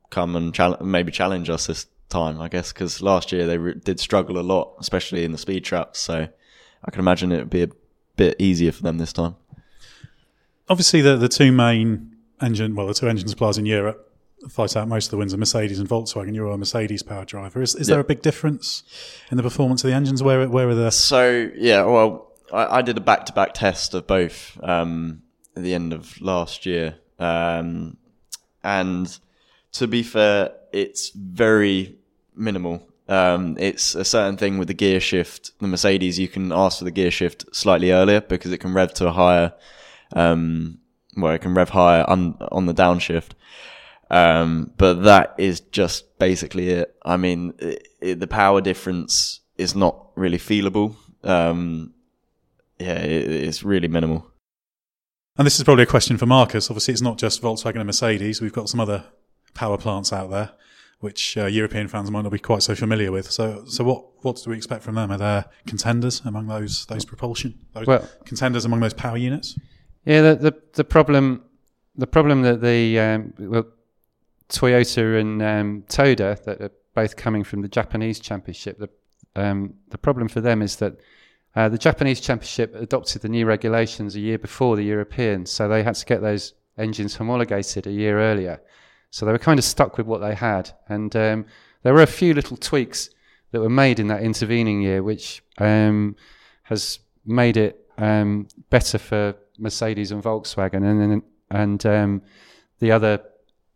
come 0.10 0.36
and 0.36 0.54
chal- 0.54 0.78
maybe 0.82 1.12
challenge 1.12 1.50
us 1.50 1.68
this 1.68 1.86
time, 2.10 2.40
I 2.42 2.48
guess, 2.48 2.74
because 2.74 3.02
last 3.02 3.32
year 3.32 3.46
they 3.46 3.58
re- 3.58 3.76
did 3.76 4.00
struggle 4.00 4.40
a 4.40 4.42
lot, 4.42 4.76
especially 4.80 5.24
in 5.24 5.32
the 5.32 5.38
speed 5.38 5.64
traps. 5.64 6.00
So 6.00 6.28
I 6.84 6.92
can 6.92 7.00
imagine 7.00 7.32
it 7.32 7.38
would 7.38 7.50
be 7.50 7.64
a 7.64 7.70
bit 8.16 8.36
easier 8.40 8.72
for 8.72 8.84
them 8.84 8.98
this 8.98 9.14
time. 9.14 9.36
obviously 10.70 11.02
the 11.02 11.16
the 11.18 11.30
two 11.30 11.52
main 11.52 12.16
engine, 12.42 12.76
well, 12.76 12.88
the 12.88 12.94
two 12.94 13.08
engine 13.08 13.28
suppliers 13.28 13.58
in 13.58 13.66
Europe 13.66 14.04
fight 14.50 14.76
out 14.78 14.88
most 14.88 15.06
of 15.06 15.12
the 15.12 15.18
wins 15.18 15.34
are 15.34 15.38
Mercedes 15.38 15.80
and 15.80 15.90
Volkswagen. 15.90 16.36
You're 16.36 16.48
a 16.48 16.58
Mercedes 16.58 17.02
power 17.04 17.26
driver. 17.26 17.62
Is, 17.62 17.76
is 17.76 17.88
there 17.88 18.00
a 18.00 18.04
big 18.04 18.22
difference 18.22 18.84
in 19.32 19.38
the 19.38 19.44
performance 19.44 19.84
of 19.84 19.90
the 19.90 19.96
engines? 19.96 20.22
Where 20.22 20.48
where 20.48 20.70
are 20.70 20.76
the 20.76 20.92
So 20.92 21.50
yeah, 21.56 21.84
well, 21.84 22.32
I, 22.54 22.78
I 22.78 22.82
did 22.82 22.98
a 22.98 23.02
back-to-back 23.02 23.54
test 23.54 23.94
of 23.94 24.06
both 24.08 24.58
um, 24.64 25.24
at 25.56 25.64
the 25.64 25.74
end 25.74 25.92
of 25.94 26.22
last 26.22 26.66
year, 26.66 26.98
um, 27.20 27.98
and 28.64 29.18
to 29.74 29.88
be 29.88 30.04
fair, 30.04 30.52
it's 30.72 31.10
very 31.10 31.96
minimal. 32.36 32.87
Um, 33.10 33.56
it's 33.60 33.96
a 33.96 34.04
certain 34.04 34.38
thing 34.38 34.58
with 34.58 34.68
the 34.68 34.74
gear 34.74 35.00
shift. 35.00 35.52
The 35.60 35.68
Mercedes, 35.68 36.20
you 36.20 36.28
can 36.28 36.52
ask 36.52 36.80
for 36.80 36.84
the 36.84 36.92
gear 36.92 37.12
shift 37.12 37.46
slightly 37.56 37.92
earlier 37.92 38.22
because 38.22 38.52
it 38.52 38.60
can 38.60 38.74
rev 38.74 38.94
to 38.96 39.08
a 39.08 39.12
higher, 39.12 39.54
um, 40.14 40.80
it 41.16 41.42
can 41.42 41.54
rev 41.54 41.70
higher 41.70 42.04
on 42.08 42.38
on 42.52 42.66
the 42.66 42.74
downshift. 42.74 43.32
Um, 44.10 44.72
but 44.78 45.04
that 45.04 45.36
is 45.38 45.60
just 45.60 46.18
basically 46.20 46.70
it. 46.70 46.96
I 47.04 47.18
mean, 47.18 47.54
it, 47.60 47.88
it, 48.00 48.20
the 48.20 48.28
power 48.28 48.62
difference 48.62 49.42
is 49.58 49.76
not 49.76 50.08
really 50.16 50.38
feelable. 50.38 50.96
Um, 51.24 51.94
yeah, 52.80 53.00
it, 53.00 53.30
it's 53.30 53.64
really 53.64 53.88
minimal. 53.88 54.32
And 55.38 55.46
this 55.46 55.58
is 55.58 55.64
probably 55.64 55.84
a 55.84 55.88
question 55.88 56.18
for 56.18 56.26
Marcus. 56.26 56.70
Obviously, 56.70 56.94
it's 56.94 57.02
not 57.02 57.18
just 57.18 57.42
Volkswagen 57.42 57.76
and 57.76 57.86
Mercedes. 57.86 58.42
We've 58.42 58.54
got 58.54 58.70
some 58.70 58.80
other 58.80 59.06
power 59.54 59.78
plants 59.78 60.12
out 60.12 60.32
there, 60.32 60.52
which 61.00 61.38
uh, 61.38 61.46
European 61.46 61.88
fans 61.88 62.10
might 62.10 62.24
not 62.24 62.32
be 62.32 62.40
quite 62.40 62.64
so 62.64 62.74
familiar 62.74 63.12
with. 63.12 63.30
So, 63.32 63.64
so 63.66 63.84
what 63.84 64.24
what 64.24 64.42
do 64.44 64.50
we 64.50 64.58
expect 64.58 64.84
from 64.84 64.96
them? 64.96 65.12
Are 65.12 65.18
there 65.18 65.46
contenders 65.66 66.22
among 66.26 66.48
those 66.48 66.86
those 66.88 67.06
propulsion 67.06 67.60
those 67.74 67.88
Well- 67.88 68.08
contenders 68.26 68.66
among 68.66 68.80
those 68.80 68.94
power 68.94 69.18
units? 69.18 69.58
Yeah, 70.06 70.22
the 70.22 70.36
the, 70.36 70.62
the 70.74 70.84
problem 70.84 71.44
the 71.96 72.08
problem 72.08 72.42
that 72.44 72.62
the 72.62 73.00
um, 73.00 73.34
well, 73.38 73.66
Toyota 74.50 75.20
and 75.20 75.42
um, 75.42 75.84
Toda 75.88 76.38
that 76.46 76.62
are 76.62 76.72
both 76.94 77.16
coming 77.16 77.44
from 77.44 77.62
the 77.62 77.68
Japanese 77.68 78.20
championship. 78.20 78.80
The 78.80 78.90
um, 79.36 79.76
the 79.90 79.98
problem 79.98 80.28
for 80.28 80.42
them 80.42 80.62
is 80.62 80.78
that 80.78 80.94
uh, 81.56 81.70
the 81.70 81.78
Japanese 81.78 82.20
championship 82.20 82.74
adopted 82.76 83.22
the 83.22 83.30
new 83.30 83.46
regulations 83.46 84.16
a 84.16 84.20
year 84.20 84.38
before 84.38 84.76
the 84.76 84.84
Europeans, 84.84 85.52
so 85.52 85.68
they 85.68 85.84
had 85.84 85.96
to 85.96 86.06
get 86.06 86.22
those 86.22 86.54
engines 86.78 87.16
homologated 87.16 87.88
a 87.88 87.92
year 87.92 88.20
earlier. 88.20 88.62
So 89.10 89.26
they 89.26 89.32
were 89.32 89.40
kind 89.40 89.58
of 89.58 89.66
stuck 89.66 89.98
with 89.98 90.06
what 90.06 90.20
they 90.20 90.36
had, 90.36 90.72
and 90.90 91.16
um, 91.16 91.46
there 91.84 91.94
were 91.94 92.02
a 92.02 92.08
few 92.08 92.34
little 92.34 92.58
tweaks 92.58 93.10
that 93.52 93.62
were 93.62 93.70
made 93.70 94.00
in 94.00 94.08
that 94.08 94.22
intervening 94.22 94.82
year, 94.82 95.02
which 95.02 95.42
um, 95.58 96.16
has 96.64 97.00
made 97.26 97.58
it 97.58 97.86
um, 97.98 98.48
better 98.70 98.98
for 98.98 99.36
Mercedes 99.58 100.12
and 100.12 100.22
Volkswagen, 100.22 100.84
and 100.84 101.12
and, 101.14 101.24
and 101.50 101.86
um, 101.86 102.22
the 102.80 102.92
other 102.92 103.22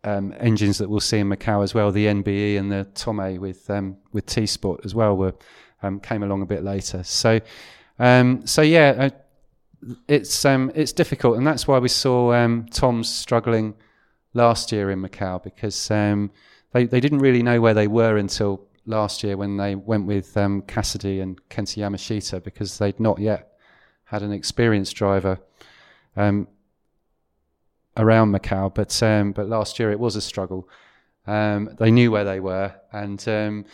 um, 0.04 0.34
engines 0.40 0.78
that 0.80 0.90
we'll 0.90 1.00
see 1.00 1.20
in 1.20 1.30
Macau 1.30 1.64
as 1.64 1.74
well, 1.74 1.92
the 1.92 2.08
NBE 2.08 2.60
and 2.60 2.72
the 2.72 2.88
Tomei 2.94 3.40
with 3.40 3.70
um, 3.70 3.98
with 4.12 4.26
T 4.26 4.46
Sport 4.46 4.82
as 4.84 4.94
well, 4.94 5.16
were 5.16 5.34
came 6.04 6.22
along 6.22 6.42
a 6.42 6.46
bit 6.46 6.64
later. 6.64 7.04
So, 7.04 7.40
so 7.98 8.62
yeah, 8.62 9.10
uh, 9.10 9.10
it's 10.08 10.46
it's 10.46 10.94
difficult, 10.94 11.38
and 11.38 11.48
that's 11.48 11.68
why 11.68 11.80
we 11.80 11.88
saw 11.88 12.48
Tom's 12.72 13.10
struggling 13.10 13.76
last 14.34 14.72
year 14.72 14.92
in 14.92 15.02
Macau 15.02 15.42
because 15.44 15.92
um, 15.92 16.32
they 16.72 16.86
they 16.86 17.00
didn't 17.00 17.20
really 17.20 17.44
know 17.44 17.62
where 17.62 17.74
they 17.74 17.88
were 17.88 18.18
until 18.18 18.66
last 18.86 19.24
year 19.24 19.38
when 19.38 19.58
they 19.58 19.76
went 19.76 20.06
with 20.06 20.36
um, 20.38 20.62
Cassidy 20.64 21.20
and 21.20 21.40
Kenta 21.50 21.78
Yamashita 21.78 22.44
because 22.44 22.78
they'd 22.78 23.00
not 23.00 23.20
yet 23.20 23.54
had 24.06 24.24
an 24.24 24.32
experienced 24.32 24.96
driver 24.96 25.40
um, 26.16 26.48
around 27.98 28.34
Macau. 28.34 28.74
But 28.74 29.02
um, 29.04 29.32
but 29.32 29.48
last 29.48 29.80
year 29.80 29.92
it 29.92 30.00
was 30.00 30.16
a 30.16 30.22
struggle. 30.22 30.68
Um, 31.28 31.76
they 31.78 31.92
knew 31.92 32.12
where 32.12 32.24
they 32.24 32.40
were, 32.40 32.74
and 32.92 33.26
um, 33.28 33.66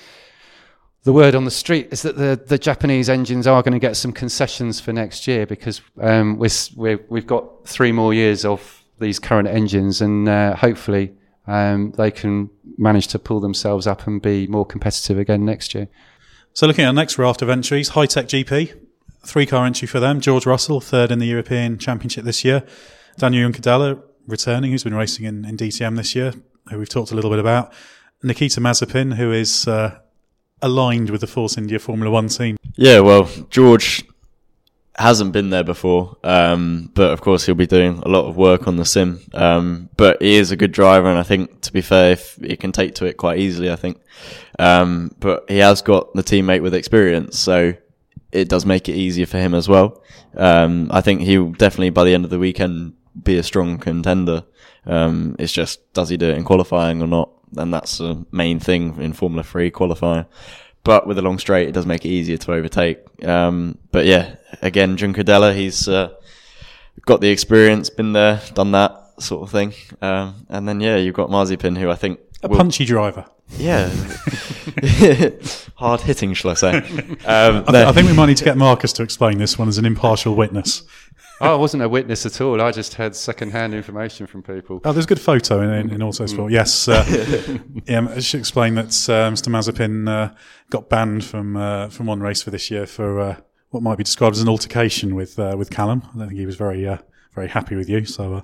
the 1.07 1.13
word 1.13 1.35
on 1.35 1.45
the 1.45 1.51
street 1.51 1.87
is 1.91 2.01
that 2.01 2.17
the, 2.17 2.37
the 2.47 2.57
Japanese 2.57 3.07
engines 3.07 3.47
are 3.47 3.63
going 3.63 3.71
to 3.71 3.79
get 3.79 3.95
some 3.95 4.11
concessions 4.11 4.81
for 4.81 4.91
next 4.91 5.25
year 5.25 5.45
because 5.45 5.79
um, 6.01 6.37
we're, 6.37 6.49
we're, 6.75 6.99
we've 7.07 7.25
got 7.25 7.65
three 7.65 7.93
more 7.93 8.13
years 8.13 8.43
of 8.43 8.83
these 8.99 9.19
current 9.19 9.47
engines, 9.47 10.01
and 10.01 10.27
uh, 10.27 10.55
hopefully 10.55 11.13
um, 11.47 11.91
they 11.97 12.11
can 12.11 12.49
manage 12.77 13.07
to 13.07 13.19
pull 13.19 13.39
themselves 13.39 13.87
up 13.87 14.07
and 14.07 14.21
be 14.21 14.47
more 14.47 14.65
competitive 14.65 15.17
again 15.17 15.45
next 15.45 15.73
year. 15.73 15.87
So 16.53 16.67
looking 16.67 16.85
at 16.85 16.87
our 16.87 16.93
next 16.93 17.17
raft 17.17 17.41
of 17.41 17.49
entries, 17.49 17.91
Hitech 17.91 18.25
GP, 18.25 18.73
three 19.25 19.45
car 19.45 19.65
entry 19.65 19.87
for 19.87 19.99
them. 19.99 20.19
George 20.19 20.45
Russell, 20.45 20.81
third 20.81 21.11
in 21.11 21.19
the 21.19 21.27
European 21.27 21.77
Championship 21.77 22.23
this 22.23 22.43
year. 22.43 22.63
Daniel 23.17 23.49
Juncadella 23.49 24.01
returning, 24.25 24.71
who's 24.71 24.83
been 24.83 24.95
racing 24.95 25.25
in, 25.25 25.45
in 25.45 25.57
DTM 25.57 25.97
this 25.97 26.15
year, 26.15 26.33
who 26.69 26.79
we've 26.79 26.89
talked 26.89 27.11
a 27.11 27.15
little 27.15 27.29
bit 27.29 27.39
about. 27.39 27.73
Nikita 28.23 28.59
Mazepin, 28.59 29.15
who 29.15 29.31
is 29.31 29.67
uh, 29.67 29.99
aligned 30.61 31.09
with 31.09 31.21
the 31.21 31.27
Force 31.27 31.57
India 31.57 31.79
Formula 31.79 32.11
One 32.11 32.27
team. 32.27 32.57
Yeah, 32.75 32.99
well, 32.99 33.29
George 33.49 34.03
hasn't 34.97 35.31
been 35.31 35.49
there 35.51 35.63
before, 35.63 36.17
um, 36.23 36.91
but 36.95 37.11
of 37.11 37.21
course 37.21 37.45
he'll 37.45 37.55
be 37.55 37.67
doing 37.67 37.99
a 37.99 38.09
lot 38.09 38.25
of 38.25 38.35
work 38.35 38.67
on 38.67 38.77
the 38.77 38.85
sim. 38.85 39.21
Um, 39.33 39.89
but 39.95 40.21
he 40.21 40.35
is 40.35 40.51
a 40.51 40.57
good 40.57 40.71
driver, 40.71 41.07
and 41.07 41.19
I 41.19 41.23
think, 41.23 41.61
to 41.61 41.71
be 41.71 41.81
fair, 41.81 42.13
if 42.13 42.35
he 42.35 42.57
can 42.57 42.71
take 42.71 42.95
to 42.95 43.05
it 43.05 43.17
quite 43.17 43.39
easily, 43.39 43.71
I 43.71 43.75
think. 43.75 44.01
Um, 44.57 45.11
but 45.19 45.45
he 45.49 45.57
has 45.57 45.81
got 45.81 46.13
the 46.13 46.23
teammate 46.23 46.61
with 46.61 46.73
experience, 46.73 47.37
so 47.37 47.73
it 48.31 48.49
does 48.49 48.65
make 48.65 48.89
it 48.89 48.95
easier 48.95 49.25
for 49.25 49.37
him 49.37 49.53
as 49.53 49.69
well. 49.69 50.01
Um, 50.35 50.89
I 50.91 51.01
think 51.01 51.21
he'll 51.21 51.51
definitely, 51.51 51.91
by 51.91 52.03
the 52.03 52.13
end 52.13 52.25
of 52.25 52.31
the 52.31 52.39
weekend, 52.39 52.93
be 53.21 53.37
a 53.37 53.43
strong 53.43 53.77
contender. 53.77 54.43
Um, 54.85 55.35
it's 55.39 55.53
just, 55.53 55.93
does 55.93 56.09
he 56.09 56.17
do 56.17 56.29
it 56.29 56.37
in 56.37 56.43
qualifying 56.43 57.01
or 57.01 57.07
not? 57.07 57.29
And 57.55 57.73
that's 57.73 57.99
the 57.99 58.25
main 58.31 58.59
thing 58.59 59.01
in 59.01 59.13
Formula 59.13 59.43
3 59.43 59.71
qualifying. 59.71 60.25
But 60.87 61.05
with 61.05 61.17
a 61.17 61.21
long 61.21 61.37
straight, 61.37 61.67
it 61.67 61.73
does 61.73 61.85
make 61.85 62.05
it 62.05 62.09
easier 62.09 62.37
to 62.37 62.53
overtake. 62.53 62.99
Um, 63.27 63.77
but 63.91 64.05
yeah, 64.05 64.37
again, 64.61 64.95
Juncadella, 64.95 65.53
he's 65.53 65.87
uh, 65.89 66.13
got 67.05 67.19
the 67.19 67.27
experience, 67.29 67.89
been 67.89 68.13
there, 68.13 68.41
done 68.53 68.71
that 68.71 68.93
sort 69.19 69.43
of 69.43 69.51
thing. 69.51 69.73
Um, 70.01 70.45
and 70.47 70.65
then, 70.65 70.79
yeah, 70.79 70.95
you've 70.95 71.13
got 71.13 71.29
Mazepin, 71.29 71.77
who 71.77 71.91
I 71.91 71.95
think. 71.95 72.21
A 72.41 72.47
will- 72.47 72.55
punchy 72.55 72.85
driver. 72.85 73.25
Yeah. 73.57 73.89
Hard 75.75 76.01
hitting, 76.01 76.33
shall 76.33 76.51
I 76.51 76.53
say. 76.53 76.71
Um, 77.27 77.65
I, 77.67 77.71
no. 77.71 77.87
I 77.89 77.91
think 77.91 78.07
we 78.07 78.13
might 78.13 78.27
need 78.27 78.37
to 78.37 78.45
get 78.45 78.55
Marcus 78.57 78.93
to 78.93 79.03
explain 79.03 79.37
this 79.37 79.59
one 79.59 79.67
as 79.67 79.77
an 79.77 79.85
impartial 79.85 80.35
witness. 80.35 80.83
I 81.39 81.53
wasn't 81.55 81.83
a 81.83 81.89
witness 81.89 82.25
at 82.25 82.41
all. 82.41 82.61
I 82.61 82.71
just 82.71 82.95
had 82.95 83.15
second-hand 83.15 83.73
information 83.73 84.25
from 84.25 84.41
people. 84.41 84.81
Oh, 84.83 84.91
there's 84.91 85.05
a 85.05 85.07
good 85.07 85.21
photo 85.21 85.61
in, 85.61 85.69
in, 85.69 85.93
in 85.93 85.99
Autosport. 86.01 86.51
Yes, 86.51 86.87
uh, 86.87 87.05
yeah, 87.85 88.07
I 88.09 88.19
should 88.19 88.39
explain 88.39 88.75
that 88.75 88.87
uh, 88.87 89.29
Mr. 89.31 89.49
Mazepin 89.49 90.09
uh, 90.09 90.33
got 90.69 90.89
banned 90.89 91.23
from 91.23 91.55
uh, 91.55 91.89
from 91.89 92.07
one 92.07 92.21
race 92.21 92.41
for 92.41 92.49
this 92.49 92.71
year 92.71 92.87
for 92.87 93.19
uh, 93.19 93.35
what 93.69 93.83
might 93.83 93.97
be 93.97 94.03
described 94.03 94.35
as 94.35 94.41
an 94.41 94.49
altercation 94.49 95.15
with 95.15 95.37
uh, 95.37 95.55
with 95.57 95.69
Callum. 95.69 96.03
I 96.13 96.17
don't 96.17 96.27
think 96.29 96.39
he 96.39 96.45
was 96.45 96.55
very 96.55 96.87
uh, 96.87 96.97
very 97.33 97.47
happy 97.47 97.75
with 97.75 97.89
you, 97.89 98.05
so 98.05 98.35
uh, 98.35 98.41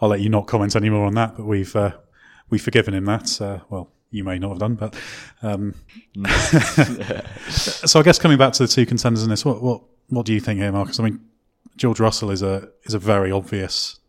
I'll 0.00 0.08
let 0.08 0.20
you 0.20 0.28
not 0.28 0.46
comment 0.46 0.76
any 0.76 0.90
more 0.90 1.06
on 1.06 1.14
that. 1.14 1.36
But 1.36 1.46
we've 1.46 1.74
uh, 1.74 1.92
we've 2.50 2.62
forgiven 2.62 2.94
him 2.94 3.04
that. 3.06 3.40
Uh, 3.40 3.60
well, 3.68 3.92
you 4.10 4.24
may 4.24 4.38
not 4.38 4.50
have 4.50 4.58
done, 4.58 4.74
but 4.74 4.94
um, 5.42 5.74
so 7.48 8.00
I 8.00 8.02
guess 8.02 8.18
coming 8.18 8.38
back 8.38 8.52
to 8.54 8.64
the 8.64 8.68
two 8.68 8.86
contenders 8.86 9.22
in 9.22 9.30
this, 9.30 9.44
what 9.44 9.62
what 9.62 9.82
what 10.08 10.26
do 10.26 10.34
you 10.34 10.40
think 10.40 10.60
here, 10.60 10.72
Marcus? 10.72 10.98
I 10.98 11.04
mean, 11.04 11.20
George 11.80 11.98
Russell 11.98 12.30
is 12.30 12.42
a 12.42 12.68
is 12.84 12.92
a 12.92 12.98
very 12.98 13.32
obvious 13.32 14.00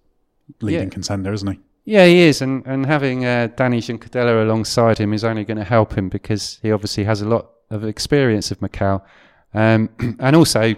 leading 0.59 0.89
Yeah. 0.89 0.93
contender, 0.93 1.31
isn't 1.31 1.49
he? 1.53 1.59
Yeah, 1.85 2.05
he 2.05 2.19
is, 2.19 2.41
and 2.41 2.67
and 2.67 2.85
having 2.85 3.23
uh, 3.25 3.47
Danny 3.55 3.79
Juncadella 3.79 4.43
alongside 4.43 4.97
him 4.97 5.13
is 5.13 5.23
only 5.23 5.45
going 5.45 5.57
to 5.57 5.63
help 5.63 5.97
him 5.97 6.09
because 6.09 6.59
he 6.61 6.69
obviously 6.73 7.05
has 7.05 7.21
a 7.21 7.25
lot 7.27 7.49
of 7.69 7.85
experience 7.85 8.51
of 8.51 8.59
Macau, 8.59 9.01
um, 9.53 9.89
and 10.19 10.35
also, 10.35 10.75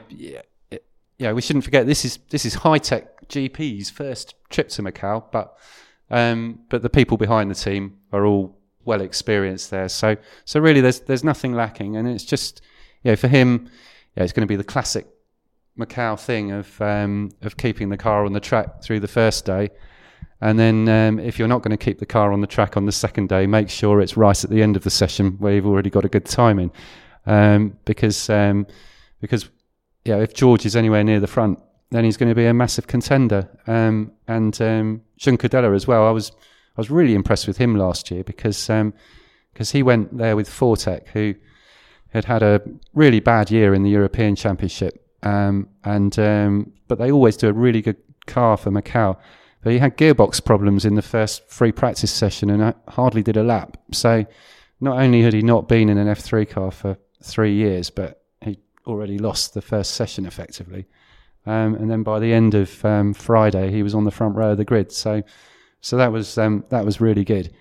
yeah, 1.17 1.31
we 1.31 1.41
shouldn't 1.41 1.65
forget 1.65 1.87
this 1.87 2.05
is 2.05 2.19
this 2.29 2.45
is 2.45 2.55
Hitech 2.57 3.07
GP's 3.27 3.89
first 3.89 4.35
trip 4.51 4.69
to 4.69 4.83
Macau, 4.83 5.23
but 5.31 5.57
um, 6.11 6.59
but 6.69 6.83
the 6.83 6.91
people 6.91 7.17
behind 7.17 7.49
the 7.49 7.55
team 7.55 7.97
are 8.11 8.23
all 8.23 8.55
well 8.85 9.01
experienced 9.01 9.71
there, 9.71 9.89
so 9.89 10.15
so 10.45 10.59
really 10.59 10.79
there's 10.81 10.99
there's 11.01 11.23
nothing 11.23 11.53
lacking, 11.53 11.97
and 11.97 12.07
it's 12.07 12.23
just 12.23 12.61
yeah 13.01 13.15
for 13.15 13.27
him, 13.29 13.67
yeah, 14.15 14.23
it's 14.23 14.31
going 14.33 14.47
to 14.47 14.51
be 14.51 14.55
the 14.55 14.63
classic 14.75 15.07
Macau 15.77 16.19
thing 16.19 16.51
of 16.51 16.79
um, 16.81 17.31
of 17.41 17.57
keeping 17.57 17.89
the 17.89 17.97
car 17.97 18.25
on 18.25 18.33
the 18.33 18.39
track 18.39 18.83
through 18.83 18.99
the 18.99 19.07
first 19.07 19.45
day. 19.45 19.69
And 20.39 20.59
then, 20.59 20.89
um, 20.89 21.19
if 21.19 21.39
you're 21.39 21.47
not 21.47 21.61
going 21.61 21.71
to 21.71 21.83
keep 21.83 21.99
the 21.99 22.05
car 22.05 22.33
on 22.33 22.41
the 22.41 22.47
track 22.47 22.75
on 22.75 22.85
the 22.85 22.91
second 22.91 23.29
day, 23.29 23.47
make 23.47 23.69
sure 23.69 24.01
it's 24.01 24.17
right 24.17 24.43
at 24.43 24.49
the 24.49 24.61
end 24.61 24.75
of 24.75 24.83
the 24.83 24.89
session 24.89 25.37
where 25.39 25.53
you've 25.53 25.65
already 25.65 25.89
got 25.89 26.03
a 26.03 26.09
good 26.09 26.25
time 26.25 26.59
in, 26.59 26.71
um, 27.25 27.77
because 27.85 28.29
um, 28.29 28.67
because 29.21 29.49
yeah, 30.03 30.17
if 30.17 30.33
George 30.33 30.65
is 30.65 30.75
anywhere 30.75 31.03
near 31.03 31.21
the 31.21 31.27
front, 31.27 31.59
then 31.91 32.03
he's 32.03 32.17
going 32.17 32.29
to 32.29 32.35
be 32.35 32.45
a 32.45 32.53
massive 32.53 32.87
contender. 32.87 33.47
Um, 33.67 34.11
and 34.27 34.61
um, 34.61 35.01
Juncadella 35.17 35.73
as 35.73 35.87
well. 35.87 36.05
I 36.05 36.11
was 36.11 36.31
I 36.75 36.81
was 36.81 36.91
really 36.91 37.15
impressed 37.15 37.47
with 37.47 37.57
him 37.57 37.75
last 37.75 38.11
year 38.11 38.23
because 38.23 38.67
because 39.53 39.71
he 39.71 39.81
went 39.81 40.17
there 40.17 40.35
with 40.35 40.49
Fortec, 40.49 41.07
who 41.09 41.35
had 42.09 42.25
had 42.25 42.43
a 42.43 42.61
really 42.93 43.19
bad 43.19 43.49
year 43.49 43.73
in 43.73 43.83
the 43.83 43.89
European 43.89 44.35
Championship, 44.35 45.02
um, 45.23 45.69
and 45.83 46.17
um, 46.19 46.73
but 46.87 46.99
they 46.99 47.11
always 47.11 47.37
do 47.37 47.49
a 47.49 47.53
really 47.53 47.81
good 47.81 47.97
car 48.27 48.57
for 48.57 48.71
Macau. 48.71 49.17
But 49.61 49.73
he 49.73 49.79
had 49.79 49.97
gearbox 49.97 50.43
problems 50.43 50.83
in 50.83 50.95
the 50.95 51.01
first 51.01 51.49
free 51.49 51.71
practice 51.71 52.11
session 52.11 52.49
and 52.49 52.75
hardly 52.89 53.23
did 53.23 53.37
a 53.37 53.43
lap. 53.43 53.77
So 53.93 54.25
not 54.81 54.99
only 54.99 55.21
had 55.21 55.33
he 55.33 55.41
not 55.41 55.69
been 55.69 55.87
in 55.87 55.97
an 55.97 56.07
F3 56.07 56.49
car 56.49 56.69
for 56.69 56.97
three 57.21 57.53
years, 57.53 57.89
but 57.89 58.21
he 58.41 58.59
already 58.85 59.17
lost 59.17 59.53
the 59.53 59.61
first 59.61 59.93
session 59.93 60.25
effectively. 60.25 60.85
Um, 61.45 61.75
and 61.75 61.89
then 61.89 62.03
by 62.03 62.19
the 62.19 62.33
end 62.33 62.53
of 62.55 62.83
um, 62.83 63.13
Friday, 63.13 63.71
he 63.71 63.83
was 63.83 63.95
on 63.95 64.03
the 64.03 64.11
front 64.11 64.35
row 64.35 64.51
of 64.51 64.57
the 64.57 64.65
grid. 64.65 64.91
So, 64.91 65.23
so 65.79 65.95
that 65.95 66.11
was 66.11 66.37
um, 66.37 66.65
that 66.69 66.83
was 66.83 66.99
really 66.99 67.23
good. 67.23 67.53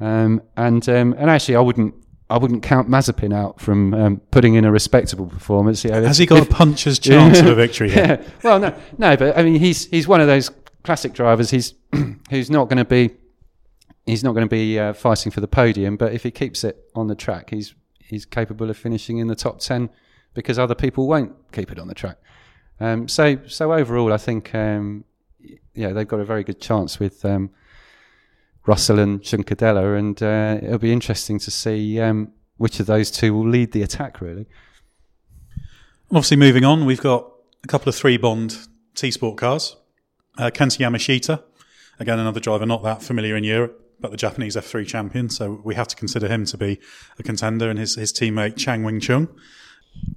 Um, 0.00 0.42
and 0.56 0.86
um, 0.88 1.14
and 1.18 1.30
actually, 1.30 1.56
I 1.56 1.60
wouldn't 1.60 1.94
I 2.32 2.38
wouldn't 2.38 2.62
count 2.62 2.88
Mazepin 2.88 3.34
out 3.34 3.60
from 3.60 3.92
um, 3.92 4.16
putting 4.30 4.54
in 4.54 4.64
a 4.64 4.72
respectable 4.72 5.26
performance. 5.26 5.84
You 5.84 5.90
know, 5.90 6.02
Has 6.02 6.18
if, 6.18 6.22
he 6.22 6.26
got 6.26 6.42
if, 6.42 6.50
a 6.50 6.54
puncher's 6.54 6.98
chance 7.10 7.40
of 7.40 7.46
a 7.46 7.54
victory? 7.54 7.90
Here? 7.90 8.20
Yeah. 8.20 8.28
Well, 8.42 8.58
no, 8.58 8.74
no, 8.98 9.16
but 9.16 9.36
I 9.36 9.42
mean, 9.42 9.60
he's 9.60 9.86
he's 9.86 10.08
one 10.08 10.20
of 10.20 10.26
those 10.26 10.50
classic 10.82 11.12
drivers. 11.12 11.50
He's 11.50 11.74
who's 12.30 12.50
not 12.50 12.68
going 12.68 12.78
to 12.78 12.84
be 12.84 13.10
he's 14.06 14.24
not 14.24 14.32
going 14.32 14.46
to 14.46 14.50
be 14.50 14.78
uh, 14.78 14.94
fighting 14.94 15.30
for 15.30 15.40
the 15.40 15.48
podium, 15.48 15.96
but 15.96 16.12
if 16.12 16.22
he 16.22 16.30
keeps 16.30 16.64
it 16.64 16.88
on 16.94 17.06
the 17.06 17.14
track, 17.14 17.50
he's 17.50 17.74
he's 17.98 18.24
capable 18.24 18.70
of 18.70 18.76
finishing 18.76 19.18
in 19.18 19.28
the 19.28 19.36
top 19.36 19.60
ten 19.60 19.90
because 20.34 20.58
other 20.58 20.74
people 20.74 21.06
won't 21.06 21.34
keep 21.52 21.70
it 21.70 21.78
on 21.78 21.86
the 21.86 21.94
track. 21.94 22.16
Um, 22.80 23.08
so 23.08 23.38
so 23.46 23.72
overall, 23.72 24.12
I 24.12 24.16
think 24.16 24.54
um, 24.54 25.04
yeah 25.74 25.92
they've 25.92 26.08
got 26.08 26.20
a 26.20 26.24
very 26.24 26.44
good 26.44 26.60
chance 26.60 26.98
with 26.98 27.24
um, 27.24 27.50
Russell 28.66 28.98
and 28.98 29.20
Juncadella, 29.20 29.98
and 29.98 30.22
uh, 30.22 30.64
it'll 30.64 30.78
be 30.78 30.92
interesting 30.92 31.38
to 31.40 31.50
see 31.50 32.00
um, 32.00 32.32
which 32.56 32.80
of 32.80 32.86
those 32.86 33.10
two 33.10 33.34
will 33.34 33.48
lead 33.48 33.72
the 33.72 33.82
attack. 33.82 34.20
Really. 34.20 34.46
Obviously, 36.10 36.36
moving 36.36 36.64
on, 36.64 36.84
we've 36.84 37.00
got 37.00 37.30
a 37.64 37.68
couple 37.68 37.88
of 37.88 37.96
ThreeBond 37.96 38.68
T 38.94 39.10
Sport 39.10 39.38
cars. 39.38 39.76
Uh, 40.38 40.50
Kenta 40.50 40.78
Yamashita, 40.78 41.42
again 42.00 42.18
another 42.18 42.40
driver 42.40 42.64
not 42.64 42.82
that 42.82 43.02
familiar 43.02 43.36
in 43.36 43.44
Europe 43.44 43.82
but 44.02 44.10
the 44.10 44.16
Japanese 44.16 44.56
F3 44.56 44.86
champion, 44.86 45.30
so 45.30 45.62
we 45.64 45.74
have 45.76 45.88
to 45.88 45.96
consider 45.96 46.28
him 46.28 46.44
to 46.46 46.58
be 46.58 46.78
a 47.18 47.22
contender, 47.22 47.70
and 47.70 47.78
his, 47.78 47.94
his 47.94 48.12
teammate 48.12 48.56
Chang 48.56 48.82
Wing 48.82 49.00
Chung. 49.00 49.28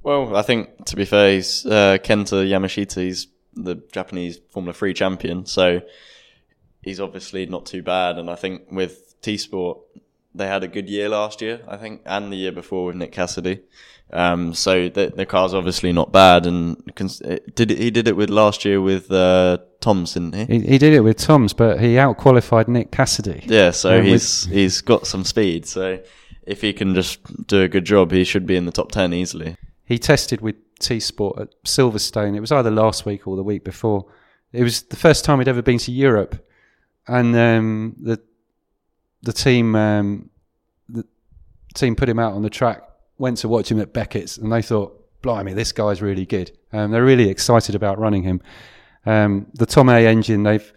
Well, 0.04 0.36
I 0.36 0.42
think 0.42 0.86
to 0.86 0.96
be 0.96 1.06
fair, 1.06 1.34
he's 1.34 1.66
uh, 1.66 2.00
Kenta 2.04 2.46
Yamashita. 2.46 3.02
He's 3.02 3.28
the 3.54 3.76
Japanese 3.92 4.40
Formula 4.50 4.74
Three 4.74 4.94
champion, 4.94 5.46
so 5.46 5.82
he's 6.86 7.02
obviously 7.02 7.45
not 7.48 7.65
too 7.65 7.84
bad. 7.84 8.17
And 8.17 8.30
I 8.30 8.36
think 8.36 8.71
with 8.71 9.19
T 9.21 9.36
Sport, 9.36 9.80
they 10.34 10.48
had 10.48 10.63
a 10.63 10.67
good 10.67 10.88
year 10.88 11.10
last 11.10 11.41
year, 11.41 11.60
I 11.67 11.76
think, 11.76 12.02
and 12.06 12.32
the 12.32 12.38
year 12.38 12.52
before 12.54 12.86
with 12.86 12.95
Nick 12.95 13.12
Cassidy. 13.12 13.60
Um, 14.13 14.54
so 14.54 14.88
the, 14.88 15.12
the 15.13 15.26
car's 15.26 15.56
obviously 15.56 15.91
not 15.91 16.12
bad, 16.12 16.45
and 16.45 16.95
cons- 16.95 17.24
did 17.56 17.71
he 17.71 17.89
did 17.89 18.08
it 18.08 18.15
with 18.15 18.30
last 18.30 18.63
year 18.63 18.80
with 18.80 19.12
uh, 19.12 19.58
Toms, 19.82 20.13
didn't 20.13 20.36
he? 20.36 20.60
he? 20.60 20.67
he? 20.67 20.78
did 20.78 20.93
it 20.93 21.02
with 21.02 21.17
Toms, 21.17 21.54
but 21.54 21.82
he 21.82 21.95
outqualified 21.95 22.67
Nick 22.67 22.91
Cassidy. 22.91 23.43
Yeah, 23.48 23.71
so 23.71 24.02
he's 24.02 24.45
with... 24.45 24.54
he's 24.54 24.82
got 24.82 25.08
some 25.08 25.24
speed. 25.24 25.65
So 25.65 26.00
if 26.45 26.62
he 26.62 26.71
can 26.71 26.93
just 26.93 27.19
do 27.48 27.63
a 27.63 27.67
good 27.67 27.84
job, 27.84 28.12
he 28.12 28.24
should 28.24 28.45
be 28.45 28.56
in 28.56 28.65
the 28.65 28.71
top 28.71 28.91
ten 28.91 29.12
easily. 29.12 29.58
He 29.86 29.98
tested 29.98 30.39
with 30.41 30.56
T 30.78 31.00
Sport 31.00 31.39
at 31.39 31.63
Silverstone. 31.63 32.36
It 32.36 32.41
was 32.41 32.52
either 32.52 32.69
last 32.69 33.08
week 33.08 33.28
or 33.28 33.36
the 33.36 33.43
week 33.43 33.63
before. 33.63 34.06
It 34.54 34.62
was 34.62 34.84
the 34.84 34.95
first 34.95 35.26
time 35.26 35.39
he'd 35.39 35.48
ever 35.48 35.63
been 35.63 35.80
to 35.80 35.91
Europe, 35.91 36.45
and 37.08 37.36
um, 37.36 37.96
the 38.02 38.22
the 39.22 39.34
team 39.34 39.76
um, 39.76 40.30
the 40.89 41.06
team 41.74 41.96
put 41.96 42.10
him 42.10 42.20
out 42.20 42.34
on 42.34 42.41
the 42.41 42.50
track 42.50 42.84
went 43.18 43.38
to 43.38 43.48
watch 43.48 43.72
him 43.72 43.80
at 43.80 43.94
Beckett's 43.94 44.38
and 44.38 44.52
they 44.52 44.62
thought, 44.62 45.02
blimey, 45.22 45.54
this 45.54 45.72
guy's 45.72 46.02
really 46.02 46.26
good. 46.26 46.52
Um, 46.74 46.91
they're 46.91 47.04
really 47.04 47.30
excited 47.30 47.76
about 47.76 47.98
running 47.98 48.24
him. 48.24 48.41
Um, 49.06 49.48
the 49.54 49.65
Tomei 49.65 50.06
engine, 50.06 50.44
they've 50.44 50.74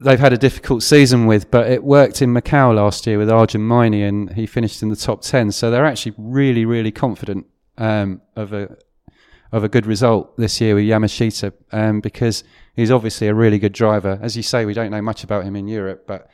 they've 0.00 0.20
had 0.20 0.32
a 0.32 0.38
difficult 0.38 0.82
season 0.82 1.26
with, 1.26 1.50
but 1.50 1.70
it 1.70 1.84
worked 1.84 2.22
in 2.22 2.32
Macau 2.32 2.74
last 2.74 3.06
year 3.06 3.18
with 3.18 3.30
Arjun 3.30 3.60
Maini 3.60 4.02
and 4.08 4.32
he 4.32 4.46
finished 4.46 4.82
in 4.82 4.88
the 4.88 4.96
top 4.96 5.20
10. 5.20 5.52
So 5.52 5.70
they're 5.70 5.84
actually 5.84 6.14
really, 6.16 6.64
really 6.64 6.90
confident 6.90 7.46
um, 7.76 8.22
of 8.34 8.54
a 8.54 8.78
of 9.52 9.64
a 9.64 9.68
good 9.68 9.86
result 9.86 10.36
this 10.36 10.60
year 10.60 10.74
with 10.74 10.84
Yamashita 10.84 11.52
um, 11.72 12.00
because 12.00 12.44
he's 12.76 12.90
obviously 12.90 13.26
a 13.26 13.34
really 13.34 13.58
good 13.58 13.72
driver. 13.72 14.18
As 14.22 14.36
you 14.36 14.42
say, 14.42 14.64
we 14.64 14.74
don't 14.74 14.90
know 14.90 15.02
much 15.02 15.24
about 15.24 15.44
him 15.44 15.56
in 15.56 15.66
Europe, 15.66 16.04
but 16.06 16.28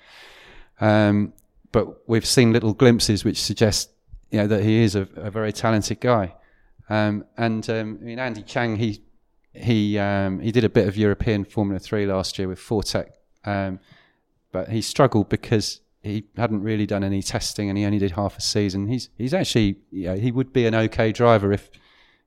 um, 0.81 1.33
but 1.73 2.09
we've 2.09 2.27
seen 2.27 2.53
little 2.53 2.75
glimpses 2.75 3.25
which 3.25 3.41
suggest 3.41 3.91
you 4.31 4.39
know 4.39 4.47
that 4.47 4.63
he 4.63 4.83
is 4.83 4.95
a, 4.95 5.09
a 5.17 5.31
very 5.31 5.53
talented 5.53 6.01
guy. 6.01 6.35
Um, 6.89 7.25
and 7.37 7.69
um, 7.71 7.99
I 8.01 8.05
mean, 8.05 8.19
Andy 8.19 8.43
Chang, 8.43 8.77
he 8.77 9.03
he 9.53 9.99
um, 9.99 10.41
he 10.41 10.53
did 10.53 10.65
a 10.65 10.69
bit 10.69 10.87
of 10.87 10.97
European 10.97 11.45
Formula 11.45 11.79
Three 11.79 12.07
last 12.07 12.39
year 12.39 12.49
with 12.49 12.59
Fortec, 12.59 13.09
um, 13.45 13.81
but 14.53 14.69
he 14.69 14.83
struggled 14.83 15.29
because 15.29 15.81
he 16.03 16.25
hadn't 16.37 16.63
really 16.63 16.87
done 16.87 17.03
any 17.03 17.23
testing 17.23 17.69
and 17.69 17.77
he 17.77 17.85
only 17.85 17.99
did 17.99 18.13
half 18.13 18.39
a 18.39 18.41
season. 18.41 18.89
He's 18.89 19.09
he's 19.17 19.35
actually 19.35 19.79
he 19.91 20.31
would 20.31 20.53
be 20.53 20.67
an 20.67 20.75
okay 20.75 21.13
driver 21.13 21.53
if 21.53 21.71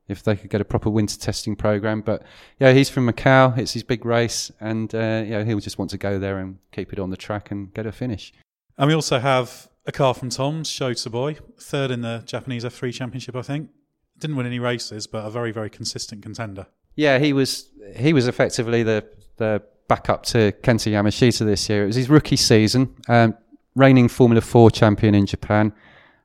if 0.09 0.23
they 0.23 0.35
could 0.35 0.49
get 0.49 0.61
a 0.61 0.65
proper 0.65 0.89
winter 0.89 1.17
testing 1.17 1.55
program. 1.55 2.01
But 2.01 2.23
yeah, 2.59 2.73
he's 2.73 2.89
from 2.89 3.07
Macau. 3.07 3.57
It's 3.57 3.73
his 3.73 3.83
big 3.83 4.05
race, 4.05 4.51
and 4.59 4.93
uh, 4.93 5.23
yeah, 5.25 5.43
he'll 5.43 5.59
just 5.59 5.77
want 5.77 5.91
to 5.91 5.97
go 5.97 6.19
there 6.19 6.39
and 6.39 6.57
keep 6.71 6.91
it 6.93 6.99
on 6.99 7.09
the 7.09 7.17
track 7.17 7.51
and 7.51 7.73
get 7.73 7.85
a 7.85 7.91
finish. 7.91 8.33
And 8.77 8.87
we 8.87 8.93
also 8.93 9.19
have 9.19 9.69
a 9.85 9.91
car 9.91 10.13
from 10.13 10.29
Tom's, 10.29 10.69
Sho 10.69 10.91
Tsuboi, 10.91 11.39
third 11.59 11.91
in 11.91 12.01
the 12.01 12.23
Japanese 12.25 12.63
F3 12.63 12.93
Championship, 12.93 13.35
I 13.35 13.41
think. 13.41 13.69
Didn't 14.17 14.35
win 14.35 14.45
any 14.45 14.59
races, 14.59 15.07
but 15.07 15.25
a 15.25 15.29
very, 15.29 15.51
very 15.51 15.69
consistent 15.69 16.21
contender. 16.21 16.67
Yeah, 16.95 17.19
he 17.19 17.33
was 17.33 17.69
he 17.95 18.13
was 18.13 18.27
effectively 18.27 18.83
the 18.83 19.05
the 19.37 19.63
backup 19.87 20.23
to 20.23 20.51
Kenta 20.63 20.91
Yamashita 20.91 21.45
this 21.45 21.69
year. 21.69 21.83
It 21.83 21.87
was 21.87 21.95
his 21.95 22.09
rookie 22.09 22.35
season, 22.35 22.95
um, 23.07 23.35
reigning 23.75 24.07
Formula 24.07 24.41
Four 24.41 24.71
champion 24.71 25.15
in 25.15 25.25
Japan. 25.25 25.73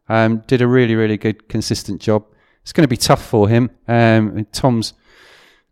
Um, 0.08 0.38
did 0.46 0.60
a 0.60 0.66
really, 0.66 0.94
really 0.94 1.16
good, 1.16 1.48
consistent 1.48 2.00
job. 2.00 2.26
It's 2.64 2.72
going 2.72 2.82
to 2.82 2.88
be 2.88 2.96
tough 2.96 3.24
for 3.24 3.48
him. 3.48 3.70
Um, 3.86 4.46
Tom's 4.52 4.94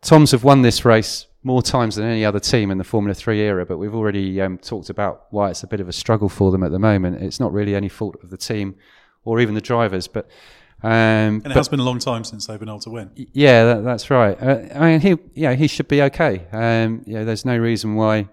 Tom's 0.03 0.33
have 0.33 0.45
won 0.45 0.63
this 0.63 0.85
race 0.85 1.27
more 1.43 1.63
times 1.63 1.97
than 1.97 2.05
any 2.05 2.25
other 2.25 2.39
team 2.39 2.71
in 2.71 2.79
the 2.79 2.85
Formula 2.85 3.15
3 3.15 3.41
era, 3.41 3.67
but 3.67 3.79
we've 3.79 3.95
already 3.95 4.41
um, 4.41 4.59
talked 4.59 4.91
about 4.91 5.27
why 5.31 5.51
it's 5.51 5.63
a 5.63 5.67
bit 5.67 5.81
of 5.81 5.89
a 5.89 5.93
struggle 5.93 6.29
for 6.29 6.53
them 6.53 6.63
at 6.63 6.71
the 6.71 6.79
moment. 6.79 7.21
It's 7.23 7.41
not 7.41 7.53
really 7.53 7.75
any 7.75 7.89
fault 7.89 8.17
of 8.23 8.31
the 8.31 8.37
team 8.37 8.77
or 9.25 9.41
even 9.41 9.55
the 9.55 9.61
drivers, 9.61 10.07
but. 10.07 10.29
Um, 10.85 10.91
and 10.91 11.47
it 11.47 11.49
but, 11.49 11.57
has 11.57 11.69
been 11.69 11.81
a 11.81 11.85
long 11.85 12.01
time 12.01 12.25
since 12.25 12.47
they've 12.47 12.59
been 12.59 12.69
able 12.69 12.81
to 12.81 12.91
win. 12.91 13.11
Yeah, 13.15 13.65
that, 13.65 13.85
that's 13.85 14.11
right. 14.11 14.37
Uh, 14.41 14.61
I 14.75 14.91
mean, 14.91 15.01
he, 15.01 15.17
yeah, 15.33 15.55
he 15.55 15.69
should 15.69 15.89
be 15.89 16.03
okay. 16.03 16.47
Um, 16.53 17.03
yeah, 17.07 17.23
there's 17.25 17.45
no 17.45 17.57
reason 17.57 17.95
why 17.95 18.29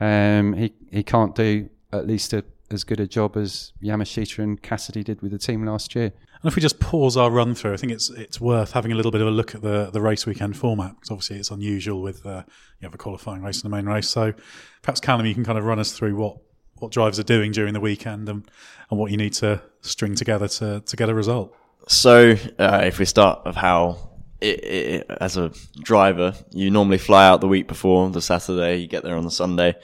um, 0.00 0.54
he 0.54 0.72
he 0.90 1.02
can't 1.02 1.34
do 1.34 1.68
at 1.92 2.06
least 2.06 2.32
a, 2.32 2.42
as 2.70 2.84
good 2.84 3.00
a 3.00 3.06
job 3.06 3.36
as 3.36 3.72
Yamashita 3.82 4.38
and 4.38 4.62
Cassidy 4.62 5.04
did 5.04 5.20
with 5.20 5.32
the 5.32 5.38
team 5.38 5.64
last 5.66 5.94
year. 5.94 6.12
And 6.42 6.50
if 6.50 6.56
we 6.56 6.62
just 6.62 6.80
pause 6.80 7.18
our 7.18 7.30
run 7.30 7.54
through, 7.54 7.74
I 7.74 7.76
think 7.76 7.92
it's 7.92 8.08
it's 8.10 8.40
worth 8.40 8.72
having 8.72 8.92
a 8.92 8.94
little 8.94 9.10
bit 9.10 9.20
of 9.20 9.28
a 9.28 9.30
look 9.30 9.54
at 9.54 9.60
the 9.60 9.90
the 9.92 10.00
race 10.00 10.24
weekend 10.24 10.56
format 10.56 10.94
because 10.94 11.10
obviously 11.10 11.36
it's 11.36 11.50
unusual 11.50 12.00
with 12.00 12.24
uh, 12.24 12.42
you 12.80 12.86
have 12.86 12.94
a 12.94 12.98
qualifying 12.98 13.42
race 13.42 13.62
and 13.62 13.70
the 13.70 13.76
main 13.76 13.86
race. 13.86 14.08
So 14.08 14.32
perhaps 14.80 15.00
Callum, 15.00 15.26
you 15.26 15.34
can 15.34 15.44
kind 15.44 15.58
of 15.58 15.64
run 15.64 15.78
us 15.78 15.92
through 15.92 16.16
what 16.16 16.38
what 16.78 16.92
drivers 16.92 17.18
are 17.18 17.24
doing 17.24 17.52
during 17.52 17.74
the 17.74 17.80
weekend 17.80 18.28
and 18.28 18.50
and 18.90 18.98
what 18.98 19.10
you 19.10 19.18
need 19.18 19.34
to 19.34 19.60
string 19.82 20.14
together 20.14 20.48
to 20.48 20.80
to 20.80 20.96
get 20.96 21.10
a 21.10 21.14
result. 21.14 21.54
So 21.88 22.36
uh, 22.58 22.82
if 22.84 22.98
we 22.98 23.04
start 23.04 23.40
of 23.44 23.56
how 23.56 24.10
it, 24.40 24.64
it, 24.64 25.06
as 25.20 25.36
a 25.36 25.52
driver, 25.82 26.34
you 26.52 26.70
normally 26.70 26.98
fly 26.98 27.26
out 27.26 27.42
the 27.42 27.48
week 27.48 27.68
before 27.68 28.08
the 28.08 28.22
Saturday, 28.22 28.76
you 28.76 28.86
get 28.86 29.02
there 29.02 29.16
on 29.16 29.24
the 29.24 29.30
Sunday. 29.30 29.74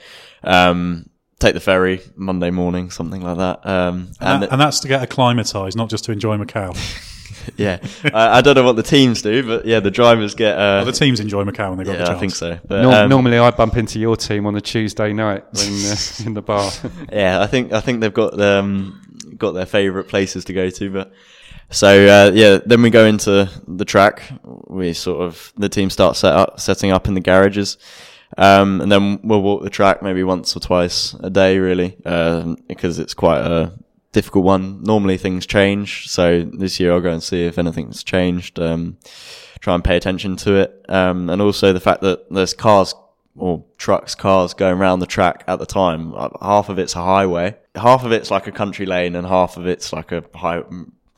Um, 0.43 1.09
take 1.39 1.53
the 1.53 1.59
ferry 1.59 2.01
Monday 2.15 2.49
morning, 2.49 2.89
something 2.89 3.21
like 3.21 3.37
that. 3.37 3.65
Um, 3.65 4.11
and, 4.19 4.29
and, 4.29 4.43
that, 4.43 4.51
and, 4.51 4.61
that's 4.61 4.79
to 4.81 4.87
get 4.87 5.03
acclimatized, 5.03 5.77
not 5.77 5.89
just 5.89 6.05
to 6.05 6.11
enjoy 6.11 6.37
Macau. 6.37 6.75
yeah, 7.57 7.79
I, 8.05 8.39
I, 8.39 8.41
don't 8.41 8.55
know 8.55 8.63
what 8.63 8.75
the 8.75 8.83
teams 8.83 9.21
do, 9.21 9.45
but 9.45 9.65
yeah, 9.65 9.79
the 9.79 9.91
drivers 9.91 10.35
get. 10.35 10.55
Uh, 10.55 10.81
well, 10.81 10.85
the 10.85 10.91
teams 10.91 11.19
enjoy 11.19 11.43
Macau 11.43 11.69
when 11.69 11.77
they 11.77 11.83
got 11.83 11.93
yeah, 11.93 11.99
the 11.99 12.05
chance. 12.05 12.17
I 12.17 12.19
think 12.19 12.35
so. 12.35 12.59
But, 12.67 12.85
um, 12.85 13.09
normally, 13.09 13.37
I 13.37 13.51
bump 13.51 13.77
into 13.77 13.99
your 13.99 14.15
team 14.15 14.45
on 14.45 14.55
a 14.55 14.61
Tuesday 14.61 15.13
night 15.13 15.45
when, 15.53 15.73
uh, 15.85 15.95
in 16.25 16.33
the 16.33 16.41
bar. 16.41 16.71
yeah, 17.11 17.41
I 17.41 17.47
think 17.47 17.71
I 17.71 17.81
think 17.81 18.01
they've 18.01 18.13
got 18.13 18.39
um, 18.39 19.01
got 19.37 19.51
their 19.51 19.65
favourite 19.65 20.07
places 20.07 20.45
to 20.45 20.53
go 20.53 20.69
to, 20.69 20.89
but. 20.89 21.13
So 21.69 21.89
uh, 21.89 22.31
yeah, 22.33 22.59
then 22.65 22.81
we 22.81 22.89
go 22.89 23.05
into 23.05 23.49
the 23.67 23.83
track. 23.83 24.23
We 24.67 24.93
sort 24.93 25.19
of 25.19 25.51
the 25.57 25.67
team 25.67 25.89
start 25.89 26.15
set 26.15 26.33
up, 26.33 26.61
setting 26.61 26.91
up 26.91 27.09
in 27.09 27.13
the 27.13 27.19
garages. 27.19 27.77
Um, 28.35 28.81
and 28.81 28.91
then 28.91 29.19
we'll 29.23 29.41
walk 29.41 29.63
the 29.63 29.69
track 29.69 30.03
maybe 30.03 30.23
once 30.23 30.55
or 30.55 30.59
twice 30.59 31.13
a 31.21 31.29
day, 31.29 31.59
really, 31.59 31.97
uh, 32.05 32.55
because 32.67 32.99
it's 32.99 33.13
quite 33.13 33.39
a 33.39 33.73
difficult 34.11 34.43
one. 34.43 34.83
Normally 34.83 35.17
things 35.17 35.45
change, 35.45 36.09
so 36.09 36.43
this 36.43 36.79
year 36.79 36.93
I'll 36.93 37.01
go 37.01 37.11
and 37.11 37.23
see 37.23 37.45
if 37.45 37.57
anything's 37.57 38.03
changed. 38.03 38.59
Um, 38.59 38.97
try 39.59 39.73
and 39.73 39.83
pay 39.83 39.95
attention 39.95 40.35
to 40.37 40.55
it, 40.55 40.85
um, 40.89 41.29
and 41.29 41.41
also 41.41 41.73
the 41.73 41.79
fact 41.79 42.01
that 42.01 42.29
there's 42.29 42.53
cars 42.53 42.93
or 43.35 43.63
trucks, 43.77 44.15
cars 44.15 44.53
going 44.53 44.77
around 44.77 44.99
the 44.99 45.05
track 45.05 45.43
at 45.47 45.59
the 45.59 45.65
time. 45.65 46.13
Half 46.41 46.69
of 46.69 46.79
it's 46.79 46.95
a 46.95 47.03
highway, 47.03 47.55
half 47.75 48.03
of 48.03 48.11
it's 48.11 48.31
like 48.31 48.47
a 48.47 48.51
country 48.51 48.85
lane, 48.85 49.15
and 49.15 49.25
half 49.25 49.57
of 49.57 49.67
it's 49.67 49.93
like 49.93 50.11
a 50.11 50.23
high 50.35 50.63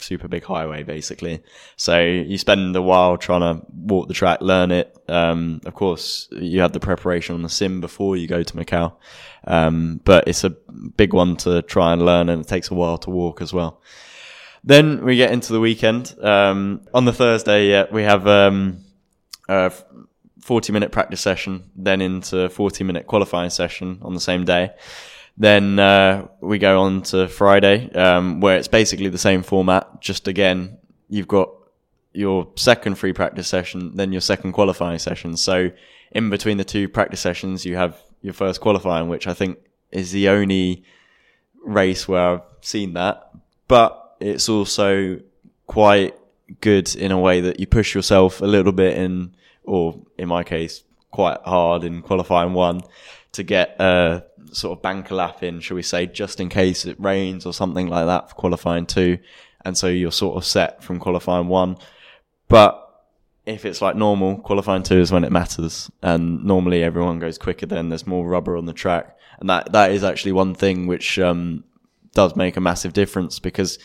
super 0.02 0.28
big 0.28 0.44
highway 0.44 0.84
basically. 0.84 1.42
So 1.76 2.00
you 2.02 2.38
spend 2.38 2.76
a 2.76 2.82
while 2.82 3.18
trying 3.18 3.42
to 3.42 3.66
walk 3.72 4.08
the 4.08 4.14
track, 4.14 4.42
learn 4.42 4.72
it. 4.72 4.96
Um, 5.08 5.62
of 5.66 5.74
course, 5.74 6.28
you 6.32 6.62
have 6.62 6.74
the 6.74 6.80
preparation 6.80 7.36
on 7.36 7.42
the 7.42 7.50
sim 7.50 7.82
before 7.82 8.18
you 8.18 8.28
go 8.28 8.44
to 8.44 8.54
Macau, 8.54 8.94
um, 9.46 10.02
but 10.04 10.28
it's 10.28 10.44
a 10.44 10.50
big 10.50 11.14
one 11.14 11.36
to 11.38 11.62
try 11.64 11.94
and 11.94 12.06
learn, 12.06 12.30
and 12.30 12.42
it 12.42 12.48
takes 12.48 12.70
a 12.70 12.76
while 12.76 12.98
to 13.00 13.10
walk 13.10 13.42
as 13.42 13.54
well. 13.54 13.82
Then 14.64 15.04
we 15.04 15.16
get 15.16 15.32
into 15.32 15.54
the 15.54 15.60
weekend. 15.60 16.16
Um, 16.22 16.82
on 16.94 17.06
the 17.06 17.14
Thursday, 17.14 17.70
yeah, 17.70 17.86
we 17.92 18.04
have 18.04 18.28
um, 18.28 18.84
a 19.48 19.72
40 20.42 20.74
minute 20.74 20.92
practice 20.92 21.22
session, 21.22 21.70
then 21.76 22.02
into 22.02 22.50
40 22.50 22.84
minute 22.84 23.08
qualifying 23.08 23.50
session 23.50 24.00
on 24.02 24.14
the 24.14 24.20
same 24.20 24.46
day. 24.46 24.72
Then 25.40 25.80
uh, 25.80 26.28
we 26.42 26.60
go 26.60 26.82
on 26.82 27.02
to 27.04 27.30
Friday, 27.30 27.90
um, 27.94 28.42
where 28.42 28.58
it's 28.58 28.68
basically 28.68 29.08
the 29.08 29.18
same 29.18 29.42
format. 29.42 30.02
Just 30.02 30.28
again, 30.28 30.78
you've 31.08 31.30
got 31.30 31.50
your 32.12 32.50
second 32.56 32.96
free 32.96 33.14
practice 33.14 33.48
session, 33.48 33.96
then 33.96 34.12
your 34.12 34.22
second 34.22 34.52
qualifying 34.52 35.00
session. 35.00 35.38
So 35.38 35.72
in 36.12 36.30
between 36.30 36.58
the 36.58 36.66
two 36.66 36.90
practice 36.90 37.22
sessions, 37.22 37.66
you 37.66 37.78
have 37.78 37.98
your 38.22 38.34
first 38.34 38.60
qualifying, 38.60 39.08
which 39.08 39.28
I 39.28 39.34
think 39.34 39.60
is 39.92 40.12
the 40.12 40.28
only 40.28 40.84
race 41.64 42.06
where 42.06 42.22
I've 42.22 42.42
seen 42.62 42.94
that. 42.94 43.32
But 43.70 44.16
it's 44.20 44.50
also 44.50 45.22
quite 45.68 46.16
good 46.60 46.94
in 46.96 47.12
a 47.12 47.20
way 47.20 47.40
that 47.42 47.62
you 47.62 47.68
push 47.68 47.96
yourself 47.96 48.42
a 48.42 48.46
little 48.46 48.74
bit 48.74 48.98
in, 48.98 49.36
or 49.64 50.02
in 50.18 50.28
my 50.28 50.44
case, 50.44 50.84
quite 51.12 51.40
hard 51.46 51.86
in 51.86 52.02
qualifying 52.02 52.54
one 52.54 52.82
to 53.32 53.44
get 53.44 53.80
a 53.80 54.24
sort 54.54 54.78
of 54.78 54.82
bank 54.82 55.12
lap 55.12 55.44
in, 55.44 55.60
shall 55.60 55.76
we 55.76 55.84
say, 55.84 56.06
just 56.06 56.40
in 56.40 56.50
case 56.50 56.86
it 56.86 57.00
rains 57.00 57.46
or 57.46 57.54
something 57.54 57.88
like 57.88 58.06
that 58.06 58.30
for 58.30 58.36
qualifying 58.36 58.86
two. 58.86 59.20
And 59.66 59.78
so 59.78 59.88
you're 59.88 60.12
sort 60.12 60.38
of 60.38 60.46
set 60.46 60.84
from 60.84 61.00
qualifying 61.00 61.48
one. 61.48 61.78
But 62.48 62.86
if 63.46 63.66
it's 63.66 63.82
like 63.82 63.96
normal, 63.96 64.38
qualifying 64.38 64.84
two 64.84 65.00
is 65.00 65.12
when 65.12 65.24
it 65.24 65.32
matters. 65.32 65.92
And 66.02 66.44
normally 66.44 66.84
everyone 66.84 67.20
goes 67.20 67.38
quicker 67.38 67.66
then, 67.66 67.90
there's 67.90 68.08
more 68.08 68.28
rubber 68.28 68.58
on 68.58 68.66
the 68.66 68.74
track. 68.74 69.18
And 69.40 69.50
that, 69.50 69.72
that 69.72 69.92
is 69.92 70.04
actually 70.04 70.34
one 70.34 70.56
thing 70.56 70.88
which, 70.88 71.20
um, 71.20 71.64
does 72.14 72.36
make 72.36 72.58
a 72.58 72.62
massive 72.62 72.94
difference 72.94 73.40
because 73.40 73.80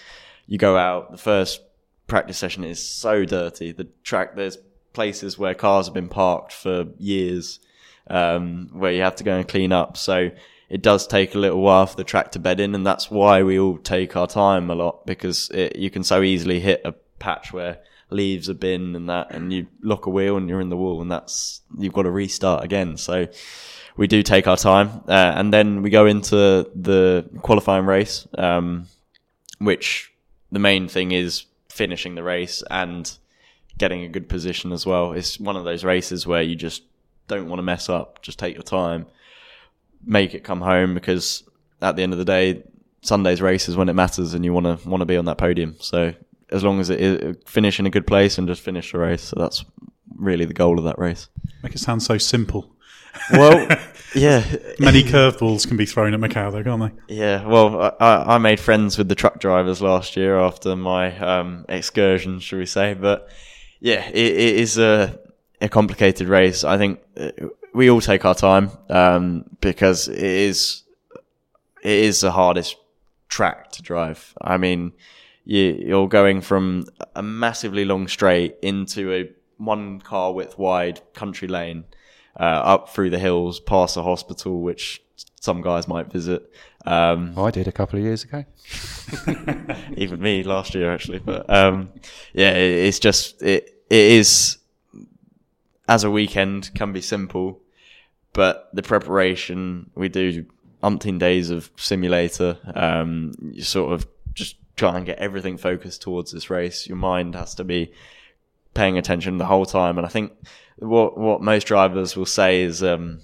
you 0.46 0.59
go 0.59 0.77
out, 0.77 1.12
the 1.12 1.18
first 1.18 1.62
practice 2.07 2.38
session 2.38 2.64
is 2.64 2.87
so 2.87 3.24
dirty. 3.24 3.72
The 3.72 3.88
track, 4.03 4.37
there's 4.37 4.59
places 4.92 5.38
where 5.38 5.55
cars 5.55 5.87
have 5.87 5.94
been 5.94 6.09
parked 6.09 6.53
for 6.53 6.87
years, 6.98 7.61
um, 8.09 8.70
where 8.72 8.92
you 8.92 9.03
have 9.03 9.16
to 9.16 9.24
go 9.24 9.37
and 9.37 9.48
clean 9.48 9.72
up. 9.72 9.96
So 9.96 10.31
it 10.68 10.83
does 10.83 11.07
take 11.07 11.35
a 11.35 11.38
little 11.38 11.61
while 11.61 11.87
for 11.87 11.96
the 11.96 12.05
track 12.05 12.33
to 12.33 12.38
bed 12.38 12.61
in. 12.61 12.74
And 12.74 12.87
that's 12.87 13.11
why 13.11 13.42
we 13.42 13.59
all 13.59 13.79
take 13.79 14.16
our 14.16 14.27
time 14.27 14.70
a 14.70 14.74
lot 14.74 15.07
because 15.07 15.50
it, 15.50 15.77
you 15.77 15.90
can 15.90 16.05
so 16.05 16.22
easily 16.22 16.61
hit 16.61 16.81
a 16.85 16.92
patch 17.18 17.53
where 17.53 17.79
leaves 18.11 18.48
have 18.48 18.61
been 18.61 18.94
and 18.94 19.09
that, 19.09 19.31
and 19.31 19.53
you 19.53 19.66
lock 19.83 20.07
a 20.07 20.11
wheel 20.11 20.37
and 20.37 20.48
you're 20.48 20.61
in 20.61 20.68
the 20.68 20.77
wall 20.77 21.00
and 21.00 21.11
that's, 21.11 21.61
you've 21.79 21.92
got 21.92 22.03
to 22.03 22.11
restart 22.11 22.64
again. 22.64 22.96
So, 22.96 23.29
we 23.96 24.07
do 24.07 24.22
take 24.22 24.46
our 24.46 24.57
time, 24.57 25.05
uh, 25.09 25.33
and 25.37 25.53
then 25.53 25.83
we 25.83 25.90
go 25.90 26.07
into 26.07 26.68
the 26.74 27.29
qualifying 27.42 27.87
race, 27.87 28.27
um, 28.37 28.87
which 29.59 30.12
the 30.50 30.59
main 30.59 30.88
thing 30.88 31.12
is 31.12 31.44
finishing 31.68 32.14
the 32.14 32.22
race 32.22 32.62
and 32.70 33.16
getting 33.79 34.03
a 34.03 34.09
good 34.09 34.29
position 34.29 34.72
as 34.72 34.85
well. 34.85 35.12
It's 35.12 35.38
one 35.38 35.57
of 35.57 35.64
those 35.64 35.85
races 35.85 36.27
where 36.27 36.42
you 36.42 36.57
just 36.57 36.83
don't 37.29 37.48
want 37.48 37.59
to 37.59 37.62
mess 37.62 37.88
up. 37.88 38.20
Just 38.22 38.38
take 38.38 38.55
your 38.55 38.62
time, 38.62 39.07
make 40.07 40.35
it 40.35 40.45
come 40.45 40.61
home 40.61 40.95
because 40.95 41.43
at 41.81 41.97
the 41.97 42.03
end 42.03 42.12
of 42.12 42.19
the 42.19 42.25
day, 42.25 42.62
Sunday's 43.03 43.43
race 43.43 43.69
is 43.69 43.77
when 43.77 43.88
it 43.88 43.95
matters, 43.95 44.35
and 44.35 44.45
you 44.45 44.53
want 44.53 44.67
to 44.67 44.88
want 44.88 45.03
to 45.03 45.07
be 45.07 45.17
on 45.17 45.27
that 45.27 45.38
podium. 45.38 45.77
So 45.81 46.14
as 46.51 46.64
long 46.64 46.81
as 46.81 46.90
it 46.90 47.01
is 47.01 47.37
finish 47.47 47.79
in 47.79 47.87
a 47.87 47.90
good 47.90 48.07
place 48.07 48.38
and 48.38 48.49
just 48.49 48.62
finish 48.62 48.93
the 48.93 48.99
race, 48.99 49.23
so 49.23 49.37
that's 49.38 49.64
really 50.17 50.45
the 50.45 50.55
goal 50.55 50.79
of 50.79 50.85
that 50.85 50.99
race. 50.99 51.29
Make 51.62 51.75
it 51.75 51.79
sound 51.79 52.03
so 52.03 52.19
simple. 52.19 52.75
Well, 53.33 53.69
yeah. 54.14 54.45
Many 54.79 55.03
curveballs 55.03 55.67
can 55.67 55.77
be 55.77 55.87
thrown 55.87 56.14
at 56.14 56.21
Macau, 56.21 56.53
though, 56.53 56.62
can't 56.62 56.97
they? 57.09 57.14
Yeah. 57.14 57.47
Well, 57.47 57.97
I, 58.01 58.35
I 58.35 58.38
made 58.38 58.61
friends 58.61 58.99
with 58.99 59.09
the 59.09 59.14
truck 59.14 59.38
drivers 59.40 59.81
last 59.81 60.17
year 60.17 60.38
after 60.38 60.77
my 60.77 61.17
um, 61.19 61.64
excursion, 61.69 62.40
should 62.40 62.59
we 62.59 62.67
say? 62.67 62.95
But 62.95 63.29
yeah, 63.81 64.07
it, 64.09 64.17
it 64.17 64.57
is 64.57 64.79
a, 64.79 65.19
a 65.61 65.69
complicated 65.69 66.29
race. 66.29 66.64
I 66.64 66.79
think 66.79 67.01
uh, 67.17 67.31
we 67.75 67.91
all 67.91 68.01
take 68.01 68.25
our 68.25 68.35
time 68.35 68.71
um, 68.89 69.45
because 69.61 70.09
it 70.09 70.19
is 70.19 70.85
it 71.83 71.91
is 71.91 72.21
the 72.21 72.33
hardest 72.33 72.77
track 73.29 73.73
to 73.73 73.83
drive. 73.83 74.33
I 74.41 74.57
mean, 74.57 74.93
you, 75.45 75.77
you're 75.87 76.09
going 76.09 76.41
from 76.41 76.87
a 77.15 77.23
massively 77.23 77.85
long 77.85 78.09
straight 78.09 78.57
into 78.63 79.13
a 79.13 79.31
one 79.59 80.01
car 80.01 80.33
width 80.33 80.59
wide 80.59 81.01
country 81.13 81.49
lane 81.49 81.85
uh, 82.39 82.43
up 82.43 82.89
through 82.89 83.11
the 83.11 83.19
hills, 83.19 83.61
past 83.61 83.97
a 83.97 84.03
hospital, 84.03 84.63
which 84.63 85.03
some 85.41 85.61
guys 85.61 85.87
might 85.87 86.11
visit. 86.11 86.51
Um, 86.87 87.39
I 87.39 87.51
did 87.51 87.69
a 87.69 87.73
couple 87.73 87.99
of 87.99 88.05
years 88.05 88.25
ago. 88.25 88.45
even 89.97 90.21
me 90.21 90.43
last 90.43 90.75
year, 90.75 90.93
actually. 90.93 91.19
But 91.19 91.49
um, 91.51 91.93
yeah, 92.33 92.53
it, 92.53 92.87
it's 92.87 92.99
just 92.99 93.43
it 93.43 93.83
it 93.91 94.13
is 94.13 94.59
as 95.89 96.05
a 96.05 96.11
weekend 96.11 96.73
can 96.75 96.93
be 96.93 97.01
simple, 97.01 97.61
but 98.35 98.68
the 98.75 98.83
preparation 98.83 99.90
we 99.94 100.11
do 100.11 100.44
umpteen 100.85 101.18
days 101.18 101.49
of 101.49 101.70
simulator. 101.77 102.59
Um, 102.75 103.33
you 103.53 103.62
sort 103.62 103.94
of 103.94 104.07
just 104.35 104.57
try 104.77 104.97
and 104.97 105.07
get 105.07 105.18
everything 105.18 105.57
focused 105.57 106.03
towards 106.03 106.31
this 106.31 106.51
race. 106.51 106.87
Your 106.87 106.99
mind 106.99 107.35
has 107.35 107.55
to 107.55 107.64
be 107.64 107.92
paying 108.75 108.99
attention 108.99 109.38
the 109.38 109.47
whole 109.47 109.64
time, 109.64 109.97
and 109.97 110.07
I 110.07 110.11
think 110.11 110.33
what 110.77 111.16
what 111.16 111.40
most 111.40 111.66
drivers 111.66 112.16
will 112.16 112.27
say 112.27 112.62
is 112.62 112.83
um, 112.83 113.20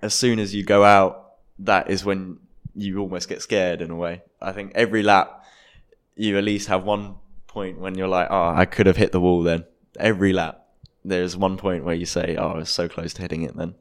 as 0.00 0.14
soon 0.14 0.38
as 0.38 0.54
you 0.54 0.62
go 0.62 0.84
out, 0.84 1.32
that 1.58 1.90
is 1.90 2.04
when 2.04 2.38
you 2.74 2.98
almost 3.00 3.28
get 3.28 3.42
scared 3.42 3.80
in 3.80 3.90
a 3.90 3.96
way. 3.96 4.22
I 4.40 4.52
think 4.52 4.72
every 4.74 5.02
lap 5.02 5.44
you 6.14 6.38
at 6.38 6.44
least 6.44 6.68
have 6.68 6.84
one 6.84 7.16
point 7.46 7.78
when 7.78 7.96
you're 7.96 8.08
like, 8.08 8.28
oh, 8.30 8.48
I 8.54 8.64
could 8.64 8.86
have 8.86 8.96
hit 8.96 9.12
the 9.12 9.20
wall 9.20 9.42
then. 9.42 9.64
Every 9.98 10.32
lap, 10.32 10.65
there's 11.08 11.36
one 11.36 11.56
point 11.56 11.84
where 11.84 11.94
you 11.94 12.06
say, 12.06 12.36
oh, 12.36 12.48
I 12.48 12.56
was 12.56 12.70
so 12.70 12.88
close 12.88 13.14
to 13.14 13.22
hitting 13.22 13.42
it 13.42 13.56
then. 13.56 13.74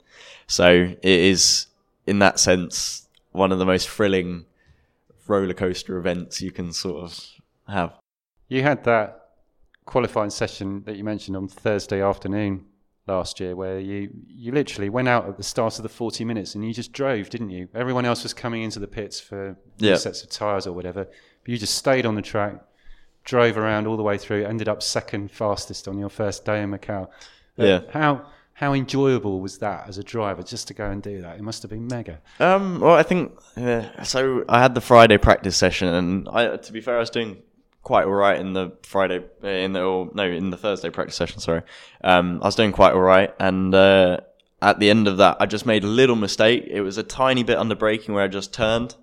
So 0.48 0.70
it 0.72 0.98
is, 1.04 1.68
in 2.06 2.20
that 2.20 2.40
sense, 2.40 3.08
one 3.32 3.52
of 3.52 3.60
the 3.60 3.66
most 3.66 3.90
thrilling 3.90 4.46
roller 5.28 5.54
coaster 5.54 5.98
events 5.98 6.42
you 6.42 6.52
can 6.52 6.72
sort 6.72 7.04
of 7.04 7.20
have. 7.68 7.94
You 8.48 8.62
had 8.62 8.84
that 8.84 9.30
qualifying 9.86 10.30
session 10.30 10.84
that 10.86 10.96
you 10.96 11.04
mentioned 11.04 11.38
on 11.38 11.48
Thursday 11.48 12.02
afternoon 12.02 12.66
last 13.08 13.40
year 13.40 13.56
where 13.56 13.80
you 13.80 14.10
you 14.28 14.52
literally 14.52 14.90
went 14.90 15.08
out 15.08 15.30
at 15.30 15.38
the 15.38 15.44
start 15.44 15.78
of 15.78 15.84
the 15.84 15.90
40 15.90 16.26
minutes 16.26 16.56
and 16.56 16.66
you 16.66 16.74
just 16.74 16.92
drove 16.92 17.30
didn't 17.30 17.52
you 17.52 17.68
everyone 17.76 18.04
else 18.04 18.24
was 18.24 18.34
coming 18.34 18.64
into 18.64 18.80
the 18.80 18.88
pits 18.88 19.20
for 19.20 19.56
yeah. 19.78 19.96
sets 19.96 20.24
of 20.24 20.30
tires 20.32 20.66
or 20.66 20.74
whatever 20.74 21.04
but 21.04 21.50
you 21.52 21.56
just 21.56 21.76
stayed 21.76 22.08
on 22.08 22.16
the 22.16 22.22
track 22.24 22.56
drove 23.26 23.58
around 23.58 23.88
all 23.88 23.98
the 23.98 24.04
way 24.04 24.18
through 24.18 24.46
ended 24.46 24.70
up 24.70 24.82
second 24.82 25.32
fastest 25.32 25.88
on 25.88 25.98
your 25.98 26.10
first 26.10 26.46
day 26.46 26.62
in 26.62 26.72
Macau 26.72 27.08
but 27.56 27.68
yeah 27.68 27.82
how 27.92 28.26
how 28.54 28.74
enjoyable 28.74 29.42
was 29.42 29.58
that 29.58 29.88
as 29.90 29.98
a 29.98 30.04
driver 30.04 30.42
just 30.42 30.68
to 30.68 30.74
go 30.74 30.90
and 30.90 31.04
do 31.04 31.22
that 31.22 31.38
it 31.38 31.42
must 31.42 31.62
have 31.62 31.70
been 31.70 31.88
mega 31.88 32.22
um 32.40 32.80
well 32.80 32.94
i 32.94 33.04
think 33.04 33.38
uh, 33.58 34.04
so 34.04 34.46
i 34.48 34.62
had 34.62 34.74
the 34.74 34.80
friday 34.80 35.18
practice 35.18 35.58
session 35.58 35.90
and 35.90 36.30
i 36.30 36.56
to 36.56 36.72
be 36.72 36.80
fair 36.80 36.96
i 36.96 37.00
was 37.00 37.10
doing 37.10 37.42
quite 37.86 38.06
all 38.06 38.12
right 38.12 38.38
in 38.38 38.52
the 38.52 38.76
Friday 38.82 39.24
in 39.44 39.72
the 39.72 39.82
or 39.82 40.10
no 40.14 40.24
in 40.24 40.50
the 40.50 40.58
Thursday 40.58 40.90
practice 40.90 41.16
session. 41.16 41.40
Sorry, 41.40 41.62
um, 42.04 42.40
I 42.42 42.48
was 42.48 42.56
doing 42.56 42.74
quite 42.74 42.94
all 42.94 43.00
right, 43.00 43.34
and 43.40 43.74
uh, 43.74 44.18
at 44.62 44.80
the 44.80 44.90
end 44.90 45.08
of 45.08 45.18
that, 45.18 45.38
I 45.40 45.46
just 45.46 45.66
made 45.66 45.86
a 45.86 45.88
little 45.88 46.18
mistake. 46.18 46.66
It 46.68 46.82
was 46.82 46.98
a 46.98 47.04
tiny 47.04 47.44
bit 47.44 47.58
under 47.58 47.76
braking 47.76 48.14
where 48.14 48.24
I 48.24 48.28
just 48.28 48.54
turned, 48.54 48.96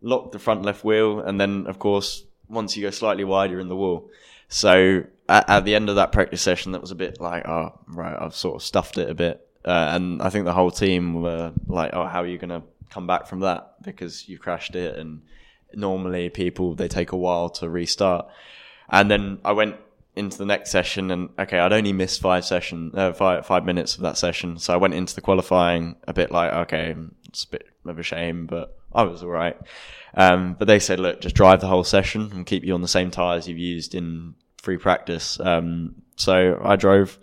locked 0.00 0.32
the 0.32 0.38
front 0.38 0.62
left 0.62 0.84
wheel, 0.84 1.20
and 1.20 1.38
then 1.38 1.66
of 1.66 1.78
course 1.78 2.22
once 2.50 2.76
you 2.76 2.82
go 2.82 2.90
slightly 2.90 3.24
wide, 3.24 3.50
you're 3.50 3.60
in 3.60 3.68
the 3.68 3.76
wall. 3.76 4.10
So 4.48 5.04
at, 5.28 5.48
at 5.48 5.64
the 5.64 5.74
end 5.74 5.88
of 5.88 5.96
that 5.96 6.12
practice 6.12 6.42
session, 6.42 6.72
that 6.72 6.80
was 6.80 6.90
a 6.90 6.96
bit 6.96 7.20
like, 7.20 7.46
oh 7.46 7.78
right, 7.86 8.16
I've 8.20 8.34
sort 8.34 8.56
of 8.56 8.62
stuffed 8.62 8.98
it 8.98 9.08
a 9.08 9.14
bit, 9.14 9.46
uh, 9.64 9.90
and 9.92 10.20
I 10.20 10.30
think 10.30 10.44
the 10.44 10.52
whole 10.52 10.70
team 10.70 11.22
were 11.22 11.52
like, 11.66 11.90
oh, 11.94 12.06
how 12.06 12.22
are 12.22 12.26
you 12.26 12.38
going 12.38 12.50
to 12.50 12.62
come 12.90 13.06
back 13.06 13.26
from 13.26 13.40
that 13.40 13.74
because 13.82 14.28
you 14.28 14.36
crashed 14.36 14.74
it 14.74 14.98
and 14.98 15.22
normally 15.74 16.28
people 16.28 16.74
they 16.74 16.88
take 16.88 17.12
a 17.12 17.16
while 17.16 17.48
to 17.48 17.68
restart. 17.68 18.26
And 18.88 19.08
then 19.10 19.38
I 19.44 19.52
went 19.52 19.76
into 20.16 20.36
the 20.36 20.44
next 20.44 20.70
session 20.70 21.10
and 21.10 21.30
okay, 21.38 21.58
I'd 21.58 21.72
only 21.72 21.92
missed 21.92 22.20
five 22.20 22.44
session, 22.44 22.90
uh, 22.94 23.12
five 23.12 23.46
five 23.46 23.64
minutes 23.64 23.94
of 23.94 24.02
that 24.02 24.18
session, 24.18 24.58
so 24.58 24.74
I 24.74 24.76
went 24.76 24.94
into 24.94 25.14
the 25.14 25.20
qualifying 25.20 25.96
a 26.08 26.12
bit 26.12 26.32
like 26.32 26.52
okay, 26.52 26.96
it's 27.28 27.44
a 27.44 27.48
bit 27.48 27.68
of 27.86 27.98
a 27.98 28.02
shame, 28.02 28.46
but 28.46 28.79
I 28.92 29.02
was 29.04 29.22
all 29.22 29.30
right. 29.30 29.56
Um, 30.14 30.56
but 30.58 30.66
they 30.66 30.78
said, 30.78 30.98
look, 31.00 31.20
just 31.20 31.36
drive 31.36 31.60
the 31.60 31.68
whole 31.68 31.84
session 31.84 32.30
and 32.32 32.44
keep 32.44 32.64
you 32.64 32.74
on 32.74 32.82
the 32.82 32.88
same 32.88 33.10
tires 33.10 33.46
you've 33.46 33.58
used 33.58 33.94
in 33.94 34.34
free 34.60 34.76
practice. 34.76 35.38
Um, 35.40 36.02
so 36.16 36.60
I 36.62 36.76
drove, 36.76 37.18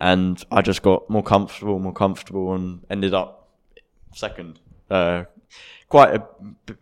and 0.00 0.42
I 0.50 0.62
just 0.62 0.82
got 0.82 1.08
more 1.08 1.22
comfortable, 1.22 1.78
more 1.78 1.92
comfortable, 1.92 2.54
and 2.54 2.84
ended 2.90 3.14
up 3.14 3.48
second. 4.12 4.58
Uh, 4.90 5.24
quite 5.88 6.16
a 6.16 6.26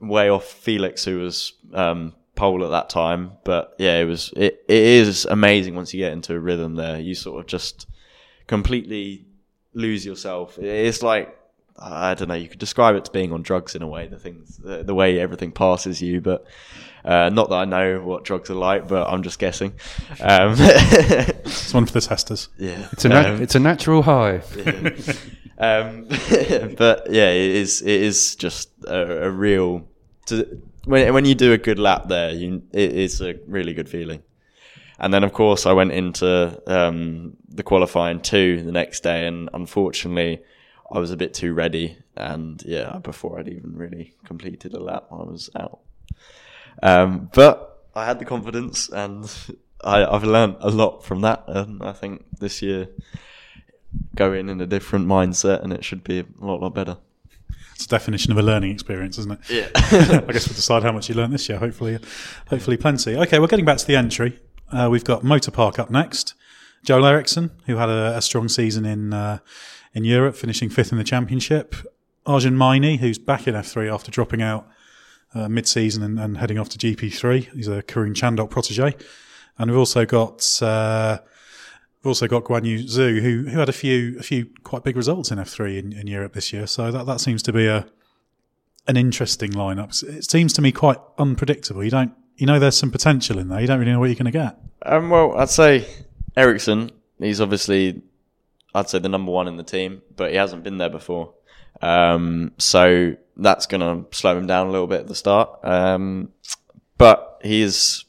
way 0.01 0.31
off 0.31 0.45
Felix, 0.45 1.05
who 1.05 1.19
was 1.19 1.53
um, 1.75 2.15
pole 2.35 2.65
at 2.65 2.71
that 2.71 2.89
time. 2.89 3.33
But 3.45 3.75
yeah, 3.79 3.99
it 3.99 4.05
was 4.05 4.33
it, 4.37 4.65
it 4.69 4.83
is 4.83 5.27
amazing 5.27 5.75
once 5.75 5.93
you 5.93 6.01
get 6.01 6.13
into 6.13 6.35
a 6.35 6.41
rhythm 6.41 6.75
there. 6.77 6.99
You 6.99 7.15
sort 7.15 7.41
of 7.41 7.47
just 7.47 7.87
completely 8.47 9.27
lose 9.75 10.05
yourself. 10.05 10.59
It's 10.59 11.03
like 11.03 11.37
I 11.83 12.15
don't 12.15 12.29
know. 12.29 12.35
You 12.35 12.49
could 12.49 12.59
describe 12.59 12.95
it 12.95 13.05
to 13.07 13.11
being 13.11 13.33
on 13.33 13.43
drugs 13.43 13.75
in 13.75 13.83
a 13.83 13.89
way. 13.89 14.07
The 14.07 14.19
things, 14.19 14.57
the, 14.57 14.83
the 14.83 14.95
way 14.95 15.19
everything 15.19 15.53
passes 15.53 16.01
you, 16.01 16.21
but 16.21 16.47
uh, 17.05 17.31
not 17.31 17.49
that 17.51 17.57
I 17.57 17.65
know 17.65 18.01
what 18.01 18.25
drugs 18.25 18.51
are 18.51 18.55
like, 18.55 18.87
but 18.87 19.09
I'm 19.09 19.23
just 19.23 19.39
guessing. 19.39 19.73
Um, 20.21 20.55
it's 20.59 21.75
one 21.75 21.87
for 21.87 21.93
the 21.93 22.01
testers. 22.01 22.49
Yeah, 22.59 22.89
it's 22.93 23.05
a 23.05 23.09
na- 23.09 23.29
um, 23.29 23.43
it's 23.43 23.55
a 23.55 23.61
natural 23.61 24.03
high. 24.03 24.43
Yeah. 24.57 24.91
um, 25.59 26.07
but 26.77 27.11
yeah, 27.11 27.31
it 27.31 27.57
is 27.57 27.83
it 27.83 28.01
is 28.01 28.37
just 28.37 28.71
a, 28.87 29.27
a 29.27 29.31
real. 29.31 29.87
To, 30.27 30.63
when 30.85 31.13
when 31.13 31.25
you 31.25 31.35
do 31.35 31.53
a 31.53 31.59
good 31.59 31.79
lap 31.79 32.09
there, 32.09 32.31
you 32.31 32.63
it 32.73 32.93
is 32.93 33.21
a 33.21 33.35
really 33.47 33.75
good 33.75 33.89
feeling. 33.89 34.23
And 34.99 35.13
then, 35.13 35.25
of 35.25 35.33
course, 35.33 35.67
I 35.67 35.73
went 35.73 35.91
into 35.91 36.63
um, 36.69 37.37
the 37.49 37.65
qualifying 37.65 38.21
two 38.21 38.63
the 38.63 38.71
next 38.71 39.03
day, 39.03 39.27
and 39.27 39.51
unfortunately, 39.53 40.43
I 40.93 40.99
was 40.99 41.11
a 41.11 41.17
bit 41.17 41.35
too 41.35 41.55
ready. 41.55 41.97
And 42.17 42.63
yeah, 42.65 42.99
before 42.99 43.39
I'd 43.39 43.49
even 43.49 43.75
really 43.75 44.15
completed 44.25 44.75
a 44.75 44.81
lap, 44.81 45.07
I 45.11 45.17
was 45.17 45.49
out. 45.59 45.81
Um, 46.83 47.31
but 47.33 47.87
I 47.95 48.05
had 48.05 48.19
the 48.19 48.25
confidence, 48.25 48.89
and 48.89 49.31
I, 49.83 50.01
have 50.01 50.25
learned 50.25 50.57
a 50.61 50.71
lot 50.71 51.05
from 51.05 51.23
that. 51.23 51.45
And 51.47 51.83
I 51.83 51.93
think 51.93 52.25
this 52.39 52.61
year, 52.61 52.89
go 54.15 54.33
in 54.33 54.49
in 54.49 54.61
a 54.61 54.67
different 54.67 55.07
mindset, 55.07 55.63
and 55.63 55.73
it 55.73 55.85
should 55.85 56.05
be 56.05 56.21
a 56.21 56.27
lot, 56.41 56.61
lot 56.61 56.75
better. 56.75 56.99
It's 57.75 57.87
a 57.87 57.89
definition 57.89 58.31
of 58.33 58.39
a 58.39 58.43
learning 58.43 58.73
experience, 58.73 59.19
isn't 59.19 59.33
it? 59.33 59.51
Yeah. 59.51 59.69
I 59.75 60.33
guess 60.33 60.47
we'll 60.47 60.55
decide 60.55 60.83
how 60.83 60.93
much 60.93 61.09
you 61.09 61.15
learned 61.15 61.33
this 61.33 61.49
year. 61.49 61.59
Hopefully, 61.59 61.99
hopefully 62.49 62.77
plenty. 62.77 63.17
Okay, 63.17 63.39
we're 63.39 63.47
getting 63.47 63.65
back 63.65 63.79
to 63.79 63.87
the 63.87 63.97
entry. 63.97 64.39
Uh, 64.71 64.89
we've 64.91 65.05
got 65.05 65.23
Motopark 65.23 65.79
up 65.79 65.91
next. 65.91 66.35
Joel 66.85 67.07
Eriksson, 67.07 67.51
who 67.67 67.77
had 67.77 67.89
a, 67.89 68.17
a 68.17 68.23
strong 68.23 68.49
season 68.49 68.85
in 68.85 69.13
uh, 69.13 69.39
in 69.95 70.05
Europe, 70.05 70.37
finishing 70.37 70.69
fifth 70.69 70.93
in 70.93 70.99
the 70.99 71.05
championship. 71.05 71.75
Arjun 72.27 72.57
Maini, 72.57 72.99
who's 72.99 73.19
back 73.19 73.47
in 73.47 73.55
F3 73.55 73.93
after 73.93 74.11
dropping 74.11 74.43
out 74.43 74.69
uh, 75.35 75.49
mid-season 75.49 76.03
and, 76.03 76.21
and, 76.21 76.39
heading 76.39 76.59
off 76.59 76.69
to 76.71 76.79
GP3. 76.79 77.53
He's 77.55 77.69
a 77.69 77.83
Karun 77.83 78.15
Chandhok 78.15 78.51
protege. 78.51 78.95
And 79.59 79.71
we've 79.71 79.79
also 79.79 80.05
got 80.05 80.63
uh, 80.63 81.19
we've 82.03 82.09
also 82.09 82.27
got 82.27 82.45
Guan 82.45 82.65
Yu 82.65 82.79
Zhou, 82.81 83.21
who 83.21 83.49
who 83.49 83.59
had 83.59 83.69
a 83.69 83.73
few 83.73 84.19
a 84.19 84.23
few 84.23 84.51
quite 84.63 84.83
big 84.83 84.97
results 84.97 85.31
in 85.31 85.39
F3 85.39 85.79
in, 85.79 85.93
in 85.93 86.07
Europe 86.07 86.33
this 86.33 86.53
year. 86.53 86.67
So 86.67 86.91
that 86.91 87.07
that 87.07 87.21
seems 87.21 87.43
to 87.45 87.53
be 87.53 87.67
a 87.67 87.87
an 88.89 88.97
interesting 88.97 89.53
lineup. 89.53 90.03
It 90.03 90.29
seems 90.31 90.53
to 90.55 90.63
me 90.63 90.73
quite 90.73 90.99
unpredictable. 91.19 91.85
You 91.85 91.91
don't 91.91 92.13
you 92.37 92.47
know 92.47 92.59
there's 92.59 92.77
some 92.77 92.91
potential 92.91 93.39
in 93.39 93.49
there. 93.49 93.61
You 93.61 93.67
don't 93.67 93.79
really 93.79 93.93
know 93.93 94.01
what 94.01 94.07
you're 94.07 94.17
going 94.17 94.25
to 94.25 94.31
get. 94.33 94.59
Um, 94.85 95.11
well, 95.11 95.37
I'd 95.39 95.51
say 95.51 95.87
Eriksson. 96.37 96.91
He's 97.19 97.41
obviously 97.41 98.03
I'd 98.75 98.89
say 98.89 98.99
the 98.99 99.09
number 99.09 99.33
one 99.33 99.49
in 99.49 99.57
the 99.57 99.63
team, 99.63 100.03
but 100.17 100.31
he 100.31 100.37
hasn't 100.37 100.63
been 100.65 100.79
there 100.79 100.91
before. 100.91 101.35
Um, 101.81 102.53
so 102.59 103.17
that's 103.37 103.67
going 103.67 103.81
to 103.81 104.17
slow 104.17 104.37
him 104.37 104.47
down 104.47 104.69
a 104.69 104.71
little 104.71 104.87
bit 104.87 105.01
at 105.01 105.09
the 105.09 105.15
start. 105.15 105.65
Um, 105.65 106.31
but 106.99 107.41
he 107.43 107.63
is 107.63 108.05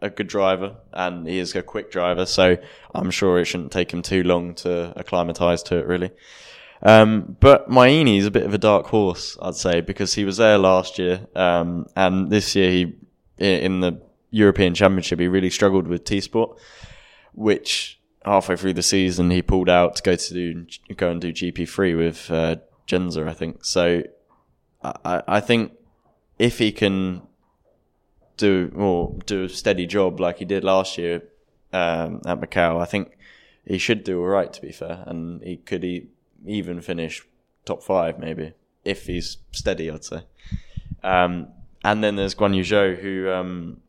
a 0.00 0.10
good 0.10 0.26
driver 0.26 0.76
and 0.92 1.26
he 1.26 1.38
is 1.38 1.54
a 1.54 1.62
quick 1.62 1.90
driver, 1.90 2.26
so 2.26 2.56
I'm 2.94 3.10
sure 3.10 3.38
it 3.38 3.46
shouldn't 3.46 3.72
take 3.72 3.92
him 3.92 4.02
too 4.02 4.22
long 4.22 4.54
to 4.56 4.92
acclimatise 4.96 5.62
to 5.64 5.78
it, 5.78 5.86
really. 5.86 6.10
Um, 6.82 7.36
but 7.38 7.70
Maini 7.70 8.18
is 8.18 8.26
a 8.26 8.30
bit 8.30 8.42
of 8.42 8.52
a 8.52 8.58
dark 8.58 8.86
horse, 8.86 9.38
I'd 9.40 9.54
say, 9.54 9.80
because 9.80 10.14
he 10.14 10.24
was 10.24 10.36
there 10.36 10.58
last 10.58 10.98
year, 10.98 11.26
um, 11.36 11.86
and 11.94 12.28
this 12.28 12.56
year 12.56 12.70
he, 12.70 12.96
in 13.38 13.80
the 13.80 14.02
European 14.30 14.74
Championship, 14.74 15.20
he 15.20 15.28
really 15.28 15.50
struggled 15.50 15.86
with 15.86 16.04
T 16.04 16.20
Sport, 16.20 16.58
which 17.34 18.00
halfway 18.24 18.56
through 18.56 18.74
the 18.74 18.82
season 18.82 19.30
he 19.30 19.42
pulled 19.42 19.68
out 19.68 19.96
to 19.96 20.02
go 20.02 20.16
to 20.16 20.34
do, 20.34 20.66
go 20.96 21.10
and 21.10 21.20
do 21.20 21.32
GP3 21.32 21.96
with 21.96 22.30
uh, 22.30 22.56
Jenzer, 22.86 23.28
I 23.28 23.32
think. 23.32 23.64
So 23.64 24.02
I, 24.82 25.22
I 25.26 25.40
think 25.40 25.72
if 26.38 26.58
he 26.58 26.72
can 26.72 27.22
do 28.36 28.72
or 28.76 29.16
do 29.26 29.44
a 29.44 29.48
steady 29.48 29.86
job 29.86 30.20
like 30.20 30.38
he 30.38 30.44
did 30.44 30.64
last 30.64 30.98
year 30.98 31.22
um, 31.72 32.20
at 32.26 32.40
Macau, 32.40 32.80
I 32.80 32.84
think 32.84 33.16
he 33.64 33.78
should 33.78 34.04
do 34.04 34.20
all 34.20 34.28
right. 34.28 34.52
To 34.52 34.60
be 34.60 34.72
fair, 34.72 35.04
and 35.06 35.42
he 35.42 35.56
could 35.56 35.84
e- 35.84 36.08
even 36.46 36.80
finish 36.80 37.24
top 37.64 37.82
five 37.82 38.18
maybe 38.18 38.52
if 38.84 39.06
he's 39.06 39.38
steady. 39.52 39.90
I'd 39.90 40.04
say. 40.04 40.24
Um, 41.02 41.48
and 41.84 42.02
then 42.02 42.16
there's 42.16 42.34
Guan 42.34 42.54
Yu 42.54 42.62
Zhou, 42.62 43.00
who 43.00 43.30
um, 43.30 43.80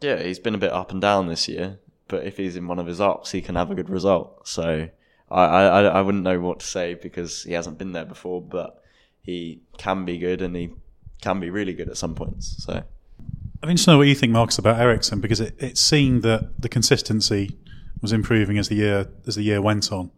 yeah, 0.00 0.22
he's 0.22 0.38
been 0.38 0.54
a 0.54 0.58
bit 0.58 0.72
up 0.72 0.90
and 0.90 1.00
down 1.00 1.26
this 1.26 1.48
year 1.48 1.78
but 2.12 2.26
if 2.26 2.36
he's 2.36 2.56
in 2.56 2.68
one 2.68 2.78
of 2.78 2.86
his 2.86 3.00
ups, 3.00 3.30
he 3.30 3.40
can 3.40 3.54
have 3.54 3.70
a 3.70 3.74
good 3.74 3.88
result. 3.88 4.46
So 4.46 4.86
I, 5.30 5.44
I, 5.44 5.82
I 5.84 6.02
wouldn't 6.02 6.24
know 6.24 6.38
what 6.40 6.60
to 6.60 6.66
say 6.66 6.92
because 6.92 7.42
he 7.42 7.54
hasn't 7.54 7.78
been 7.78 7.92
there 7.92 8.04
before, 8.04 8.42
but 8.42 8.82
he 9.22 9.62
can 9.78 10.04
be 10.04 10.18
good 10.18 10.42
and 10.42 10.54
he 10.54 10.74
can 11.22 11.40
be 11.40 11.48
really 11.48 11.72
good 11.72 11.88
at 11.88 11.96
some 11.96 12.14
points. 12.14 12.62
So 12.62 12.74
I'm 12.74 13.70
interested 13.70 13.86
to 13.86 13.90
know 13.92 13.98
what 13.98 14.08
you 14.08 14.14
think, 14.14 14.30
Marcus, 14.30 14.58
about 14.58 14.78
Eriksson 14.78 15.22
because 15.22 15.40
it, 15.40 15.54
it 15.58 15.78
seemed 15.78 16.22
that 16.24 16.60
the 16.60 16.68
consistency 16.68 17.56
was 18.02 18.12
improving 18.12 18.58
as 18.58 18.68
the 18.68 18.74
year 18.74 19.08
as 19.26 19.36
the 19.36 19.42
year 19.42 19.62
went 19.62 19.90
on. 19.90 20.10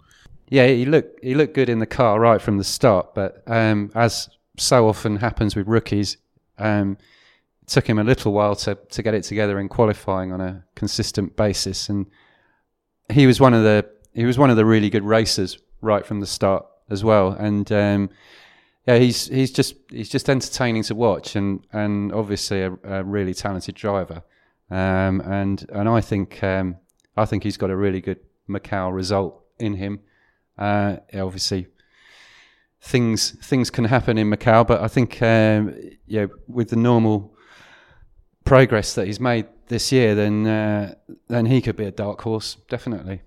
Yeah, 0.48 0.66
he 0.66 0.84
looked 0.84 1.22
he 1.22 1.36
looked 1.36 1.54
good 1.54 1.68
in 1.68 1.78
the 1.78 1.86
car 1.86 2.18
right 2.18 2.42
from 2.42 2.58
the 2.58 2.64
start, 2.64 3.14
but 3.14 3.44
um, 3.46 3.92
as 3.94 4.28
so 4.56 4.88
often 4.88 5.18
happens 5.18 5.54
with 5.54 5.68
rookies, 5.68 6.16
um, 6.58 6.98
it 6.98 6.98
took 7.66 7.88
him 7.88 7.98
a 7.98 8.04
little 8.04 8.32
while 8.32 8.56
to, 8.56 8.74
to 8.74 9.02
get 9.02 9.14
it 9.14 9.22
together 9.22 9.58
in 9.58 9.68
qualifying 9.68 10.32
on 10.32 10.40
a 10.40 10.64
consistent 10.74 11.36
basis. 11.36 11.88
And 11.88 12.06
he 13.12 13.26
was 13.26 13.40
one 13.40 13.54
of 13.54 13.62
the 13.62 13.88
he 14.12 14.24
was 14.24 14.38
one 14.38 14.50
of 14.50 14.56
the 14.56 14.64
really 14.64 14.90
good 14.90 15.04
racers 15.04 15.58
right 15.80 16.06
from 16.06 16.20
the 16.20 16.26
start 16.26 16.64
as 16.88 17.02
well. 17.02 17.28
And 17.32 17.70
um, 17.72 18.10
yeah, 18.86 18.98
he's 18.98 19.28
he's 19.28 19.50
just 19.50 19.76
he's 19.90 20.08
just 20.08 20.28
entertaining 20.28 20.82
to 20.84 20.94
watch, 20.94 21.36
and 21.36 21.66
and 21.72 22.12
obviously 22.12 22.62
a, 22.62 22.72
a 22.84 23.02
really 23.02 23.34
talented 23.34 23.74
driver. 23.74 24.22
Um, 24.70 25.20
and 25.20 25.66
and 25.72 25.88
I 25.88 26.00
think 26.00 26.42
um, 26.42 26.76
I 27.16 27.24
think 27.24 27.44
he's 27.44 27.56
got 27.56 27.70
a 27.70 27.76
really 27.76 28.00
good 28.00 28.20
Macau 28.48 28.92
result 28.92 29.42
in 29.58 29.74
him. 29.74 30.00
Uh, 30.58 30.96
obviously, 31.14 31.66
things 32.80 33.32
things 33.42 33.70
can 33.70 33.86
happen 33.86 34.18
in 34.18 34.30
Macau, 34.30 34.66
but 34.66 34.82
I 34.82 34.88
think 34.88 35.20
um, 35.22 35.74
yeah, 36.06 36.26
with 36.46 36.68
the 36.68 36.76
normal 36.76 37.33
progress 38.44 38.94
that 38.94 39.06
he's 39.06 39.20
made 39.20 39.46
this 39.68 39.90
year, 39.92 40.14
then 40.14 40.46
uh, 40.46 40.94
then 41.28 41.46
he 41.46 41.60
could 41.60 41.76
be 41.76 41.84
a 41.84 41.90
dark 41.90 42.22
horse, 42.22 42.56
definitely. 42.68 43.22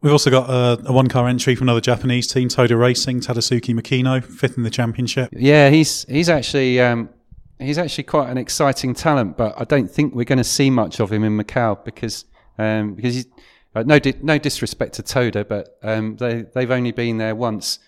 We've 0.00 0.12
also 0.12 0.30
got 0.30 0.48
a, 0.48 0.88
a 0.88 0.92
one 0.92 1.08
car 1.08 1.26
entry 1.26 1.56
from 1.56 1.66
another 1.66 1.80
Japanese 1.80 2.28
team, 2.28 2.48
Toda 2.48 2.76
Racing, 2.76 3.20
Tadasuke 3.20 3.74
Makino, 3.74 4.22
fifth 4.22 4.56
in 4.56 4.62
the 4.62 4.70
championship. 4.70 5.30
Yeah, 5.32 5.70
he's 5.70 6.04
he's 6.04 6.28
actually 6.28 6.80
um, 6.80 7.10
he's 7.58 7.78
actually 7.78 8.04
quite 8.04 8.30
an 8.30 8.38
exciting 8.38 8.94
talent, 8.94 9.36
but 9.36 9.60
I 9.60 9.64
don't 9.64 9.90
think 9.90 10.14
we're 10.14 10.24
going 10.24 10.38
to 10.38 10.44
see 10.44 10.70
much 10.70 11.00
of 11.00 11.10
him 11.10 11.24
in 11.24 11.36
Macau 11.36 11.84
because 11.84 12.24
um, 12.58 12.94
because 12.94 13.14
he's 13.16 13.26
uh, 13.74 13.82
no 13.82 13.98
di- 13.98 14.14
no 14.22 14.38
disrespect 14.38 14.94
to 14.94 15.02
Toda, 15.02 15.44
but 15.44 15.78
um, 15.82 16.16
they 16.16 16.42
they've 16.42 16.70
only 16.70 16.92
been 16.92 17.18
there 17.18 17.34
once 17.34 17.80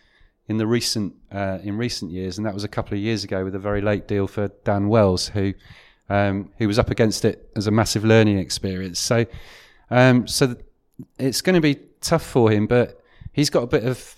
in 0.48 0.56
the 0.56 0.66
recent 0.66 1.14
uh, 1.30 1.58
in 1.62 1.76
recent 1.76 2.10
years, 2.10 2.38
and 2.38 2.46
that 2.46 2.54
was 2.54 2.64
a 2.64 2.68
couple 2.68 2.94
of 2.94 3.00
years 3.00 3.22
ago 3.22 3.44
with 3.44 3.54
a 3.54 3.58
very 3.58 3.80
late 3.80 4.08
deal 4.08 4.26
for 4.26 4.48
Dan 4.64 4.88
Wells, 4.88 5.28
who 5.28 5.54
um, 6.10 6.50
who 6.58 6.66
was 6.66 6.78
up 6.78 6.90
against 6.90 7.24
it 7.24 7.50
as 7.56 7.66
a 7.66 7.70
massive 7.70 8.04
learning 8.04 8.38
experience. 8.38 8.98
So, 8.98 9.24
um, 9.90 10.26
so 10.26 10.56
it's 11.18 11.40
going 11.40 11.54
to 11.54 11.60
be 11.60 11.78
tough 12.02 12.26
for 12.26 12.50
him, 12.50 12.66
but 12.66 13.00
he's 13.32 13.48
got 13.48 13.62
a 13.62 13.66
bit 13.66 13.84
of 13.84 14.16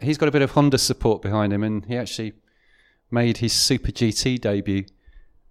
he's 0.00 0.16
got 0.16 0.28
a 0.28 0.32
bit 0.32 0.42
of 0.42 0.52
Honda 0.52 0.78
support 0.78 1.22
behind 1.22 1.52
him, 1.52 1.64
and 1.64 1.84
he 1.86 1.96
actually 1.96 2.34
made 3.10 3.38
his 3.38 3.52
Super 3.52 3.90
GT 3.90 4.40
debut 4.40 4.84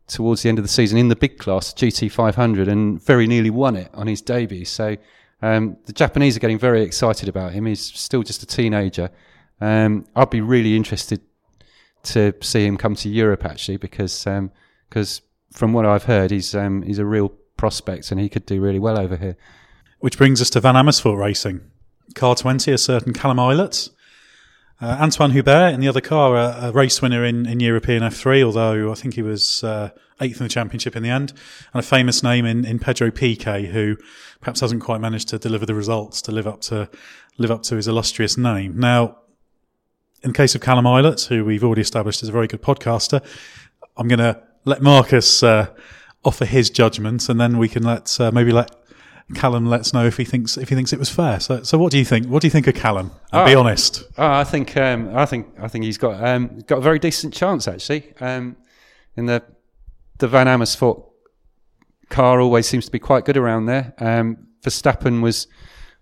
towards 0.07 0.43
the 0.43 0.49
end 0.49 0.57
of 0.57 0.63
the 0.63 0.69
season 0.69 0.97
in 0.97 1.09
the 1.09 1.15
big 1.15 1.37
class 1.37 1.73
GT 1.73 2.11
500 2.11 2.67
and 2.67 3.01
very 3.01 3.27
nearly 3.27 3.49
won 3.49 3.75
it 3.75 3.91
on 3.93 4.07
his 4.07 4.21
debut. 4.21 4.65
So 4.65 4.97
um, 5.41 5.77
the 5.85 5.93
Japanese 5.93 6.35
are 6.35 6.39
getting 6.39 6.57
very 6.57 6.81
excited 6.81 7.29
about 7.29 7.51
him. 7.51 7.65
He's 7.65 7.81
still 7.81 8.23
just 8.23 8.41
a 8.41 8.45
teenager. 8.47 9.11
Um, 9.61 10.05
I'd 10.15 10.29
be 10.29 10.41
really 10.41 10.75
interested 10.75 11.21
to 12.01 12.33
see 12.41 12.65
him 12.65 12.77
come 12.77 12.95
to 12.95 13.09
Europe 13.09 13.45
actually 13.45 13.77
because 13.77 14.23
because 14.89 15.19
um, 15.19 15.28
from 15.51 15.73
what 15.73 15.85
I've 15.85 16.03
heard, 16.03 16.31
he's 16.31 16.55
um, 16.55 16.81
he's 16.83 16.99
a 16.99 17.05
real 17.05 17.29
prospect 17.57 18.11
and 18.11 18.19
he 18.19 18.29
could 18.29 18.45
do 18.45 18.61
really 18.61 18.79
well 18.79 18.99
over 18.99 19.17
here. 19.17 19.37
Which 19.99 20.17
brings 20.17 20.41
us 20.41 20.49
to 20.51 20.61
Van 20.61 20.75
Amersfoort 20.75 21.19
Racing. 21.19 21.61
Car 22.15 22.35
20, 22.35 22.71
a 22.71 22.77
certain 22.77 23.13
Callum 23.13 23.37
Ilott. 23.37 23.89
Uh, 24.81 24.97
Antoine 25.01 25.31
Hubert 25.31 25.73
in 25.73 25.81
the 25.81 25.89
other 25.89 25.99
car, 25.99 26.37
a, 26.37 26.69
a, 26.69 26.71
race 26.71 27.01
winner 27.01 27.25
in, 27.25 27.45
in 27.45 27.59
European 27.59 28.01
F3, 28.01 28.41
although 28.43 28.89
I 28.89 28.95
think 28.95 29.15
he 29.15 29.21
was 29.21 29.61
uh, 29.61 29.89
eighth 30.21 30.39
in 30.39 30.45
the 30.45 30.49
championship 30.49 30.95
in 30.95 31.03
the 31.03 31.09
end. 31.09 31.33
And 31.73 31.83
a 31.83 31.85
famous 31.85 32.23
name 32.23 32.45
in, 32.45 32.63
in 32.63 32.79
Pedro 32.79 33.11
Piquet, 33.11 33.65
who 33.65 33.97
perhaps 34.39 34.61
hasn't 34.61 34.81
quite 34.81 35.01
managed 35.01 35.27
to 35.29 35.37
deliver 35.37 35.65
the 35.65 35.75
results 35.75 36.21
to 36.23 36.31
live 36.31 36.47
up 36.47 36.61
to 36.61 36.89
live 37.37 37.51
up 37.51 37.63
to 37.63 37.75
his 37.75 37.89
illustrious 37.89 38.37
name. 38.37 38.79
Now, 38.79 39.17
in 40.23 40.31
the 40.31 40.37
case 40.37 40.55
of 40.55 40.61
Callum 40.61 40.85
Ilott, 40.85 41.27
who 41.27 41.43
we've 41.43 41.63
already 41.63 41.81
established 41.81 42.23
is 42.23 42.29
a 42.29 42.33
very 42.33 42.47
good 42.47 42.61
podcaster, 42.61 43.21
I'm 43.97 44.07
going 44.07 44.19
to 44.19 44.41
let 44.69 44.81
Marcus 44.81 45.43
uh, 45.43 45.67
offer 46.23 46.45
his 46.45 46.69
judgment, 46.69 47.27
and 47.29 47.39
then 47.39 47.57
we 47.57 47.67
can 47.67 47.83
let 47.83 48.19
uh, 48.19 48.31
maybe 48.31 48.51
let 48.51 48.75
Callum 49.35 49.65
let's 49.65 49.93
know 49.93 50.05
if 50.05 50.17
he 50.17 50.25
thinks 50.25 50.57
if 50.57 50.69
he 50.69 50.75
thinks 50.75 50.91
it 50.93 50.99
was 50.99 51.09
fair. 51.09 51.39
So, 51.39 51.61
so 51.63 51.77
what 51.77 51.91
do 51.91 51.97
you 51.99 52.05
think? 52.05 52.25
What 52.27 52.41
do 52.41 52.47
you 52.47 52.51
think 52.51 52.67
of 52.67 52.75
Callum? 52.75 53.11
And 53.31 53.45
be 53.45 53.55
Oh. 53.55 53.59
honest. 53.59 54.03
Oh, 54.17 54.31
I 54.31 54.43
think 54.43 54.75
um, 54.77 55.15
I 55.15 55.25
think 55.25 55.47
I 55.59 55.67
think 55.67 55.85
he's 55.85 55.97
got 55.97 56.23
um, 56.27 56.59
got 56.67 56.77
a 56.77 56.81
very 56.81 56.99
decent 56.99 57.33
chance 57.33 57.67
actually. 57.67 58.13
Um, 58.19 58.55
in 59.15 59.25
the 59.27 59.43
the 60.17 60.27
Van 60.27 60.47
Amersfoort 60.47 61.03
car 62.09 62.39
always 62.41 62.67
seems 62.67 62.85
to 62.85 62.91
be 62.91 62.99
quite 62.99 63.23
good 63.25 63.37
around 63.37 63.65
there. 63.67 63.93
Um, 63.99 64.47
Verstappen 64.63 65.21
was 65.21 65.47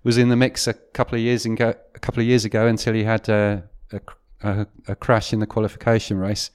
was 0.04 0.18
in 0.18 0.30
the 0.30 0.36
mix 0.38 0.68
a 0.68 0.74
couple 0.74 1.16
of 1.16 1.22
years 1.22 1.46
ago, 1.46 1.74
a 1.96 2.00
couple 2.00 2.22
of 2.22 2.28
years 2.28 2.46
ago 2.46 2.66
until 2.68 2.94
he 2.94 3.04
had 3.04 3.30
uh, 3.30 3.58
a, 3.92 4.00
a, 4.42 4.68
a 4.88 4.96
crash 4.96 5.34
in 5.34 5.40
the 5.40 5.48
qualification 5.48 6.18
race. 6.18 6.50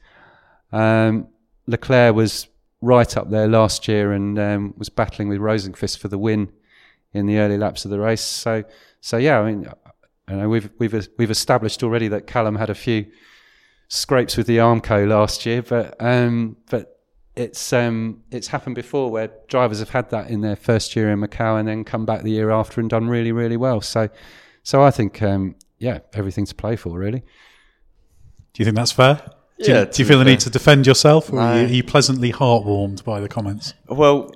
Um, 0.72 1.28
Leclerc 1.66 2.14
was 2.14 2.48
right 2.80 3.16
up 3.16 3.30
there 3.30 3.46
last 3.48 3.86
year 3.88 4.12
and 4.12 4.38
um, 4.38 4.74
was 4.76 4.88
battling 4.88 5.28
with 5.28 5.38
Rosenqvist 5.38 5.98
for 5.98 6.08
the 6.08 6.18
win 6.18 6.52
in 7.12 7.26
the 7.26 7.38
early 7.38 7.58
laps 7.58 7.84
of 7.84 7.90
the 7.90 8.00
race. 8.00 8.22
So, 8.22 8.64
so 9.00 9.16
yeah, 9.16 9.38
I 9.40 9.52
mean, 9.52 9.68
know 10.28 10.48
we've 10.48 10.70
we've 10.78 11.08
we've 11.18 11.30
established 11.30 11.82
already 11.82 12.08
that 12.08 12.26
Callum 12.26 12.56
had 12.56 12.70
a 12.70 12.74
few 12.74 13.06
scrapes 13.88 14.36
with 14.36 14.46
the 14.46 14.58
Armco 14.58 15.06
last 15.06 15.46
year, 15.46 15.62
but 15.62 15.94
um, 16.00 16.56
but 16.70 17.00
it's 17.36 17.72
um, 17.72 18.22
it's 18.30 18.48
happened 18.48 18.74
before 18.74 19.10
where 19.10 19.30
drivers 19.48 19.78
have 19.78 19.90
had 19.90 20.10
that 20.10 20.30
in 20.30 20.40
their 20.40 20.56
first 20.56 20.96
year 20.96 21.10
in 21.10 21.20
Macau 21.20 21.58
and 21.58 21.68
then 21.68 21.84
come 21.84 22.04
back 22.04 22.22
the 22.22 22.30
year 22.30 22.50
after 22.50 22.80
and 22.80 22.90
done 22.90 23.08
really 23.08 23.32
really 23.32 23.56
well. 23.56 23.80
So 23.80 24.08
so 24.62 24.82
I 24.82 24.90
think 24.90 25.22
um, 25.22 25.54
yeah, 25.78 26.00
everything 26.14 26.46
to 26.46 26.54
play 26.54 26.76
for 26.76 26.98
really. 26.98 27.20
Do 28.52 28.60
you 28.60 28.64
think 28.64 28.76
that's 28.76 28.92
fair? 28.92 29.22
Do 29.62 29.70
you, 29.70 29.76
Yeah, 29.78 29.84
do 29.84 30.02
you 30.02 30.06
feel 30.08 30.18
the 30.18 30.24
fair. 30.24 30.32
need 30.32 30.40
to 30.40 30.50
defend 30.50 30.86
yourself, 30.86 31.32
or 31.32 31.40
are, 31.40 31.58
you, 31.60 31.64
are 31.66 31.68
you 31.68 31.84
pleasantly 31.84 32.32
heartwarmed 32.32 33.04
by 33.04 33.20
the 33.20 33.28
comments? 33.28 33.74
Well, 33.88 34.32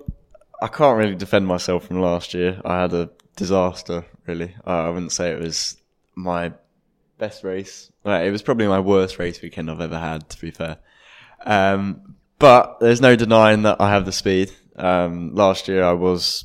I 0.62 0.68
can't 0.68 0.96
really 0.98 1.14
defend 1.14 1.46
myself 1.46 1.86
from 1.86 2.00
last 2.00 2.34
year. 2.34 2.60
I 2.64 2.82
had 2.82 2.92
a 2.92 3.10
disaster, 3.36 4.04
really. 4.26 4.54
I 4.64 4.88
wouldn't 4.88 5.12
say 5.12 5.30
it 5.32 5.40
was 5.40 5.76
my 6.14 6.52
best 7.18 7.44
race. 7.44 7.90
It 8.04 8.30
was 8.30 8.42
probably 8.42 8.66
my 8.68 8.80
worst 8.80 9.18
race 9.18 9.40
weekend 9.42 9.70
I've 9.70 9.80
ever 9.80 9.98
had, 9.98 10.28
to 10.30 10.40
be 10.40 10.50
fair. 10.50 10.78
Um, 11.44 12.16
but 12.38 12.78
there's 12.80 13.00
no 13.00 13.16
denying 13.16 13.62
that 13.62 13.80
I 13.80 13.90
have 13.90 14.04
the 14.04 14.12
speed. 14.12 14.52
Um, 14.76 15.34
last 15.34 15.68
year 15.68 15.82
I 15.82 15.92
was, 15.92 16.44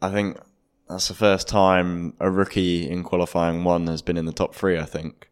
I 0.00 0.10
think 0.10 0.38
that's 0.88 1.08
the 1.08 1.14
first 1.14 1.48
time 1.48 2.14
a 2.20 2.30
rookie 2.30 2.88
in 2.88 3.02
qualifying 3.02 3.64
one 3.64 3.86
has 3.88 4.02
been 4.02 4.16
in 4.16 4.26
the 4.26 4.32
top 4.32 4.54
three, 4.54 4.78
I 4.78 4.84
think. 4.84 5.30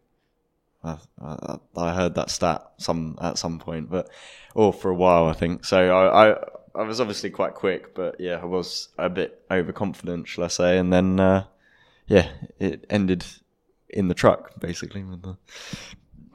I, 0.85 1.93
heard 1.93 2.15
that 2.15 2.29
stat 2.29 2.65
some 2.77 3.17
at 3.21 3.37
some 3.37 3.59
point, 3.59 3.89
but 3.89 4.09
or 4.53 4.71
for 4.71 4.89
a 4.89 4.95
while, 4.95 5.27
I 5.27 5.33
think. 5.33 5.65
So 5.65 5.77
I, 5.77 6.29
I 6.31 6.35
I 6.75 6.83
was 6.83 6.99
obviously 6.99 7.29
quite 7.29 7.53
quick, 7.53 7.95
but 7.95 8.19
yeah, 8.19 8.39
I 8.41 8.45
was 8.45 8.89
a 8.97 9.09
bit 9.09 9.43
overconfident, 9.49 10.27
shall 10.27 10.43
I 10.43 10.49
say? 10.49 10.77
And 10.77 10.91
then 10.91 11.19
uh, 11.19 11.45
yeah, 12.07 12.29
it 12.59 12.85
ended 12.89 13.25
in 13.89 14.07
the 14.07 14.13
truck 14.13 14.59
basically 14.59 15.03
with 15.03 15.21
the 15.21 15.37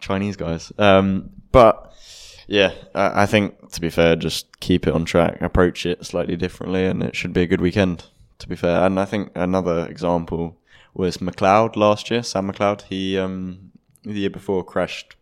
Chinese 0.00 0.36
guys. 0.36 0.72
Um, 0.78 1.30
but 1.52 1.92
yeah, 2.46 2.72
I, 2.94 3.22
I 3.22 3.26
think 3.26 3.70
to 3.72 3.80
be 3.80 3.90
fair, 3.90 4.16
just 4.16 4.60
keep 4.60 4.86
it 4.86 4.94
on 4.94 5.04
track, 5.04 5.40
approach 5.40 5.86
it 5.86 6.04
slightly 6.04 6.36
differently, 6.36 6.86
and 6.86 7.02
it 7.02 7.14
should 7.14 7.32
be 7.32 7.42
a 7.42 7.46
good 7.46 7.60
weekend. 7.60 8.04
To 8.38 8.48
be 8.48 8.56
fair, 8.56 8.86
and 8.86 8.98
I 8.98 9.04
think 9.04 9.32
another 9.34 9.86
example 9.86 10.56
was 10.94 11.18
McLeod 11.18 11.76
last 11.76 12.10
year. 12.10 12.22
Sam 12.22 12.50
McLeod, 12.50 12.82
he 12.82 13.18
um, 13.18 13.70
the 14.04 14.12
year 14.12 14.30
before 14.30 14.64
crashed 14.64 15.16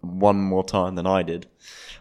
one 0.00 0.40
more 0.40 0.64
time 0.64 0.94
than 0.94 1.06
I 1.06 1.22
did, 1.22 1.46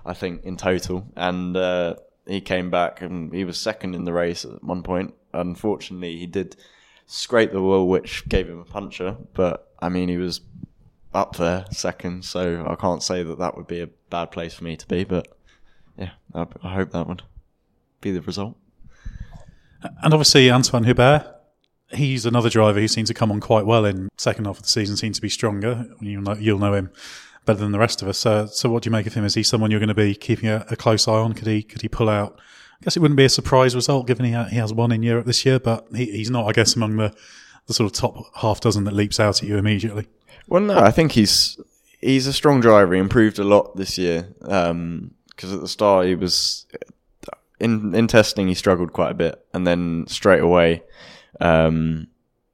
I 0.06 0.14
think 0.14 0.44
in 0.44 0.58
total, 0.58 1.08
and 1.16 1.56
uh, 1.56 1.96
he 2.28 2.42
came 2.42 2.70
back 2.70 3.02
and 3.02 3.34
he 3.34 3.44
was 3.44 3.58
second 3.58 3.96
in 3.96 4.06
the 4.06 4.14
race 4.14 4.46
at 4.46 4.64
one 4.64 4.84
point. 4.84 5.14
Unfortunately, 5.34 6.18
he 6.18 6.28
did 6.28 6.56
scrape 7.08 7.52
the 7.52 7.62
wall, 7.62 7.88
which 7.88 8.28
gave 8.28 8.48
him 8.48 8.60
a 8.60 8.66
puncher, 8.66 9.18
but 9.34 9.72
I 9.80 9.90
mean 9.90 10.10
he 10.10 10.18
was 10.18 10.42
up 11.14 11.38
there 11.38 11.66
second, 11.72 12.26
so 12.26 12.66
I 12.68 12.76
can't 12.76 13.02
say 13.02 13.24
that 13.24 13.40
that 13.40 13.56
would 13.56 13.68
be 13.68 13.82
a 13.82 13.90
bad 14.10 14.32
place 14.32 14.54
for 14.54 14.64
me 14.64 14.76
to 14.76 14.88
be. 14.88 15.04
But 15.04 15.28
yeah, 15.98 16.12
I, 16.34 16.46
I 16.64 16.74
hope 16.74 16.92
that 16.92 17.08
would 17.08 17.24
be 18.02 18.12
the 18.12 18.22
result. 18.22 18.56
And 20.02 20.14
obviously, 20.14 20.50
Antoine 20.52 20.84
Hubert, 20.84 21.35
he's 21.96 22.26
another 22.26 22.50
driver 22.50 22.80
who 22.80 22.88
seems 22.88 23.08
to 23.10 23.14
come 23.14 23.32
on 23.32 23.40
quite 23.40 23.66
well 23.66 23.86
in 23.86 24.10
second 24.18 24.46
half 24.46 24.58
of 24.58 24.64
the 24.64 24.70
season, 24.70 24.98
seems 24.98 25.18
to 25.18 25.22
be 25.22 25.30
stronger. 25.30 25.88
You'll 26.00 26.22
know, 26.22 26.36
you'll 26.36 26.60
know 26.60 26.74
him 26.74 26.92
better 27.46 27.60
than 27.60 27.72
the 27.72 27.80
rest 27.80 28.02
of 28.02 28.08
us. 28.08 28.18
So, 28.18 28.48
so 28.48 28.70
what 28.70 28.84
do 28.84 28.88
you 28.88 28.92
make 28.92 29.08
of 29.08 29.14
him? 29.14 29.24
Is 29.24 29.36
he 29.36 29.44
someone 29.44 29.72
you're 29.72 29.80
going 29.80 29.88
to 29.88 29.94
be 29.94 30.16
keeping 30.16 30.50
a, 30.50 30.66
a 30.70 30.76
close 30.76 31.08
eye 31.08 31.14
on? 31.14 31.34
Could 31.34 31.48
he 31.48 31.64
could 31.64 31.82
he 31.82 31.90
pull 31.90 32.10
out? 32.10 32.40
I 32.82 32.84
guess 32.84 32.98
it 32.98 33.00
wouldn't 33.00 33.18
be 33.18 33.26
a 33.26 33.30
surprise 33.30 33.76
result 33.76 34.08
given 34.08 34.26
he, 34.26 34.32
ha- 34.34 34.46
he 34.46 34.58
has 34.58 34.74
one 34.74 34.92
in 34.92 35.02
Europe 35.02 35.26
this 35.26 35.46
year, 35.46 35.60
but 35.60 35.88
he, 35.96 36.06
he's 36.06 36.30
not, 36.30 36.46
I 36.48 36.52
guess, 36.52 36.76
among 36.76 36.98
the, 36.98 37.16
the 37.68 37.74
sort 37.74 37.90
of 37.90 37.98
top 37.98 38.26
half 38.36 38.60
dozen 38.60 38.84
that 38.84 38.94
leaps 38.94 39.20
out 39.20 39.42
at 39.42 39.48
you 39.48 39.58
immediately. 39.58 40.08
Well, 40.48 40.62
no, 40.62 40.78
I 40.78 40.92
think 40.92 41.14
he's 41.14 41.58
he's 42.02 42.28
a 42.28 42.34
strong 42.34 42.62
driver. 42.62 42.94
He 42.94 43.00
improved 43.00 43.40
a 43.40 43.44
lot 43.44 43.76
this 43.76 43.98
year 43.98 44.28
um, 44.42 45.12
because 45.30 45.54
at 45.54 45.62
the 45.62 45.68
start 45.68 46.08
he 46.08 46.16
was 46.16 46.66
in 47.60 47.96
in 47.96 48.08
testing 48.08 48.48
he 48.48 48.54
struggled 48.54 48.94
quite 48.94 49.12
a 49.12 49.16
bit, 49.16 49.46
and 49.54 49.66
then 49.66 50.06
straight 50.08 50.42
away 50.42 50.84
um, 51.40 52.08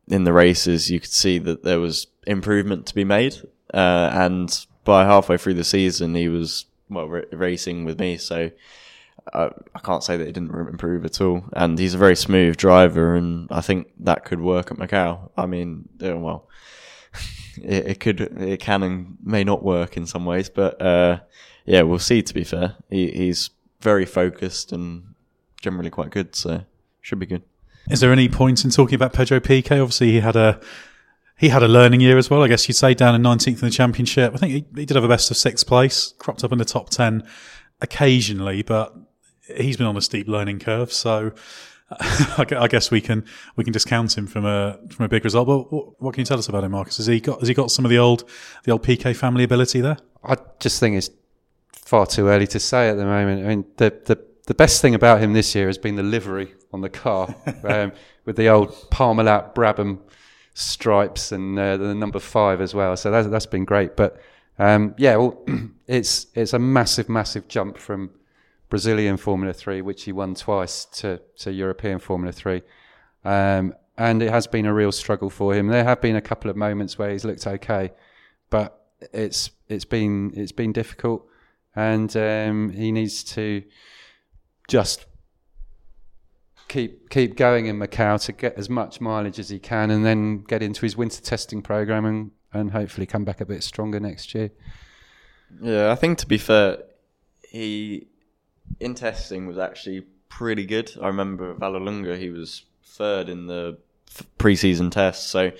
in 0.08 0.24
the 0.24 0.34
races 0.34 0.90
you 0.90 1.00
could 1.00 1.12
see 1.12 1.38
that 1.40 1.64
there 1.64 1.80
was 1.80 2.08
improvement 2.28 2.86
to 2.88 2.96
be 2.96 3.04
made. 3.04 3.36
Uh, 3.74 4.10
and 4.14 4.66
by 4.84 5.06
halfway 5.06 5.38
through 5.38 5.54
the 5.54 5.64
season, 5.64 6.16
he 6.16 6.28
was 6.28 6.66
well 6.90 7.08
ra- 7.08 7.22
racing 7.32 7.86
with 7.86 8.00
me, 8.00 8.18
so. 8.18 8.52
I 9.34 9.52
I 9.76 9.80
can't 9.80 10.04
say 10.04 10.18
that 10.18 10.26
he 10.26 10.32
didn't 10.32 10.50
improve 10.50 11.06
at 11.06 11.22
all, 11.22 11.44
and 11.54 11.78
he's 11.78 11.94
a 11.94 11.98
very 12.00 12.16
smooth 12.16 12.58
driver, 12.58 13.14
and 13.14 13.48
I 13.52 13.62
think 13.62 13.92
that 14.00 14.26
could 14.26 14.42
work 14.42 14.72
at 14.72 14.78
Macau. 14.78 15.30
I 15.38 15.46
mean, 15.46 15.88
yeah, 16.00 16.14
well, 16.14 16.50
it, 17.62 17.86
it 17.88 18.00
could, 18.00 18.20
it 18.20 18.60
can 18.60 18.82
and 18.82 19.18
may 19.24 19.44
not 19.44 19.64
work 19.64 19.96
in 19.96 20.08
some 20.08 20.26
ways, 20.26 20.50
but 20.50 20.82
uh, 20.82 21.20
yeah, 21.66 21.84
we'll 21.84 22.00
see. 22.00 22.24
To 22.24 22.34
be 22.34 22.44
fair, 22.44 22.78
he, 22.90 23.12
he's 23.12 23.52
very 23.80 24.06
focused 24.06 24.72
and 24.72 25.14
generally 25.62 25.90
quite 25.90 26.10
good, 26.10 26.36
so 26.36 26.64
should 27.02 27.20
be 27.20 27.26
good. 27.26 27.44
Is 27.90 28.00
there 28.00 28.12
any 28.12 28.30
point 28.30 28.64
in 28.64 28.72
talking 28.72 28.96
about 28.96 29.14
Pedro 29.14 29.40
Piquet? 29.40 29.80
Obviously, 29.80 30.12
he 30.12 30.20
had 30.20 30.36
a 30.36 30.60
he 31.38 31.50
had 31.50 31.64
a 31.64 31.68
learning 31.68 32.02
year 32.02 32.18
as 32.18 32.30
well. 32.30 32.44
I 32.44 32.48
guess 32.48 32.68
you'd 32.68 32.76
say 32.76 32.94
down 32.94 33.16
in 33.16 33.24
19th 33.24 33.48
in 33.48 33.56
the 33.56 33.72
championship. 33.72 34.34
I 34.34 34.38
think 34.38 34.52
he, 34.52 34.66
he 34.80 34.86
did 34.86 34.96
have 34.96 35.04
a 35.04 35.08
best 35.08 35.32
of 35.32 35.38
sixth 35.38 35.66
place, 35.66 36.14
cropped 36.20 36.44
up 36.44 36.52
in 36.52 36.60
the 36.60 36.66
top 36.66 36.92
10 36.92 37.24
occasionally, 37.82 38.62
but 38.62 38.96
he's 39.58 39.76
been 39.76 39.88
on 39.88 39.98
a 39.98 40.02
steep 40.02 40.28
learning 40.28 40.60
curve. 40.60 40.94
So 40.94 41.32
I 42.00 42.68
guess 42.70 42.92
we 42.92 43.02
can 43.02 43.26
we 43.56 43.64
can 43.64 43.74
discount 43.74 44.18
him 44.18 44.28
from 44.28 44.46
a 44.46 44.80
from 44.92 45.06
a 45.06 45.10
big 45.10 45.24
result. 45.26 45.48
But 45.48 45.74
what, 45.74 46.02
what 46.02 46.14
can 46.14 46.22
you 46.22 46.26
tell 46.26 46.38
us 46.38 46.48
about 46.48 46.64
him, 46.64 46.72
Marcus? 46.72 46.98
Has 46.98 47.08
he 47.08 47.20
got 47.20 47.40
has 47.40 47.48
he 47.48 47.54
got 47.54 47.72
some 47.72 47.86
of 47.86 47.90
the 47.90 47.98
old 47.98 48.24
the 48.64 48.72
old 48.72 48.84
Piquet 48.84 49.14
family 49.14 49.44
ability 49.44 49.82
there? 49.82 49.98
I 50.24 50.38
just 50.60 50.80
think 50.80 50.96
it's 50.96 51.10
far 51.74 52.06
too 52.06 52.28
early 52.28 52.48
to 52.48 52.60
say 52.60 52.90
at 52.90 52.98
the 52.98 53.06
moment. 53.06 53.46
I 53.46 53.50
mean, 53.50 53.66
the 53.78 53.90
the, 54.06 54.24
the 54.46 54.54
best 54.54 54.82
thing 54.82 54.96
about 54.96 55.22
him 55.22 55.34
this 55.34 55.54
year 55.56 55.68
has 55.68 55.78
been 55.78 55.96
the 55.96 56.04
livery 56.04 56.54
on 56.74 56.82
the 56.82 56.90
car, 56.90 57.34
um, 57.64 57.92
with 58.26 58.36
the 58.36 58.50
old 58.50 58.70
Parmalat 58.90 59.54
Brabham 59.54 60.00
stripes 60.54 61.32
and 61.32 61.58
uh, 61.58 61.78
the 61.78 61.96
number 61.96 62.20
five 62.20 62.62
as 62.62 62.74
well. 62.74 62.96
So 62.98 63.12
that's 63.12 63.28
that's 63.28 63.46
been 63.46 63.66
great. 63.66 63.96
But 63.96 64.22
um, 64.60 64.96
yeah, 64.98 65.16
well, 65.18 65.44
it's 65.88 66.28
it's 66.34 66.54
a 66.54 66.60
massive, 66.60 67.10
massive 67.10 67.48
jump 67.48 67.78
from 67.78 68.12
Brazilian 68.70 69.18
Formula 69.18 69.54
Three, 69.54 69.82
which 69.82 70.04
he 70.04 70.12
won 70.12 70.36
twice, 70.36 70.86
to 70.86 71.22
to 71.38 71.52
European 71.52 72.00
Formula 72.00 72.32
Three. 72.32 72.62
Um, 73.24 73.74
and 73.98 74.24
it 74.24 74.32
has 74.32 74.48
been 74.48 74.66
a 74.66 74.74
real 74.74 74.92
struggle 74.92 75.30
for 75.30 75.54
him. 75.54 75.68
There 75.68 75.84
have 75.84 76.02
been 76.02 76.16
a 76.16 76.22
couple 76.22 76.50
of 76.50 76.58
moments 76.58 76.98
where 76.98 77.12
he's 77.12 77.26
looked 77.26 77.46
okay, 77.46 77.92
but 78.50 78.82
it's 79.14 79.52
it's 79.68 79.86
been 79.86 80.34
it's 80.36 80.52
been 80.52 80.74
difficult, 80.74 81.28
and 81.76 82.16
um, 82.18 82.70
he 82.72 82.92
needs 82.92 83.24
to 83.36 83.64
just 84.68 85.06
keep 86.72 87.10
keep 87.10 87.36
going 87.36 87.66
in 87.66 87.78
Macau 87.78 88.24
to 88.26 88.32
get 88.32 88.56
as 88.56 88.70
much 88.70 89.02
mileage 89.02 89.40
as 89.40 89.50
he 89.50 89.60
can, 89.60 89.92
and 89.92 90.06
then 90.06 90.44
get 90.44 90.64
into 90.64 90.82
his 90.82 90.96
winter 90.96 91.22
testing 91.22 91.62
program 91.62 92.06
and 92.06 92.32
and 92.54 92.72
hopefully 92.72 93.06
come 93.06 93.24
back 93.26 93.42
a 93.42 93.46
bit 93.46 93.64
stronger 93.64 94.00
next 94.00 94.34
year. 94.34 94.52
Yeah, 95.62 95.92
I 95.92 95.96
think 95.96 96.18
to 96.20 96.28
be 96.28 96.38
fair, 96.38 96.80
he 97.48 98.08
in 98.80 98.96
testing 98.96 99.48
was 99.48 99.58
actually 99.58 100.06
pretty 100.30 100.66
good. 100.66 100.92
I 101.02 101.08
remember 101.08 101.54
Vallelunga 101.56 102.18
he 102.18 102.30
was 102.30 102.64
third 102.84 103.30
in 103.30 103.48
the 103.48 103.78
preseason 104.40 104.92
test, 104.92 105.30
so 105.30 105.52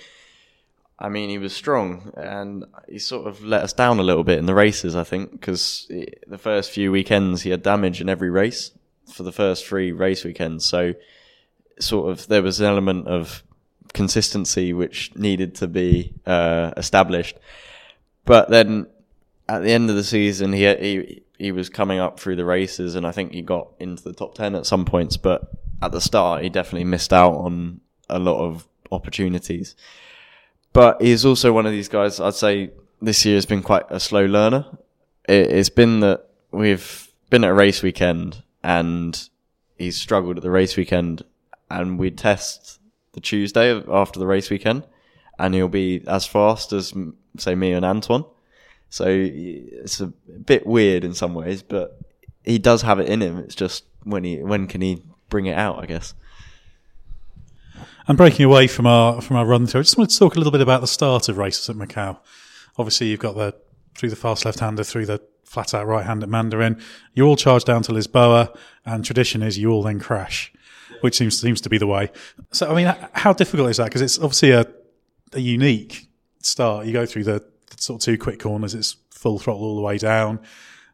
I 0.98 1.08
mean 1.08 1.28
he 1.28 1.38
was 1.38 1.54
strong, 1.54 2.12
and 2.16 2.64
he 2.88 2.98
sort 2.98 3.26
of 3.26 3.44
let 3.44 3.62
us 3.62 3.72
down 3.72 3.98
a 3.98 4.02
little 4.02 4.24
bit 4.24 4.38
in 4.38 4.46
the 4.46 4.54
races. 4.54 4.96
I 4.96 5.04
think 5.04 5.32
because 5.32 5.86
the 5.88 6.38
first 6.38 6.70
few 6.70 6.90
weekends 6.90 7.42
he 7.42 7.50
had 7.50 7.62
damage 7.62 8.00
in 8.00 8.08
every 8.08 8.30
race 8.30 8.72
for 9.10 9.22
the 9.22 9.32
first 9.32 9.66
three 9.66 9.92
race 9.92 10.24
weekends, 10.24 10.64
so 10.64 10.94
sort 11.78 12.10
of 12.10 12.26
there 12.28 12.42
was 12.42 12.60
an 12.60 12.66
element 12.66 13.08
of 13.08 13.42
consistency 13.92 14.72
which 14.72 15.14
needed 15.16 15.54
to 15.56 15.66
be 15.66 16.14
uh, 16.26 16.72
established. 16.76 17.38
But 18.24 18.50
then 18.50 18.86
at 19.48 19.62
the 19.62 19.72
end 19.72 19.90
of 19.90 19.96
the 19.96 20.04
season, 20.04 20.52
he 20.52 20.66
he 20.76 21.22
he 21.38 21.52
was 21.52 21.68
coming 21.68 21.98
up 21.98 22.20
through 22.20 22.36
the 22.36 22.44
races, 22.44 22.94
and 22.94 23.06
I 23.06 23.12
think 23.12 23.32
he 23.32 23.42
got 23.42 23.68
into 23.78 24.02
the 24.02 24.12
top 24.12 24.34
ten 24.34 24.54
at 24.54 24.66
some 24.66 24.84
points. 24.84 25.16
But 25.16 25.50
at 25.80 25.92
the 25.92 26.00
start, 26.00 26.42
he 26.42 26.48
definitely 26.48 26.84
missed 26.84 27.12
out 27.12 27.34
on 27.34 27.80
a 28.08 28.18
lot 28.18 28.38
of 28.38 28.66
opportunities. 28.90 29.74
But 30.72 31.02
he's 31.02 31.24
also 31.24 31.52
one 31.52 31.66
of 31.66 31.72
these 31.72 31.88
guys. 31.88 32.20
I'd 32.20 32.34
say 32.34 32.70
this 33.00 33.24
year 33.24 33.34
has 33.34 33.46
been 33.46 33.62
quite 33.62 33.84
a 33.90 34.00
slow 34.00 34.24
learner. 34.24 34.64
It, 35.28 35.50
it's 35.50 35.68
been 35.68 36.00
that 36.00 36.28
we've 36.50 37.08
been 37.28 37.44
at 37.44 37.50
a 37.50 37.54
race 37.54 37.82
weekend, 37.82 38.42
and 38.62 39.28
he 39.76 39.90
struggled 39.90 40.36
at 40.36 40.42
the 40.42 40.50
race 40.50 40.76
weekend, 40.76 41.24
and 41.70 41.98
we 41.98 42.10
test 42.10 42.80
the 43.12 43.20
Tuesday 43.20 43.82
after 43.90 44.18
the 44.18 44.26
race 44.26 44.50
weekend, 44.50 44.86
and 45.38 45.54
he'll 45.54 45.68
be 45.68 46.02
as 46.06 46.26
fast 46.26 46.72
as 46.72 46.94
say 47.38 47.54
me 47.54 47.72
and 47.72 47.84
Antoine. 47.84 48.24
So 48.90 49.06
it's 49.08 50.00
a 50.00 50.06
bit 50.06 50.66
weird 50.66 51.04
in 51.04 51.14
some 51.14 51.34
ways, 51.34 51.62
but 51.62 51.98
he 52.44 52.58
does 52.58 52.82
have 52.82 53.00
it 53.00 53.08
in 53.08 53.22
him. 53.22 53.38
It's 53.38 53.54
just 53.54 53.84
when 54.04 54.24
he 54.24 54.42
when 54.42 54.66
can 54.66 54.82
he 54.82 55.02
bring 55.30 55.46
it 55.46 55.56
out? 55.56 55.82
I 55.82 55.86
guess. 55.86 56.14
And 58.06 58.18
breaking 58.18 58.44
away 58.44 58.66
from 58.66 58.86
our 58.86 59.20
from 59.20 59.36
our 59.36 59.46
run 59.46 59.66
through, 59.66 59.80
I 59.80 59.84
just 59.84 59.96
wanted 59.96 60.10
to 60.10 60.18
talk 60.18 60.34
a 60.34 60.38
little 60.38 60.52
bit 60.52 60.60
about 60.60 60.80
the 60.80 60.86
start 60.86 61.28
of 61.28 61.38
races 61.38 61.70
at 61.70 61.76
Macau. 61.76 62.18
Obviously, 62.76 63.08
you've 63.08 63.20
got 63.20 63.34
the 63.34 63.54
through 63.96 64.10
the 64.10 64.16
fast 64.16 64.44
left 64.44 64.60
hander, 64.60 64.84
through 64.84 65.06
the 65.06 65.22
flat 65.52 65.74
out 65.74 65.86
right 65.86 66.06
hand 66.06 66.22
at 66.22 66.30
Mandarin. 66.30 66.80
You 67.12 67.26
all 67.26 67.36
charge 67.36 67.64
down 67.64 67.82
to 67.82 67.92
Lisboa, 67.92 68.56
and 68.86 69.04
tradition 69.04 69.42
is 69.42 69.58
you 69.58 69.70
all 69.70 69.82
then 69.82 70.00
crash, 70.00 70.50
which 71.02 71.16
seems 71.16 71.38
seems 71.38 71.60
to 71.60 71.68
be 71.68 71.76
the 71.76 71.86
way. 71.86 72.10
So, 72.52 72.70
I 72.70 72.74
mean, 72.74 72.94
how 73.12 73.34
difficult 73.34 73.68
is 73.68 73.76
that? 73.76 73.84
Because 73.84 74.00
it's 74.00 74.18
obviously 74.18 74.52
a 74.52 74.66
a 75.34 75.40
unique 75.40 76.08
start. 76.40 76.86
You 76.86 76.92
go 76.92 77.04
through 77.06 77.24
the, 77.24 77.44
the 77.70 77.82
sort 77.82 78.00
of 78.00 78.04
two 78.04 78.16
quick 78.16 78.40
corners. 78.40 78.74
It's 78.74 78.96
full 79.10 79.38
throttle 79.38 79.64
all 79.64 79.76
the 79.76 79.82
way 79.82 79.98
down. 79.98 80.40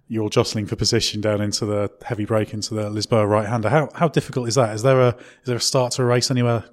You're 0.09 0.31
jostling 0.31 0.67
for 0.67 0.75
position 0.75 1.21
down 1.21 1.41
into 1.41 1.65
the 1.67 1.91
heavy 2.05 2.25
brake 2.25 2.53
into 2.53 2.75
the 2.75 2.91
Lisboa 2.91 3.29
right 3.29 3.47
hander. 3.47 3.69
How 3.69 3.91
how 3.95 4.09
difficult 4.09 4.49
is 4.49 4.57
that? 4.57 4.75
Is 4.75 4.83
there 4.83 5.01
a 5.01 5.09
is 5.09 5.47
there 5.47 5.57
a 5.57 5.61
start 5.61 5.93
to 5.93 6.03
a 6.03 6.05
race 6.05 6.31
anywhere 6.33 6.65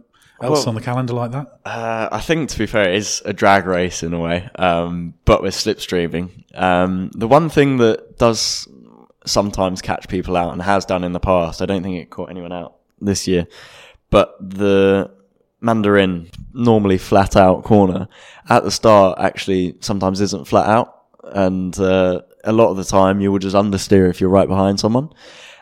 else 0.42 0.60
Well- 0.60 0.70
on 0.70 0.76
the 0.76 0.82
calendar 0.82 1.14
like 1.14 1.32
that? 1.32 1.60
Uh, 1.66 2.10
I 2.12 2.20
think, 2.20 2.50
to 2.50 2.58
be 2.58 2.66
fair, 2.66 2.90
it 2.90 2.96
is 2.96 3.22
a 3.26 3.34
drag 3.34 3.66
race 3.66 4.04
in 4.04 4.14
a 4.14 4.20
way, 4.20 4.50
um, 4.56 5.14
but 5.26 5.42
with 5.42 5.54
slipstreaming. 5.54 6.30
Um, 6.60 7.12
the 7.14 7.28
one 7.28 7.50
thing 7.50 7.78
that 7.78 8.18
does 8.18 8.68
sometimes 9.26 9.82
catch 9.82 10.08
people 10.08 10.38
out 10.38 10.54
and 10.54 10.62
has 10.62 10.86
done 10.86 11.04
in 11.04 11.12
the 11.14 11.20
past, 11.20 11.62
I 11.62 11.66
don't 11.66 11.84
think 11.84 11.98
it 11.98 12.10
caught 12.10 12.30
anyone 12.30 12.52
out 12.54 12.76
this 13.02 13.28
year, 13.28 13.48
but 14.10 14.36
the 14.40 15.10
Mandarin, 15.62 16.30
normally 16.54 16.98
flat 16.98 17.36
out 17.36 17.64
corner, 17.64 18.08
at 18.50 18.64
the 18.64 18.72
start 18.72 19.18
actually 19.20 19.76
sometimes 19.80 20.22
isn't 20.22 20.48
flat 20.48 20.68
out. 20.68 20.92
And 21.24 21.78
uh, 21.80 22.22
a 22.44 22.52
lot 22.54 22.70
of 22.70 22.78
the 22.78 22.84
time 22.84 23.20
you 23.20 23.32
will 23.32 23.40
just 23.40 23.56
understeer 23.56 24.08
if 24.10 24.22
you're 24.22 24.30
right 24.30 24.48
behind 24.48 24.80
someone. 24.80 25.10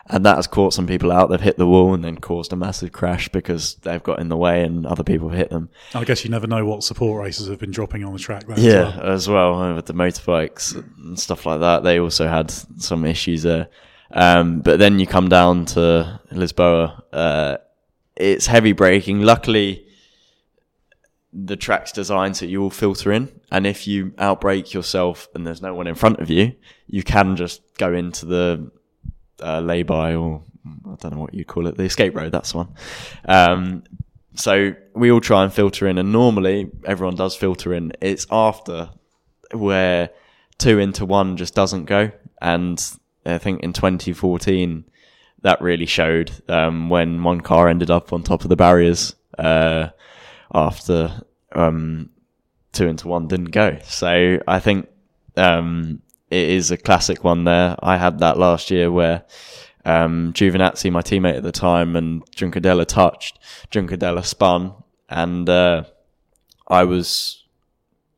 And 0.06 0.24
that 0.26 0.36
has 0.36 0.46
caught 0.46 0.74
some 0.74 0.86
people 0.86 1.10
out. 1.10 1.30
They've 1.30 1.40
hit 1.40 1.56
the 1.56 1.66
wall 1.66 1.94
and 1.94 2.04
then 2.04 2.18
caused 2.18 2.52
a 2.52 2.56
massive 2.56 2.92
crash 2.92 3.30
because 3.30 3.76
they've 3.76 4.02
got 4.02 4.18
in 4.18 4.28
the 4.28 4.36
way 4.36 4.62
and 4.62 4.84
other 4.84 5.02
people 5.02 5.30
have 5.30 5.38
hit 5.38 5.50
them. 5.50 5.70
I 5.94 6.04
guess 6.04 6.24
you 6.24 6.30
never 6.30 6.46
know 6.46 6.66
what 6.66 6.84
support 6.84 7.24
races 7.24 7.48
have 7.48 7.58
been 7.58 7.70
dropping 7.70 8.04
on 8.04 8.12
the 8.12 8.18
track. 8.18 8.44
Yeah, 8.56 8.88
as 8.88 8.96
well. 8.96 9.12
as 9.12 9.28
well 9.28 9.54
uh, 9.54 9.74
with 9.76 9.86
the 9.86 9.94
motorbikes 9.94 10.74
and 10.74 11.18
stuff 11.18 11.46
like 11.46 11.60
that. 11.60 11.84
They 11.84 11.98
also 11.98 12.28
had 12.28 12.50
some 12.50 13.06
issues 13.06 13.42
there. 13.44 13.68
Um, 14.10 14.60
but 14.60 14.78
then 14.78 14.98
you 14.98 15.06
come 15.06 15.28
down 15.28 15.64
to 15.66 16.20
Lisboa. 16.30 17.02
Uh, 17.12 17.56
it's 18.14 18.46
heavy 18.46 18.72
braking. 18.72 19.22
Luckily, 19.22 19.86
the 21.32 21.56
track's 21.56 21.90
designed 21.90 22.36
so 22.36 22.46
you 22.46 22.60
will 22.60 22.70
filter 22.70 23.10
in, 23.10 23.40
and 23.50 23.66
if 23.66 23.88
you 23.88 24.10
outbrake 24.18 24.72
yourself 24.72 25.28
and 25.34 25.44
there's 25.46 25.60
no 25.60 25.74
one 25.74 25.88
in 25.88 25.96
front 25.96 26.20
of 26.20 26.30
you, 26.30 26.54
you 26.86 27.02
can 27.02 27.34
just 27.34 27.60
go 27.76 27.92
into 27.92 28.24
the 28.24 28.70
uh, 29.42 29.60
lay-by 29.60 30.14
or 30.14 30.42
I 30.66 30.94
don't 30.96 31.14
know 31.14 31.20
what 31.20 31.34
you 31.34 31.44
call 31.44 31.66
it, 31.66 31.76
the 31.76 31.84
escape 31.84 32.14
road. 32.14 32.32
That's 32.32 32.54
one. 32.54 32.74
Um, 33.26 33.84
so 34.34 34.74
we 34.94 35.10
all 35.10 35.20
try 35.20 35.44
and 35.44 35.52
filter 35.52 35.86
in, 35.86 35.98
and 35.98 36.10
normally 36.10 36.70
everyone 36.84 37.16
does 37.16 37.36
filter 37.36 37.72
in. 37.74 37.92
It's 38.00 38.26
after 38.30 38.90
where 39.52 40.10
two 40.58 40.78
into 40.78 41.04
one 41.04 41.36
just 41.36 41.54
doesn't 41.54 41.84
go, 41.84 42.10
and 42.40 42.82
I 43.26 43.38
think 43.38 43.62
in 43.62 43.72
2014 43.72 44.84
that 45.42 45.60
really 45.60 45.86
showed 45.86 46.32
um, 46.48 46.88
when 46.88 47.22
one 47.22 47.42
car 47.42 47.68
ended 47.68 47.90
up 47.90 48.12
on 48.12 48.22
top 48.22 48.42
of 48.42 48.48
the 48.48 48.56
barriers 48.56 49.14
uh, 49.38 49.88
after 50.54 51.20
um, 51.52 52.08
two 52.72 52.86
into 52.88 53.08
one 53.08 53.28
didn't 53.28 53.50
go. 53.50 53.78
So 53.84 54.38
I 54.48 54.58
think 54.58 54.88
um, 55.36 56.00
it 56.30 56.48
is 56.48 56.70
a 56.70 56.76
classic 56.76 57.24
one 57.24 57.44
there. 57.44 57.76
I 57.82 57.96
had 57.96 58.18
that 58.20 58.38
last 58.38 58.70
year 58.70 58.90
where 58.90 59.24
um, 59.84 60.32
Giovinazzi, 60.32 60.90
my 60.90 61.02
teammate 61.02 61.36
at 61.36 61.42
the 61.42 61.52
time, 61.52 61.96
and 61.96 62.24
Juncadella 62.32 62.86
touched. 62.86 63.38
Juncadella 63.70 64.24
spun, 64.24 64.74
and 65.08 65.48
uh, 65.48 65.84
I 66.68 66.84
was 66.84 67.44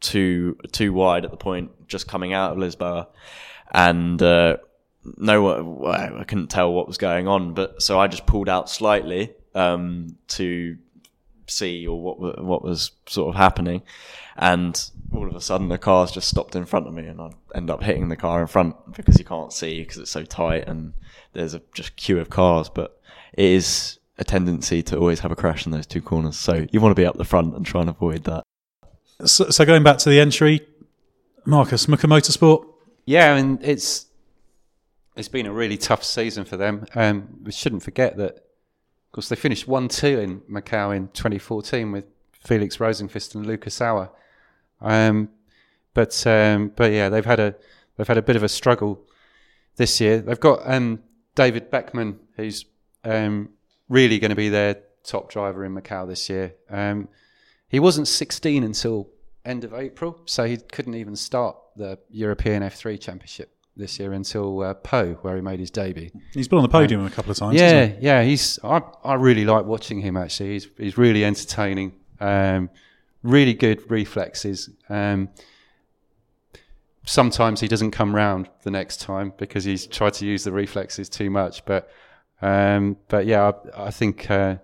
too 0.00 0.56
too 0.72 0.92
wide 0.92 1.24
at 1.24 1.30
the 1.30 1.36
point, 1.36 1.88
just 1.88 2.06
coming 2.06 2.32
out 2.32 2.52
of 2.52 2.58
Lisboa, 2.58 3.08
and 3.72 4.22
uh, 4.22 4.58
no 5.16 5.42
one, 5.42 6.20
I 6.20 6.24
couldn't 6.24 6.48
tell 6.48 6.72
what 6.72 6.86
was 6.86 6.98
going 6.98 7.26
on. 7.26 7.54
But 7.54 7.82
so 7.82 7.98
I 7.98 8.06
just 8.06 8.26
pulled 8.26 8.48
out 8.48 8.70
slightly 8.70 9.34
um, 9.54 10.16
to 10.28 10.76
see 11.48 11.86
or 11.86 12.00
what 12.00 12.44
what 12.44 12.62
was 12.62 12.92
sort 13.06 13.34
of 13.34 13.34
happening, 13.34 13.82
and 14.36 14.90
all 15.14 15.28
of 15.28 15.34
a 15.34 15.40
sudden 15.40 15.68
the 15.68 15.78
car's 15.78 16.10
just 16.10 16.28
stopped 16.28 16.56
in 16.56 16.64
front 16.64 16.86
of 16.86 16.94
me, 16.94 17.06
and 17.06 17.20
I 17.20 17.30
end 17.54 17.70
up 17.70 17.82
hitting 17.82 18.08
the 18.08 18.16
car 18.16 18.40
in 18.40 18.46
front 18.46 18.76
because 18.94 19.18
you 19.18 19.24
can't 19.24 19.52
see 19.52 19.80
because 19.80 19.98
it's 19.98 20.10
so 20.10 20.24
tight 20.24 20.66
and 20.68 20.92
there's 21.32 21.54
a 21.54 21.62
just 21.74 21.96
queue 21.96 22.18
of 22.18 22.30
cars. 22.30 22.68
But 22.68 23.00
it 23.32 23.44
is 23.44 23.98
a 24.18 24.24
tendency 24.24 24.82
to 24.84 24.98
always 24.98 25.20
have 25.20 25.30
a 25.30 25.36
crash 25.36 25.66
in 25.66 25.72
those 25.72 25.86
two 25.86 26.00
corners, 26.00 26.38
so 26.38 26.66
you 26.70 26.80
want 26.80 26.94
to 26.94 27.00
be 27.00 27.06
up 27.06 27.16
the 27.16 27.24
front 27.24 27.54
and 27.54 27.64
try 27.64 27.80
and 27.80 27.90
avoid 27.90 28.24
that. 28.24 28.42
So, 29.24 29.50
so 29.50 29.64
going 29.64 29.82
back 29.82 29.98
to 29.98 30.10
the 30.10 30.20
entry, 30.20 30.66
Marcus 31.44 31.86
Mücke 31.86 32.08
Motorsport. 32.08 32.66
Yeah, 33.04 33.36
and 33.36 33.62
it's 33.62 34.06
it's 35.16 35.28
been 35.28 35.46
a 35.46 35.52
really 35.52 35.76
tough 35.76 36.04
season 36.04 36.44
for 36.44 36.56
them. 36.56 36.86
Um, 36.94 37.28
we 37.42 37.52
shouldn't 37.52 37.82
forget 37.82 38.16
that, 38.18 38.34
of 38.34 39.12
course, 39.12 39.28
they 39.28 39.36
finished 39.36 39.66
one 39.66 39.88
two 39.88 40.18
in 40.18 40.40
Macau 40.42 40.94
in 40.94 41.08
2014 41.08 41.92
with 41.92 42.04
Felix 42.32 42.76
Rosenqvist 42.76 43.34
and 43.34 43.46
Lucas 43.46 43.80
Auer. 43.80 44.10
Um, 44.80 45.30
but 45.94 46.26
um, 46.26 46.72
but 46.76 46.92
yeah, 46.92 47.08
they've 47.08 47.24
had 47.24 47.40
a 47.40 47.54
they've 47.96 48.08
had 48.08 48.18
a 48.18 48.22
bit 48.22 48.36
of 48.36 48.42
a 48.42 48.48
struggle 48.48 49.02
this 49.76 50.00
year. 50.00 50.20
They've 50.20 50.38
got 50.40 50.60
um, 50.64 51.02
David 51.34 51.70
Beckmann, 51.70 52.16
who's 52.36 52.64
um, 53.04 53.50
really 53.88 54.18
going 54.18 54.30
to 54.30 54.36
be 54.36 54.48
their 54.48 54.76
top 55.04 55.30
driver 55.30 55.64
in 55.64 55.74
Macau 55.74 56.06
this 56.06 56.28
year. 56.28 56.54
Um, 56.68 57.08
he 57.68 57.80
wasn't 57.80 58.08
16 58.08 58.62
until 58.62 59.08
end 59.44 59.64
of 59.64 59.74
April, 59.74 60.20
so 60.24 60.44
he 60.44 60.56
couldn't 60.56 60.94
even 60.94 61.16
start 61.16 61.56
the 61.76 61.98
European 62.10 62.62
F3 62.62 63.00
Championship 63.00 63.52
this 63.76 63.98
year 63.98 64.12
until 64.12 64.62
uh, 64.62 64.74
Pau, 64.74 65.12
where 65.22 65.36
he 65.36 65.42
made 65.42 65.60
his 65.60 65.70
debut. 65.70 66.10
He's 66.32 66.48
been 66.48 66.58
on 66.58 66.62
the 66.62 66.68
podium 66.68 67.04
a 67.04 67.10
couple 67.10 67.30
of 67.30 67.36
times. 67.36 67.58
Yeah, 67.58 67.92
yeah, 68.00 68.22
he's. 68.22 68.58
I 68.64 68.82
I 69.04 69.14
really 69.14 69.44
like 69.44 69.66
watching 69.66 70.00
him. 70.00 70.16
Actually, 70.16 70.52
he's 70.52 70.68
he's 70.78 70.98
really 70.98 71.24
entertaining. 71.24 71.92
Um, 72.20 72.70
really 73.26 73.54
good 73.54 73.90
reflexes. 73.90 74.70
Um, 74.88 75.28
sometimes 77.04 77.60
he 77.60 77.68
doesn't 77.68 77.92
come 77.92 78.14
round 78.14 78.48
the 78.62 78.70
next 78.70 79.00
time 79.00 79.32
because 79.36 79.64
he's 79.64 79.86
tried 79.86 80.14
to 80.14 80.26
use 80.26 80.44
the 80.44 80.52
reflexes 80.52 81.08
too 81.08 81.30
much. 81.30 81.64
But 81.64 81.90
um, 82.42 82.96
but 83.08 83.26
yeah, 83.26 83.52
I, 83.74 83.86
I 83.86 83.90
think 83.90 84.30
uh, 84.30 84.56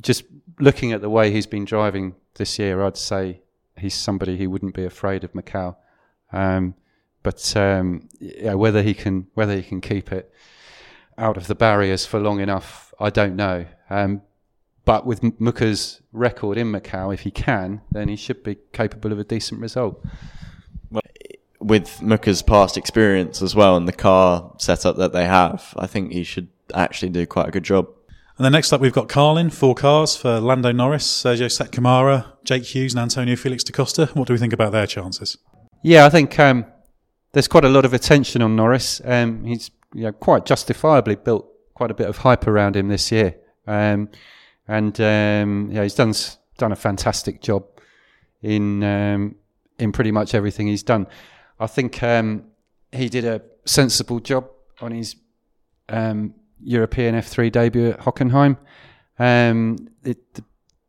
just 0.00 0.24
looking 0.58 0.92
at 0.92 1.00
the 1.00 1.10
way 1.10 1.30
he's 1.30 1.46
been 1.46 1.64
driving 1.64 2.14
this 2.34 2.58
year, 2.58 2.82
I'd 2.82 2.96
say 2.96 3.42
he's 3.76 3.94
somebody 3.94 4.36
who 4.36 4.50
wouldn't 4.50 4.74
be 4.74 4.84
afraid 4.84 5.24
of 5.24 5.32
Macau. 5.32 5.76
Um, 6.32 6.74
but 7.22 7.56
um, 7.56 8.08
yeah, 8.20 8.54
whether 8.54 8.82
he 8.82 8.94
can 8.94 9.26
whether 9.34 9.56
he 9.56 9.62
can 9.62 9.80
keep 9.80 10.12
it 10.12 10.32
out 11.16 11.36
of 11.36 11.46
the 11.46 11.54
barriers 11.54 12.04
for 12.04 12.20
long 12.20 12.40
enough, 12.40 12.92
I 13.00 13.10
don't 13.10 13.36
know. 13.36 13.66
Um, 13.88 14.22
but 14.84 15.06
with 15.06 15.22
M- 15.22 15.32
Mücke's 15.32 16.00
record 16.12 16.58
in 16.58 16.72
Macau, 16.72 17.12
if 17.12 17.20
he 17.20 17.30
can, 17.30 17.80
then 17.90 18.08
he 18.08 18.16
should 18.16 18.42
be 18.42 18.56
capable 18.72 19.12
of 19.12 19.18
a 19.18 19.24
decent 19.24 19.60
result. 19.60 20.04
Well, 20.90 21.02
with 21.60 22.00
Mücke's 22.00 22.42
past 22.42 22.76
experience 22.76 23.40
as 23.42 23.54
well 23.54 23.76
and 23.76 23.88
the 23.88 23.92
car 23.92 24.54
setup 24.58 24.96
that 24.96 25.12
they 25.12 25.24
have, 25.26 25.74
I 25.76 25.86
think 25.86 26.12
he 26.12 26.24
should 26.24 26.48
actually 26.74 27.10
do 27.10 27.26
quite 27.26 27.48
a 27.48 27.50
good 27.50 27.64
job. 27.64 27.88
And 28.36 28.44
then 28.44 28.52
next 28.52 28.72
up, 28.72 28.80
we've 28.80 28.92
got 28.92 29.08
Carlin, 29.08 29.48
four 29.48 29.74
cars 29.74 30.16
for 30.16 30.40
Lando 30.40 30.72
Norris, 30.72 31.06
Sérgio 31.06 31.50
Sette 31.50 31.70
Câmara, 31.70 32.26
Jake 32.42 32.74
Hughes, 32.74 32.92
and 32.92 33.00
Antonio 33.00 33.36
Felix 33.36 33.62
da 33.62 33.72
Costa. 33.72 34.06
What 34.14 34.26
do 34.26 34.34
we 34.34 34.38
think 34.38 34.52
about 34.52 34.72
their 34.72 34.88
chances? 34.88 35.38
Yeah, 35.82 36.04
I 36.04 36.10
think 36.10 36.36
um, 36.40 36.66
there's 37.32 37.46
quite 37.46 37.64
a 37.64 37.68
lot 37.68 37.84
of 37.84 37.94
attention 37.94 38.42
on 38.42 38.56
Norris. 38.56 39.00
Um, 39.04 39.44
he's 39.44 39.70
you 39.94 40.02
know, 40.02 40.12
quite 40.12 40.46
justifiably 40.46 41.14
built 41.14 41.48
quite 41.74 41.90
a 41.90 41.94
bit 41.94 42.08
of 42.08 42.18
hype 42.18 42.46
around 42.46 42.76
him 42.76 42.88
this 42.88 43.12
year, 43.12 43.36
um, 43.66 44.08
and 44.68 44.98
um, 45.00 45.68
yeah, 45.70 45.82
he's 45.82 45.94
done 45.94 46.14
done 46.56 46.72
a 46.72 46.76
fantastic 46.76 47.40
job 47.42 47.64
in 48.42 48.82
um, 48.82 49.34
in 49.78 49.92
pretty 49.92 50.10
much 50.10 50.34
everything 50.34 50.66
he's 50.66 50.82
done. 50.82 51.06
I 51.58 51.66
think 51.66 52.02
um, 52.02 52.44
he 52.92 53.08
did 53.08 53.24
a 53.24 53.42
sensible 53.64 54.20
job 54.20 54.48
on 54.80 54.92
his 54.92 55.16
um, 55.88 56.34
European 56.60 57.14
F3 57.14 57.50
debut 57.50 57.90
at 57.90 58.00
Hockenheim. 58.00 58.56
Um, 59.18 59.88
it, 60.02 60.34
the, 60.34 60.44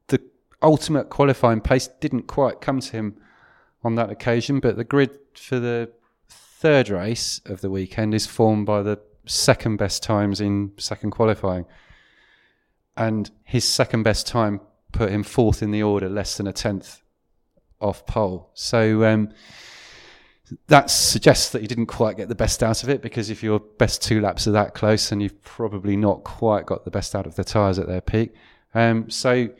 the 0.08 0.22
ultimate 0.62 1.10
qualifying 1.10 1.62
pace 1.62 1.88
didn't 2.00 2.24
quite 2.24 2.62
come 2.62 2.80
to 2.80 2.92
him 2.92 3.18
on 3.84 3.96
that 3.96 4.10
occasion, 4.10 4.60
but 4.60 4.78
the 4.78 4.84
grid 4.84 5.18
for 5.36 5.60
the 5.60 5.92
third 6.28 6.90
race 6.90 7.42
of 7.46 7.62
the 7.62 7.70
weekend 7.70 8.14
is 8.14 8.26
formed 8.26 8.66
by 8.66 8.82
the 8.82 9.00
second 9.26 9.78
best 9.78 10.02
times 10.02 10.42
in 10.42 10.72
second 10.78 11.12
qualifying. 11.12 11.66
And 12.98 13.30
his 13.44 13.68
second 13.68 14.04
best 14.04 14.28
time 14.28 14.62
put 14.92 15.10
him 15.10 15.24
fourth 15.24 15.62
in 15.62 15.72
the 15.72 15.84
order, 15.84 16.10
less 16.10 16.38
than 16.38 16.48
a 16.48 16.54
tenth 16.54 17.02
off 17.82 18.06
pole. 18.06 18.50
So 18.54 19.04
um, 19.04 19.30
that 20.68 20.90
suggests 20.90 21.50
that 21.52 21.62
he 21.62 21.68
didn't 21.68 21.88
quite 21.88 22.18
get 22.18 22.30
the 22.30 22.36
best 22.36 22.64
out 22.64 22.84
of 22.84 22.90
it 22.90 23.02
because 23.02 23.30
if 23.30 23.44
your 23.44 23.60
best 23.60 24.02
two 24.02 24.22
laps 24.22 24.48
are 24.48 24.52
that 24.52 24.74
close, 24.74 25.12
and 25.12 25.22
you've 25.22 25.42
probably 25.44 25.98
not 25.98 26.24
quite 26.24 26.66
got 26.66 26.86
the 26.86 26.92
best 26.92 27.16
out 27.16 27.26
of 27.26 27.36
the 27.36 27.44
tyres 27.44 27.80
at 27.80 27.88
their 27.88 28.02
peak. 28.02 28.34
Um, 28.74 29.10
so, 29.10 29.34
you 29.34 29.52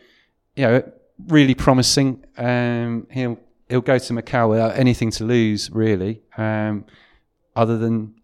know, 0.58 0.92
really 1.28 1.56
promising. 1.56 2.24
Um, 2.38 3.08
he'll 3.12 3.40
he'll 3.70 3.82
go 3.82 3.98
to 3.98 4.14
Macau 4.14 4.50
without 4.50 4.78
anything 4.78 5.12
to 5.12 5.24
lose, 5.24 5.72
really, 5.72 6.22
um, 6.38 6.86
other 7.56 7.78
than 7.78 8.16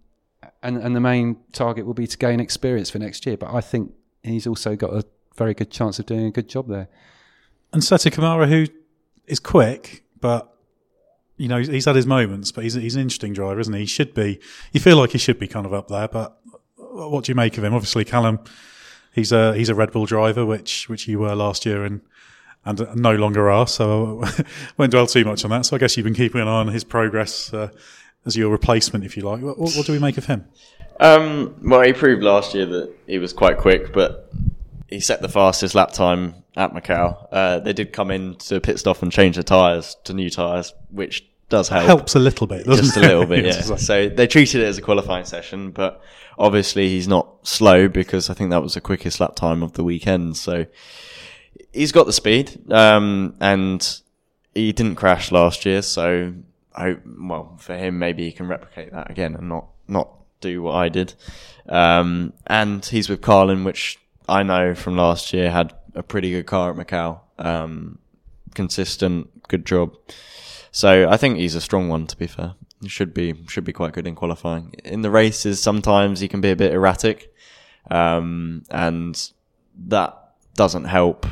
and 0.61 0.77
and 0.77 0.95
the 0.95 0.99
main 0.99 1.37
target 1.51 1.85
will 1.85 1.93
be 1.93 2.07
to 2.07 2.17
gain 2.17 2.39
experience 2.39 2.89
for 2.89 2.99
next 2.99 3.25
year. 3.25 3.37
But 3.37 3.53
I 3.53 3.61
think 3.61 3.93
he's 4.23 4.47
also 4.47 4.75
got 4.75 4.93
a 4.93 5.03
very 5.35 5.53
good 5.53 5.71
chance 5.71 5.99
of 5.99 6.05
doing 6.05 6.25
a 6.25 6.31
good 6.31 6.47
job 6.47 6.67
there. 6.67 6.87
And 7.73 7.83
Sette 7.83 8.11
Câmara, 8.11 8.47
who 8.47 8.67
is 9.27 9.39
quick, 9.39 10.03
but 10.19 10.53
you 11.37 11.47
know 11.47 11.59
he's 11.59 11.85
had 11.85 11.95
his 11.95 12.05
moments, 12.05 12.51
but 12.51 12.63
he's 12.63 12.73
he's 12.73 12.95
an 12.95 13.01
interesting 13.01 13.33
driver, 13.33 13.59
isn't 13.59 13.73
he? 13.73 13.81
He 13.81 13.85
should 13.85 14.13
be. 14.13 14.39
You 14.73 14.79
feel 14.79 14.97
like 14.97 15.11
he 15.11 15.17
should 15.17 15.39
be 15.39 15.47
kind 15.47 15.65
of 15.65 15.73
up 15.73 15.87
there, 15.87 16.07
but 16.07 16.37
what 16.75 17.23
do 17.23 17.31
you 17.31 17.35
make 17.35 17.57
of 17.57 17.63
him? 17.63 17.73
Obviously, 17.73 18.05
Callum, 18.05 18.39
he's 19.13 19.31
a 19.31 19.55
he's 19.55 19.69
a 19.69 19.75
Red 19.75 19.91
Bull 19.91 20.05
driver, 20.05 20.45
which 20.45 20.89
which 20.89 21.07
you 21.07 21.19
were 21.19 21.33
last 21.33 21.65
year, 21.65 21.83
and 21.83 22.01
and 22.65 22.95
no 22.95 23.15
longer 23.15 23.49
are. 23.49 23.67
So 23.67 24.21
I 24.25 24.45
won't 24.77 24.91
dwell 24.91 25.07
too 25.07 25.25
much 25.25 25.43
on 25.43 25.49
that. 25.51 25.65
So 25.65 25.75
I 25.75 25.79
guess 25.79 25.97
you've 25.97 26.03
been 26.03 26.13
keeping 26.13 26.41
an 26.41 26.47
eye 26.47 26.59
on 26.59 26.67
his 26.67 26.83
progress 26.83 27.53
uh, 27.53 27.69
as 28.25 28.35
your 28.35 28.49
replacement, 28.49 29.05
if 29.05 29.17
you 29.17 29.23
like. 29.23 29.41
What, 29.41 29.57
what, 29.57 29.85
do 29.85 29.91
we 29.91 29.99
make 29.99 30.17
of 30.17 30.25
him? 30.25 30.45
Um, 30.99 31.55
well, 31.61 31.81
he 31.81 31.93
proved 31.93 32.23
last 32.23 32.53
year 32.53 32.65
that 32.65 32.93
he 33.07 33.17
was 33.17 33.33
quite 33.33 33.57
quick, 33.57 33.93
but 33.93 34.31
he 34.87 34.99
set 34.99 35.21
the 35.21 35.29
fastest 35.29 35.73
lap 35.73 35.91
time 35.91 36.35
at 36.55 36.73
Macau. 36.73 37.27
Uh, 37.31 37.59
they 37.59 37.73
did 37.73 37.93
come 37.93 38.11
in 38.11 38.35
to 38.35 38.59
pit 38.59 38.77
stop 38.79 39.01
and 39.01 39.11
change 39.11 39.37
the 39.37 39.43
tyres 39.43 39.95
to 40.03 40.13
new 40.13 40.29
tyres, 40.29 40.73
which 40.89 41.27
does 41.49 41.69
help. 41.69 41.85
Helps 41.85 42.15
a 42.15 42.19
little 42.19 42.47
bit, 42.47 42.65
just 42.65 42.97
it? 42.97 43.03
a 43.03 43.07
little 43.07 43.25
bit, 43.25 43.45
yeah. 43.69 43.75
so 43.75 44.09
they 44.09 44.27
treated 44.27 44.61
it 44.61 44.65
as 44.65 44.77
a 44.77 44.81
qualifying 44.81 45.25
session, 45.25 45.71
but 45.71 46.01
obviously 46.37 46.89
he's 46.89 47.07
not 47.07 47.47
slow 47.47 47.87
because 47.87 48.29
I 48.29 48.33
think 48.33 48.51
that 48.51 48.61
was 48.61 48.73
the 48.73 48.81
quickest 48.81 49.19
lap 49.19 49.35
time 49.35 49.63
of 49.63 49.73
the 49.73 49.83
weekend. 49.83 50.37
So 50.37 50.65
he's 51.73 51.91
got 51.91 52.05
the 52.05 52.13
speed, 52.13 52.71
um, 52.71 53.35
and 53.39 54.01
he 54.53 54.71
didn't 54.71 54.95
crash 54.95 55.31
last 55.31 55.65
year. 55.65 55.81
So 55.81 56.33
I 56.75 56.97
well 57.05 57.57
for 57.59 57.75
him 57.75 57.99
maybe 57.99 58.23
he 58.23 58.31
can 58.31 58.47
replicate 58.47 58.91
that 58.91 59.11
again 59.11 59.35
and 59.35 59.49
not 59.49 59.67
not 59.87 60.09
do 60.41 60.61
what 60.61 60.75
I 60.75 60.89
did. 60.89 61.13
Um, 61.69 62.33
and 62.47 62.83
he's 62.83 63.09
with 63.09 63.21
Carlin, 63.21 63.63
which 63.63 63.99
I 64.27 64.43
know 64.43 64.75
from 64.75 64.97
last 64.97 65.33
year 65.33 65.51
had 65.51 65.73
a 65.95 66.03
pretty 66.03 66.31
good 66.31 66.45
car 66.45 66.71
at 66.71 66.75
Macau. 66.75 67.19
Um, 67.37 67.99
consistent, 68.55 69.47
good 69.47 69.65
job. 69.65 69.95
So 70.71 71.07
I 71.09 71.17
think 71.17 71.37
he's 71.37 71.55
a 71.55 71.61
strong 71.61 71.89
one. 71.89 72.07
To 72.07 72.17
be 72.17 72.27
fair, 72.27 72.55
he 72.81 72.89
should 72.89 73.13
be 73.13 73.35
should 73.47 73.63
be 73.63 73.73
quite 73.73 73.93
good 73.93 74.07
in 74.07 74.15
qualifying. 74.15 74.73
In 74.83 75.01
the 75.01 75.11
races, 75.11 75.61
sometimes 75.61 76.19
he 76.19 76.27
can 76.27 76.41
be 76.41 76.51
a 76.51 76.55
bit 76.55 76.73
erratic, 76.73 77.33
um, 77.89 78.63
and 78.69 79.31
that 79.87 80.17
doesn't 80.55 80.85
help 80.85 81.25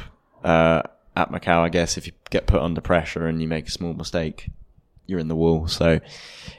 uh, 0.43 0.83
at 1.15 1.31
Macau. 1.31 1.59
I 1.59 1.69
guess 1.69 1.97
if 1.97 2.05
you 2.05 2.13
get 2.29 2.47
put 2.47 2.61
under 2.61 2.81
pressure 2.81 3.27
and 3.27 3.41
you 3.41 3.47
make 3.47 3.67
a 3.67 3.71
small 3.71 3.93
mistake, 3.93 4.49
you're 5.09 5.19
in 5.19 5.27
the 5.27 5.35
wall. 5.35 5.67
So 5.67 5.99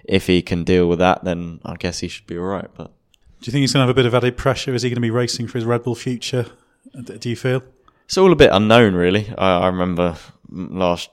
if 0.04 0.26
he 0.26 0.42
can 0.42 0.64
deal 0.64 0.88
with 0.88 0.98
that, 0.98 1.24
then 1.24 1.60
I 1.64 1.76
guess 1.76 2.00
he 2.00 2.08
should 2.08 2.26
be 2.26 2.36
all 2.36 2.44
right. 2.44 2.68
But 2.74 2.92
do 3.40 3.46
you 3.46 3.52
think 3.52 3.62
he's 3.62 3.72
going 3.72 3.82
to 3.82 3.86
have 3.86 3.90
a 3.90 3.94
bit 3.94 4.06
of 4.06 4.14
added 4.14 4.36
pressure? 4.36 4.74
Is 4.74 4.82
he 4.82 4.90
going 4.90 4.96
to 4.96 5.00
be 5.00 5.10
racing 5.10 5.46
for 5.46 5.58
his 5.58 5.64
Red 5.64 5.84
Bull 5.84 5.94
future? 5.94 6.46
Do 6.92 7.28
you 7.28 7.36
feel? 7.36 7.62
It's 8.04 8.18
all 8.18 8.32
a 8.32 8.36
bit 8.36 8.50
unknown, 8.52 8.94
really. 8.94 9.32
I, 9.38 9.60
I 9.60 9.66
remember 9.68 10.16
last 10.52 11.10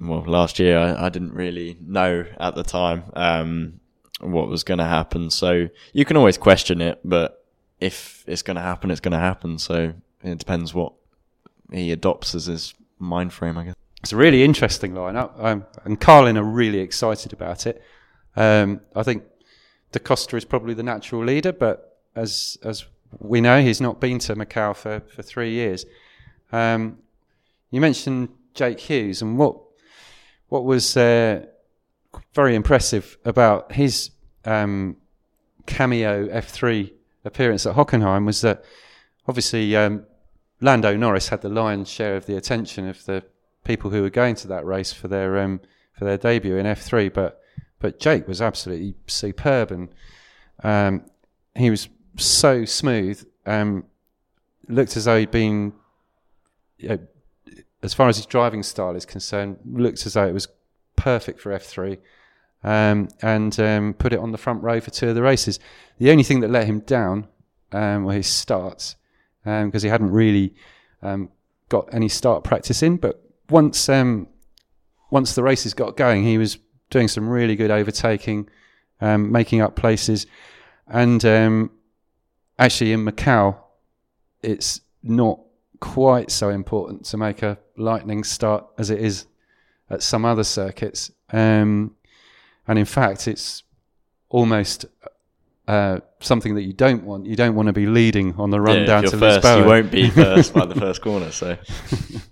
well 0.00 0.24
last 0.26 0.58
year 0.58 0.76
I, 0.76 1.06
I, 1.06 1.08
didn't 1.08 1.34
really 1.34 1.76
know 1.80 2.24
at 2.40 2.56
the 2.56 2.64
time 2.64 3.04
um, 3.12 3.78
what 4.20 4.48
was 4.48 4.64
going 4.64 4.78
to 4.78 4.84
happen. 4.84 5.30
So 5.30 5.68
you 5.92 6.04
can 6.04 6.16
always 6.16 6.36
question 6.36 6.80
it, 6.80 7.00
but 7.04 7.44
if 7.80 8.24
it's 8.26 8.42
going 8.42 8.56
to 8.56 8.62
happen, 8.62 8.90
it's 8.90 9.00
going 9.00 9.12
to 9.12 9.18
happen. 9.18 9.58
So 9.58 9.94
it 10.22 10.38
depends 10.38 10.74
what 10.74 10.92
he 11.72 11.92
adopts 11.92 12.34
as 12.34 12.46
his 12.46 12.74
mind 12.98 13.32
frame, 13.32 13.56
I 13.56 13.64
guess. 13.66 13.74
It's 14.02 14.12
a 14.12 14.16
really 14.16 14.42
interesting 14.42 14.94
lineup, 14.94 15.32
um, 15.38 15.64
and 15.84 16.00
Carlin 16.00 16.36
are 16.36 16.44
really 16.44 16.80
excited 16.80 17.32
about 17.32 17.66
it. 17.66 17.82
Um, 18.34 18.80
I 18.96 19.02
think 19.04 19.22
Da 19.92 20.00
Costa 20.00 20.36
is 20.36 20.44
probably 20.44 20.74
the 20.74 20.82
natural 20.82 21.24
leader, 21.24 21.52
but 21.52 22.00
as 22.16 22.58
as 22.64 22.84
we 23.18 23.40
know, 23.40 23.62
he's 23.62 23.80
not 23.80 24.00
been 24.00 24.18
to 24.20 24.34
Macau 24.34 24.74
for, 24.74 25.00
for 25.00 25.22
three 25.22 25.52
years. 25.52 25.84
Um, 26.50 26.98
you 27.70 27.80
mentioned 27.80 28.30
Jake 28.54 28.80
Hughes, 28.80 29.22
and 29.22 29.38
what 29.38 29.56
what 30.48 30.64
was 30.64 30.96
uh, 30.96 31.46
very 32.34 32.54
impressive 32.54 33.18
about 33.24 33.72
his 33.72 34.10
um, 34.44 34.96
cameo 35.66 36.26
F3 36.28 36.92
appearance 37.24 37.66
at 37.66 37.76
Hockenheim 37.76 38.26
was 38.26 38.40
that 38.40 38.64
obviously 39.28 39.76
um, 39.76 40.04
Lando 40.60 40.96
Norris 40.96 41.28
had 41.28 41.42
the 41.42 41.48
lion's 41.48 41.88
share 41.88 42.16
of 42.16 42.26
the 42.26 42.36
attention 42.36 42.88
of 42.88 43.04
the 43.04 43.24
people 43.64 43.90
who 43.90 44.02
were 44.02 44.10
going 44.10 44.34
to 44.36 44.48
that 44.48 44.64
race 44.64 44.92
for 44.92 45.08
their 45.08 45.38
um, 45.38 45.60
for 45.92 46.04
their 46.04 46.18
debut 46.18 46.56
in 46.56 46.66
F3, 46.66 47.12
but 47.12 47.40
but 47.78 47.98
Jake 47.98 48.28
was 48.28 48.40
absolutely 48.40 48.94
superb, 49.06 49.70
and 49.70 49.88
um, 50.62 51.04
he 51.54 51.70
was 51.70 51.88
so 52.16 52.64
smooth. 52.64 53.24
Um, 53.46 53.84
looked 54.68 54.96
as 54.96 55.04
though 55.04 55.18
he'd 55.18 55.30
been, 55.30 55.72
you 56.78 56.88
know, 56.90 56.98
as 57.82 57.92
far 57.92 58.08
as 58.08 58.16
his 58.16 58.26
driving 58.26 58.62
style 58.62 58.94
is 58.94 59.04
concerned, 59.04 59.58
looked 59.64 60.06
as 60.06 60.14
though 60.14 60.26
it 60.26 60.32
was 60.32 60.48
perfect 60.96 61.40
for 61.40 61.50
F3. 61.50 61.98
Um, 62.64 63.08
and 63.20 63.58
um, 63.58 63.94
put 63.94 64.12
it 64.12 64.20
on 64.20 64.30
the 64.30 64.38
front 64.38 64.62
row 64.62 64.80
for 64.80 64.90
two 64.90 65.08
of 65.08 65.16
the 65.16 65.22
races. 65.22 65.58
The 65.98 66.10
only 66.12 66.22
thing 66.22 66.40
that 66.40 66.50
let 66.50 66.66
him 66.66 66.80
down 66.80 67.26
um, 67.72 68.04
were 68.04 68.12
his 68.12 68.28
starts 68.28 68.94
because 69.42 69.82
um, 69.84 69.86
he 69.86 69.88
hadn't 69.88 70.12
really 70.12 70.54
um, 71.02 71.30
got 71.68 71.92
any 71.92 72.08
start 72.08 72.44
practice 72.44 72.82
in. 72.82 72.98
But 72.98 73.20
once 73.50 73.88
um, 73.88 74.28
once 75.10 75.34
the 75.34 75.42
races 75.42 75.74
got 75.74 75.96
going, 75.96 76.24
he 76.24 76.38
was 76.38 76.58
doing 76.90 77.08
some 77.08 77.28
really 77.28 77.56
good 77.56 77.70
overtaking, 77.70 78.48
um, 79.00 79.30
making 79.30 79.60
up 79.60 79.76
places, 79.76 80.26
and 80.86 81.24
um, 81.24 81.70
actually 82.58 82.92
in 82.92 83.04
Macau, 83.04 83.56
it's 84.42 84.80
not 85.02 85.40
quite 85.80 86.30
so 86.30 86.48
important 86.48 87.04
to 87.04 87.16
make 87.16 87.42
a 87.42 87.58
lightning 87.76 88.22
start 88.24 88.64
as 88.78 88.90
it 88.90 89.00
is 89.00 89.26
at 89.90 90.02
some 90.02 90.24
other 90.24 90.44
circuits. 90.44 91.10
Um, 91.32 91.96
and 92.66 92.78
in 92.78 92.84
fact, 92.84 93.26
it's 93.26 93.64
almost 94.28 94.86
uh, 95.68 96.00
something 96.20 96.54
that 96.54 96.62
you 96.62 96.72
don't 96.72 97.04
want. 97.04 97.26
You 97.26 97.36
don't 97.36 97.54
want 97.54 97.66
to 97.66 97.72
be 97.72 97.86
leading 97.86 98.34
on 98.34 98.50
the 98.50 98.60
run 98.60 98.80
yeah, 98.80 98.86
down 98.86 99.02
to 99.04 99.16
first, 99.16 99.44
Lisboa. 99.44 99.58
You 99.58 99.64
won't 99.64 99.90
be 99.90 100.10
first 100.24 100.54
by 100.54 100.66
the 100.66 100.74
first 100.74 101.02
corner. 101.02 101.30
So, 101.30 101.56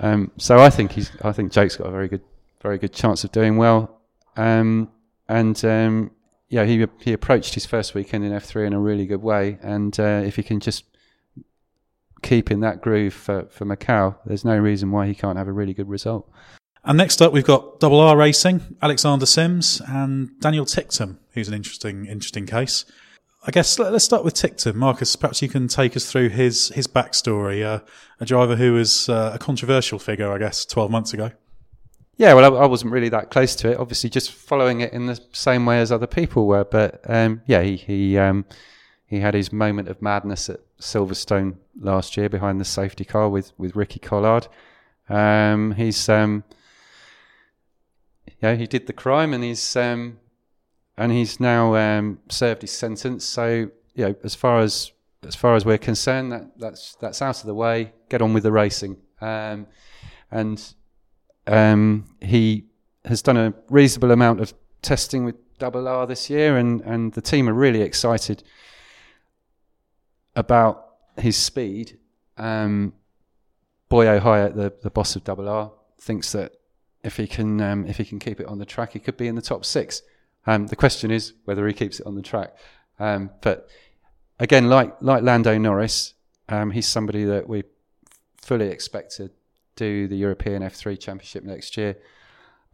um, 0.00 0.32
so 0.36 0.58
I 0.58 0.70
think 0.70 0.92
he's. 0.92 1.10
I 1.22 1.32
think 1.32 1.52
Jake's 1.52 1.76
got 1.76 1.86
a 1.86 1.90
very 1.90 2.08
good, 2.08 2.22
very 2.62 2.78
good 2.78 2.92
chance 2.92 3.22
of 3.24 3.32
doing 3.32 3.56
well. 3.56 4.00
Um, 4.36 4.90
and 5.28 5.64
um, 5.64 6.10
yeah, 6.48 6.64
he 6.64 6.86
he 7.00 7.12
approached 7.12 7.54
his 7.54 7.66
first 7.66 7.94
weekend 7.94 8.24
in 8.24 8.32
F 8.32 8.44
three 8.44 8.66
in 8.66 8.72
a 8.72 8.80
really 8.80 9.06
good 9.06 9.22
way. 9.22 9.58
And 9.62 9.98
uh, 10.00 10.22
if 10.24 10.36
he 10.36 10.42
can 10.42 10.60
just 10.60 10.84
keep 12.22 12.50
in 12.50 12.60
that 12.60 12.80
groove 12.82 13.14
for 13.14 13.44
for 13.50 13.64
Macau, 13.64 14.16
there's 14.26 14.44
no 14.44 14.58
reason 14.58 14.90
why 14.90 15.06
he 15.06 15.14
can't 15.14 15.38
have 15.38 15.48
a 15.48 15.52
really 15.52 15.74
good 15.74 15.88
result. 15.88 16.28
And 16.82 16.96
next 16.96 17.20
up, 17.20 17.32
we've 17.32 17.44
got 17.44 17.78
Double 17.78 18.00
R 18.00 18.16
Racing, 18.16 18.78
Alexander 18.80 19.26
Sims, 19.26 19.82
and 19.86 20.30
Daniel 20.40 20.64
Ticktum, 20.64 21.18
who's 21.34 21.46
an 21.46 21.54
interesting, 21.54 22.06
interesting 22.06 22.46
case. 22.46 22.86
I 23.42 23.50
guess 23.50 23.78
let's 23.78 24.04
start 24.04 24.22
with 24.22 24.34
Ticktum. 24.34 24.74
Marcus, 24.74 25.16
perhaps 25.16 25.40
you 25.40 25.48
can 25.48 25.66
take 25.66 25.96
us 25.96 26.10
through 26.10 26.28
his 26.28 26.68
his 26.68 26.86
backstory. 26.86 27.64
Uh, 27.64 27.80
a 28.20 28.26
driver 28.26 28.56
who 28.56 28.74
was 28.74 29.08
uh, 29.08 29.32
a 29.34 29.38
controversial 29.38 29.98
figure, 29.98 30.30
I 30.30 30.38
guess, 30.38 30.66
12 30.66 30.90
months 30.90 31.14
ago. 31.14 31.30
Yeah, 32.18 32.34
well, 32.34 32.54
I, 32.54 32.64
I, 32.64 32.66
wasn't 32.66 32.92
really 32.92 33.08
that 33.08 33.30
close 33.30 33.56
to 33.56 33.70
it. 33.70 33.78
Obviously, 33.78 34.10
just 34.10 34.30
following 34.30 34.82
it 34.82 34.92
in 34.92 35.06
the 35.06 35.18
same 35.32 35.64
way 35.64 35.80
as 35.80 35.90
other 35.90 36.06
people 36.06 36.46
were. 36.46 36.64
But 36.64 37.00
um, 37.08 37.40
yeah, 37.46 37.62
he 37.62 37.76
he, 37.76 38.18
um, 38.18 38.44
he 39.06 39.20
had 39.20 39.32
his 39.32 39.52
moment 39.52 39.88
of 39.88 40.02
madness 40.02 40.50
at 40.50 40.60
Silverstone 40.78 41.56
last 41.80 42.18
year 42.18 42.28
behind 42.28 42.60
the 42.60 42.66
safety 42.66 43.06
car 43.06 43.30
with 43.30 43.52
with 43.56 43.74
Ricky 43.74 44.00
Collard. 44.00 44.48
Um, 45.08 45.72
he's 45.72 46.10
um, 46.10 46.44
know, 48.42 48.56
he 48.56 48.66
did 48.66 48.86
the 48.86 48.92
crime 48.92 49.32
and 49.32 49.44
he's 49.44 49.76
um, 49.76 50.18
and 50.96 51.12
he's 51.12 51.40
now 51.40 51.74
um, 51.76 52.18
served 52.28 52.62
his 52.62 52.72
sentence. 52.72 53.24
So 53.24 53.70
you 53.94 54.04
know, 54.08 54.14
as 54.22 54.34
far 54.34 54.60
as 54.60 54.92
as 55.26 55.34
far 55.34 55.54
as 55.54 55.64
we're 55.64 55.78
concerned, 55.78 56.32
that 56.32 56.58
that's 56.58 56.94
that's 56.96 57.22
out 57.22 57.40
of 57.40 57.46
the 57.46 57.54
way. 57.54 57.92
Get 58.08 58.22
on 58.22 58.32
with 58.32 58.42
the 58.42 58.52
racing. 58.52 58.96
Um, 59.20 59.66
and 60.30 60.74
um, 61.46 62.06
he 62.20 62.66
has 63.04 63.22
done 63.22 63.36
a 63.36 63.54
reasonable 63.68 64.12
amount 64.12 64.40
of 64.40 64.54
testing 64.82 65.24
with 65.24 65.36
Double 65.58 65.86
R 65.88 66.06
this 66.06 66.30
year, 66.30 66.56
and 66.56 66.80
and 66.82 67.12
the 67.12 67.20
team 67.20 67.48
are 67.48 67.54
really 67.54 67.82
excited 67.82 68.42
about 70.36 70.86
his 71.16 71.36
speed. 71.36 71.98
Um, 72.36 72.94
Boyo 73.90 74.20
Hieatt, 74.20 74.54
the, 74.54 74.72
the 74.82 74.90
boss 74.90 75.16
of 75.16 75.24
Double 75.24 75.48
R, 75.48 75.72
thinks 76.00 76.32
that 76.32 76.52
if 77.02 77.16
he 77.16 77.26
can 77.26 77.60
um, 77.60 77.86
if 77.86 77.96
he 77.96 78.04
can 78.04 78.18
keep 78.18 78.40
it 78.40 78.46
on 78.46 78.58
the 78.58 78.64
track, 78.64 78.92
he 78.92 78.98
could 78.98 79.16
be 79.16 79.26
in 79.26 79.34
the 79.34 79.42
top 79.42 79.64
six. 79.64 80.02
Um, 80.50 80.66
the 80.66 80.74
question 80.74 81.12
is 81.12 81.34
whether 81.44 81.64
he 81.68 81.72
keeps 81.72 82.00
it 82.00 82.06
on 82.06 82.16
the 82.16 82.22
track. 82.22 82.56
Um, 82.98 83.30
but 83.40 83.68
again, 84.40 84.68
like 84.68 85.00
like 85.00 85.22
Lando 85.22 85.56
Norris, 85.56 86.14
um, 86.48 86.72
he's 86.72 86.88
somebody 86.88 87.24
that 87.24 87.48
we 87.48 87.62
fully 88.42 88.66
expect 88.66 89.16
to 89.18 89.30
do 89.76 90.08
the 90.08 90.16
European 90.16 90.62
F3 90.62 90.98
Championship 90.98 91.44
next 91.44 91.76
year, 91.76 91.96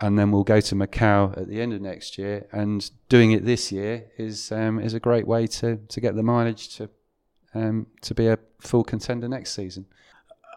and 0.01 0.19
then 0.19 0.31
we'll 0.31 0.43
go 0.43 0.59
to 0.59 0.75
Macau 0.75 1.37
at 1.37 1.49
the 1.49 1.61
end 1.61 1.75
of 1.75 1.83
next 1.83 2.17
year. 2.17 2.47
And 2.51 2.91
doing 3.11 3.33
it 3.33 3.45
this 3.45 3.71
year 3.71 4.07
is 4.17 4.51
um, 4.53 4.81
is 4.81 4.95
a 4.95 5.01
great 5.01 5.27
way 5.27 5.47
to 5.59 5.77
to 5.77 6.01
get 6.01 6.17
the 6.17 6.23
mileage 6.23 6.75
to 6.77 6.89
um, 7.55 7.89
to 8.01 8.15
be 8.15 8.27
a 8.29 8.39
full 8.59 8.85
contender 8.85 9.29
next 9.29 9.53
season. 9.53 9.85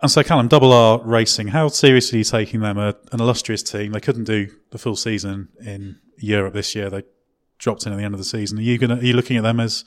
And 0.02 0.10
so, 0.10 0.24
Callum, 0.24 0.48
Double 0.48 0.72
R 0.72 1.02
Racing, 1.04 1.50
how 1.50 1.68
seriously 1.68 2.18
are 2.18 2.20
you 2.20 2.24
taking 2.24 2.62
them? 2.62 2.78
A, 2.78 2.96
an 3.12 3.20
illustrious 3.20 3.62
team. 3.62 3.92
They 3.92 4.00
couldn't 4.00 4.24
do 4.24 4.48
the 4.72 4.78
full 4.78 4.96
season 4.96 5.50
in 5.62 6.00
Europe 6.18 6.54
this 6.54 6.74
year. 6.74 6.90
They 6.90 7.04
dropped 7.58 7.86
in 7.86 7.92
at 7.92 7.98
the 7.98 8.04
end 8.04 8.14
of 8.14 8.20
the 8.20 8.26
season. 8.26 8.58
Are 8.58 8.62
you 8.62 8.78
going 8.78 8.92
Are 8.92 9.04
you 9.04 9.14
looking 9.14 9.38
at 9.38 9.44
them 9.44 9.60
as 9.60 9.84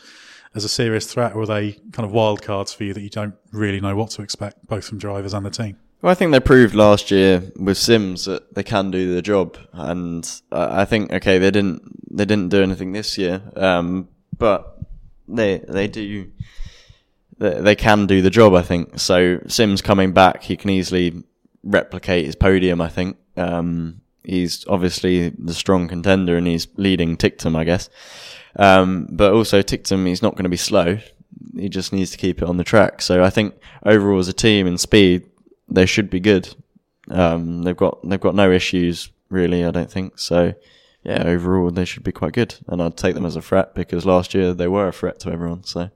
as 0.55 0.65
a 0.65 0.69
serious 0.69 1.11
threat, 1.11 1.35
or 1.35 1.43
are 1.43 1.47
they 1.47 1.73
kind 1.93 2.05
of 2.05 2.13
wild 2.13 2.43
cards 2.43 2.75
for 2.75 2.85
you 2.85 2.93
that 2.93 3.01
you 3.01 3.09
don't 3.09 3.35
really 3.53 3.81
know 3.81 3.97
what 3.97 4.11
to 4.11 4.23
expect, 4.23 4.67
both 4.67 4.85
from 4.85 4.99
drivers 4.99 5.33
and 5.33 5.47
the 5.47 5.51
team? 5.51 5.79
Well, 6.03 6.11
I 6.11 6.15
think 6.15 6.33
they 6.33 6.41
proved 6.41 6.75
last 6.75 7.11
year 7.11 7.43
with 7.57 7.79
Sims 7.79 8.25
that 8.27 8.55
they 8.55 8.63
can 8.63 8.91
do 8.91 9.15
the 9.15 9.23
job, 9.23 9.57
and 9.73 10.29
I 10.51 10.85
think 10.85 11.13
okay, 11.13 11.39
they 11.39 11.51
didn't 11.51 12.15
they 12.15 12.25
didn't 12.25 12.51
do 12.51 12.63
anything 12.63 12.93
this 12.93 13.17
year, 13.17 13.41
um, 13.57 14.09
but 14.37 14.79
they 15.27 15.59
they 15.69 15.89
do 15.89 16.31
they 17.43 17.75
can 17.75 18.07
do 18.07 18.23
the 18.23 18.31
job. 18.31 18.55
I 18.55 18.63
think 18.63 18.99
so. 19.01 19.41
Sims 19.49 19.83
coming 19.83 20.13
back, 20.13 20.43
he 20.43 20.57
can 20.57 20.71
easily 20.71 21.25
replicate 21.65 22.27
his 22.27 22.37
podium. 22.37 22.81
I 22.81 22.89
think 22.89 23.17
um, 23.37 24.01
he's 24.25 24.65
obviously 24.69 25.31
the 25.31 25.55
strong 25.55 25.89
contender, 25.89 26.37
and 26.37 26.47
he's 26.47 26.69
leading 26.77 27.17
Ticktum, 27.17 27.57
I 27.57 27.65
guess. 27.65 27.89
Um, 28.57 29.09
but 29.11 29.33
also 29.33 29.63
Ticktum, 29.63 30.07
he's 30.07 30.23
not 30.23 30.35
going 30.35 30.45
to 30.45 30.51
be 30.51 30.57
slow. 30.57 30.99
He 31.57 31.69
just 31.69 31.93
needs 31.93 32.11
to 32.13 32.19
keep 32.19 32.43
it 32.43 32.49
on 32.49 32.59
the 32.59 32.65
track. 32.65 33.03
So 33.03 33.25
I 33.25 33.31
think 33.31 33.55
overall 33.85 34.19
as 34.19 34.29
a 34.29 34.33
team 34.33 34.67
in 34.67 34.79
speed, 34.79 35.29
they 35.69 35.87
should 35.87 36.11
be 36.11 36.21
good. 36.21 36.55
Um, 37.11 37.63
they've 37.63 37.77
got 37.77 38.09
they've 38.09 38.21
got 38.21 38.37
no 38.37 38.53
issues 38.53 39.11
really. 39.31 39.65
I 39.65 39.71
don't 39.73 39.91
think 39.91 40.19
so. 40.19 40.55
Yeah, 41.03 41.25
overall 41.27 41.73
they 41.73 41.85
should 41.85 42.05
be 42.05 42.13
quite 42.13 42.35
good, 42.35 42.55
and 42.69 42.81
I'd 42.81 42.97
take 42.97 43.15
them 43.17 43.27
as 43.27 43.35
a 43.35 43.43
threat 43.43 43.75
because 43.75 44.07
last 44.07 44.35
year 44.35 44.55
they 44.55 44.69
were 44.69 44.87
a 44.87 44.93
threat 44.93 45.19
to 45.21 45.33
everyone. 45.33 45.65
So. 45.65 45.91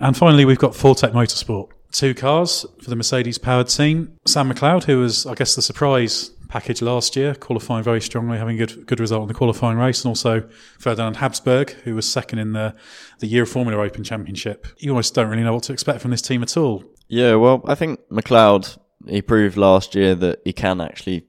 And 0.00 0.16
finally, 0.16 0.46
we've 0.46 0.58
got 0.58 0.72
Fortec 0.72 1.12
Motorsport. 1.12 1.70
Two 1.92 2.14
cars 2.14 2.64
for 2.82 2.88
the 2.88 2.96
Mercedes 2.96 3.36
powered 3.36 3.68
team. 3.68 4.16
Sam 4.26 4.50
McLeod, 4.50 4.84
who 4.84 5.00
was, 5.00 5.26
I 5.26 5.34
guess, 5.34 5.54
the 5.54 5.62
surprise 5.62 6.30
package 6.48 6.82
last 6.82 7.16
year, 7.16 7.34
qualifying 7.34 7.84
very 7.84 8.00
strongly, 8.00 8.38
having 8.38 8.60
a 8.60 8.66
good 8.66 8.86
good 8.86 8.98
result 8.98 9.22
in 9.22 9.28
the 9.28 9.34
qualifying 9.34 9.76
race, 9.76 10.02
and 10.02 10.08
also 10.08 10.48
Ferdinand 10.78 11.16
Habsburg, 11.16 11.70
who 11.84 11.94
was 11.94 12.10
second 12.10 12.38
in 12.38 12.52
the 12.52 12.74
the 13.18 13.26
Euro 13.28 13.46
Formula 13.46 13.82
Open 13.82 14.02
Championship. 14.02 14.66
You 14.78 14.90
almost 14.90 15.14
don't 15.14 15.28
really 15.28 15.42
know 15.42 15.52
what 15.52 15.64
to 15.64 15.72
expect 15.72 16.00
from 16.00 16.12
this 16.12 16.22
team 16.22 16.42
at 16.42 16.56
all. 16.56 16.84
Yeah, 17.08 17.34
well, 17.34 17.62
I 17.66 17.74
think 17.74 18.00
McLeod 18.08 18.78
he 19.06 19.22
proved 19.22 19.56
last 19.56 19.94
year 19.94 20.14
that 20.14 20.40
he 20.44 20.52
can 20.52 20.80
actually 20.80 21.26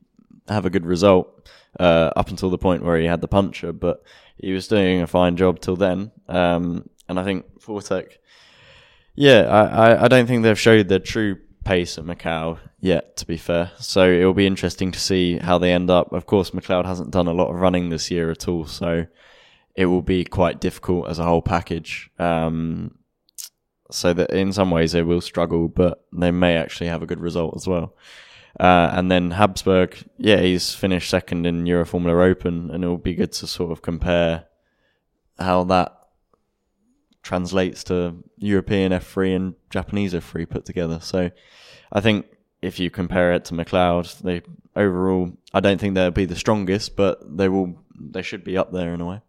have 0.47 0.65
a 0.65 0.69
good 0.69 0.85
result 0.85 1.49
uh, 1.79 2.11
up 2.15 2.29
until 2.29 2.49
the 2.49 2.57
point 2.57 2.83
where 2.83 2.97
he 2.97 3.05
had 3.05 3.21
the 3.21 3.27
puncture, 3.27 3.73
but 3.73 4.03
he 4.37 4.53
was 4.53 4.67
doing 4.67 5.01
a 5.01 5.07
fine 5.07 5.37
job 5.37 5.59
till 5.59 5.75
then. 5.75 6.11
Um, 6.27 6.89
and 7.07 7.19
I 7.19 7.23
think 7.23 7.45
Fortec 7.59 8.17
yeah, 9.15 9.41
I, 9.41 10.05
I 10.05 10.07
don't 10.07 10.27
think 10.27 10.43
they've 10.43 10.59
showed 10.59 10.87
their 10.87 10.99
true 10.99 11.37
pace 11.63 11.97
at 11.97 12.05
Macau 12.05 12.57
yet, 12.79 13.17
to 13.17 13.25
be 13.25 13.37
fair. 13.37 13.71
So 13.79 14.09
it 14.09 14.23
will 14.25 14.33
be 14.33 14.47
interesting 14.47 14.91
to 14.91 14.99
see 14.99 15.37
how 15.37 15.57
they 15.57 15.71
end 15.71 15.89
up. 15.89 16.11
Of 16.13 16.25
course, 16.25 16.51
McLeod 16.51 16.85
hasn't 16.85 17.11
done 17.11 17.27
a 17.27 17.33
lot 17.33 17.49
of 17.49 17.59
running 17.59 17.89
this 17.89 18.09
year 18.09 18.31
at 18.31 18.47
all, 18.47 18.65
so 18.65 19.05
it 19.75 19.85
will 19.85 20.01
be 20.01 20.25
quite 20.25 20.59
difficult 20.59 21.09
as 21.09 21.19
a 21.19 21.23
whole 21.23 21.41
package. 21.41 22.09
Um, 22.19 22.95
so 23.91 24.13
that 24.13 24.31
in 24.31 24.53
some 24.53 24.71
ways 24.71 24.93
they 24.93 25.03
will 25.03 25.21
struggle, 25.21 25.67
but 25.67 26.05
they 26.13 26.31
may 26.31 26.55
actually 26.55 26.87
have 26.87 27.03
a 27.03 27.05
good 27.05 27.19
result 27.19 27.55
as 27.55 27.67
well. 27.67 27.95
Uh, 28.59 28.89
and 28.93 29.11
then 29.11 29.31
Habsburg, 29.31 29.97
yeah, 30.17 30.39
he's 30.39 30.73
finished 30.73 31.09
second 31.09 31.45
in 31.45 31.65
Euro 31.65 31.85
Formula 31.85 32.25
Open, 32.25 32.71
and 32.71 32.83
it 32.83 32.87
will 32.87 32.97
be 32.97 33.15
good 33.15 33.31
to 33.33 33.47
sort 33.47 33.71
of 33.71 33.81
compare 33.81 34.45
how 35.37 35.63
that 35.65 36.00
translates 37.23 37.83
to 37.85 38.15
European 38.37 38.91
F3 38.91 39.35
and 39.35 39.55
Japanese 39.69 40.13
F3 40.13 40.49
put 40.49 40.65
together. 40.65 40.99
So 41.01 41.31
I 41.91 42.01
think 42.01 42.25
if 42.61 42.79
you 42.79 42.89
compare 42.89 43.33
it 43.33 43.45
to 43.45 43.53
McLeod, 43.53 44.19
they 44.21 44.41
overall 44.75 45.31
I 45.53 45.59
don't 45.59 45.79
think 45.79 45.95
they'll 45.95 46.11
be 46.11 46.25
the 46.25 46.35
strongest, 46.35 46.95
but 46.95 47.37
they 47.37 47.49
will 47.49 47.75
they 47.99 48.21
should 48.21 48.43
be 48.43 48.57
up 48.57 48.71
there 48.71 48.93
in 48.93 49.01
a 49.01 49.05
way. 49.05 49.21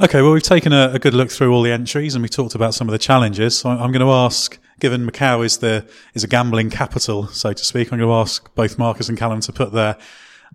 Okay, 0.00 0.22
well 0.22 0.32
we've 0.32 0.42
taken 0.42 0.72
a, 0.72 0.92
a 0.94 0.98
good 0.98 1.14
look 1.14 1.30
through 1.30 1.52
all 1.52 1.62
the 1.62 1.72
entries 1.72 2.14
and 2.14 2.22
we 2.22 2.28
talked 2.28 2.54
about 2.54 2.74
some 2.74 2.88
of 2.88 2.92
the 2.92 2.98
challenges. 2.98 3.58
So 3.58 3.70
I'm 3.70 3.92
going 3.92 4.06
to 4.06 4.12
ask, 4.12 4.58
given 4.78 5.08
Macau 5.08 5.44
is 5.44 5.58
the 5.58 5.86
is 6.14 6.24
a 6.24 6.28
gambling 6.28 6.70
capital, 6.70 7.26
so 7.28 7.52
to 7.52 7.64
speak, 7.64 7.92
I'm 7.92 7.98
going 7.98 8.08
to 8.08 8.14
ask 8.14 8.54
both 8.54 8.78
Marcus 8.78 9.08
and 9.08 9.18
Callum 9.18 9.40
to 9.40 9.52
put 9.52 9.72
their 9.72 9.96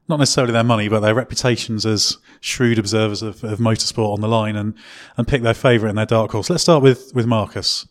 not 0.08 0.20
necessarily 0.20 0.54
their 0.54 0.64
money, 0.64 0.88
but 0.88 1.00
their 1.00 1.16
reputations 1.16 1.86
as 1.86 2.18
shrewd 2.40 2.78
observers 2.78 3.22
of, 3.22 3.44
of 3.44 3.60
motorsport 3.60 4.14
on 4.14 4.22
the 4.22 4.28
line 4.28 4.56
and, 4.56 4.76
and 5.18 5.28
pick 5.28 5.42
their 5.42 5.54
favourite 5.54 5.90
and 5.90 5.98
their 5.98 6.06
dark 6.06 6.32
horse. 6.32 6.50
Let's 6.50 6.64
start 6.64 6.84
with, 6.84 7.12
with 7.16 7.26
Marcus. 7.26 7.88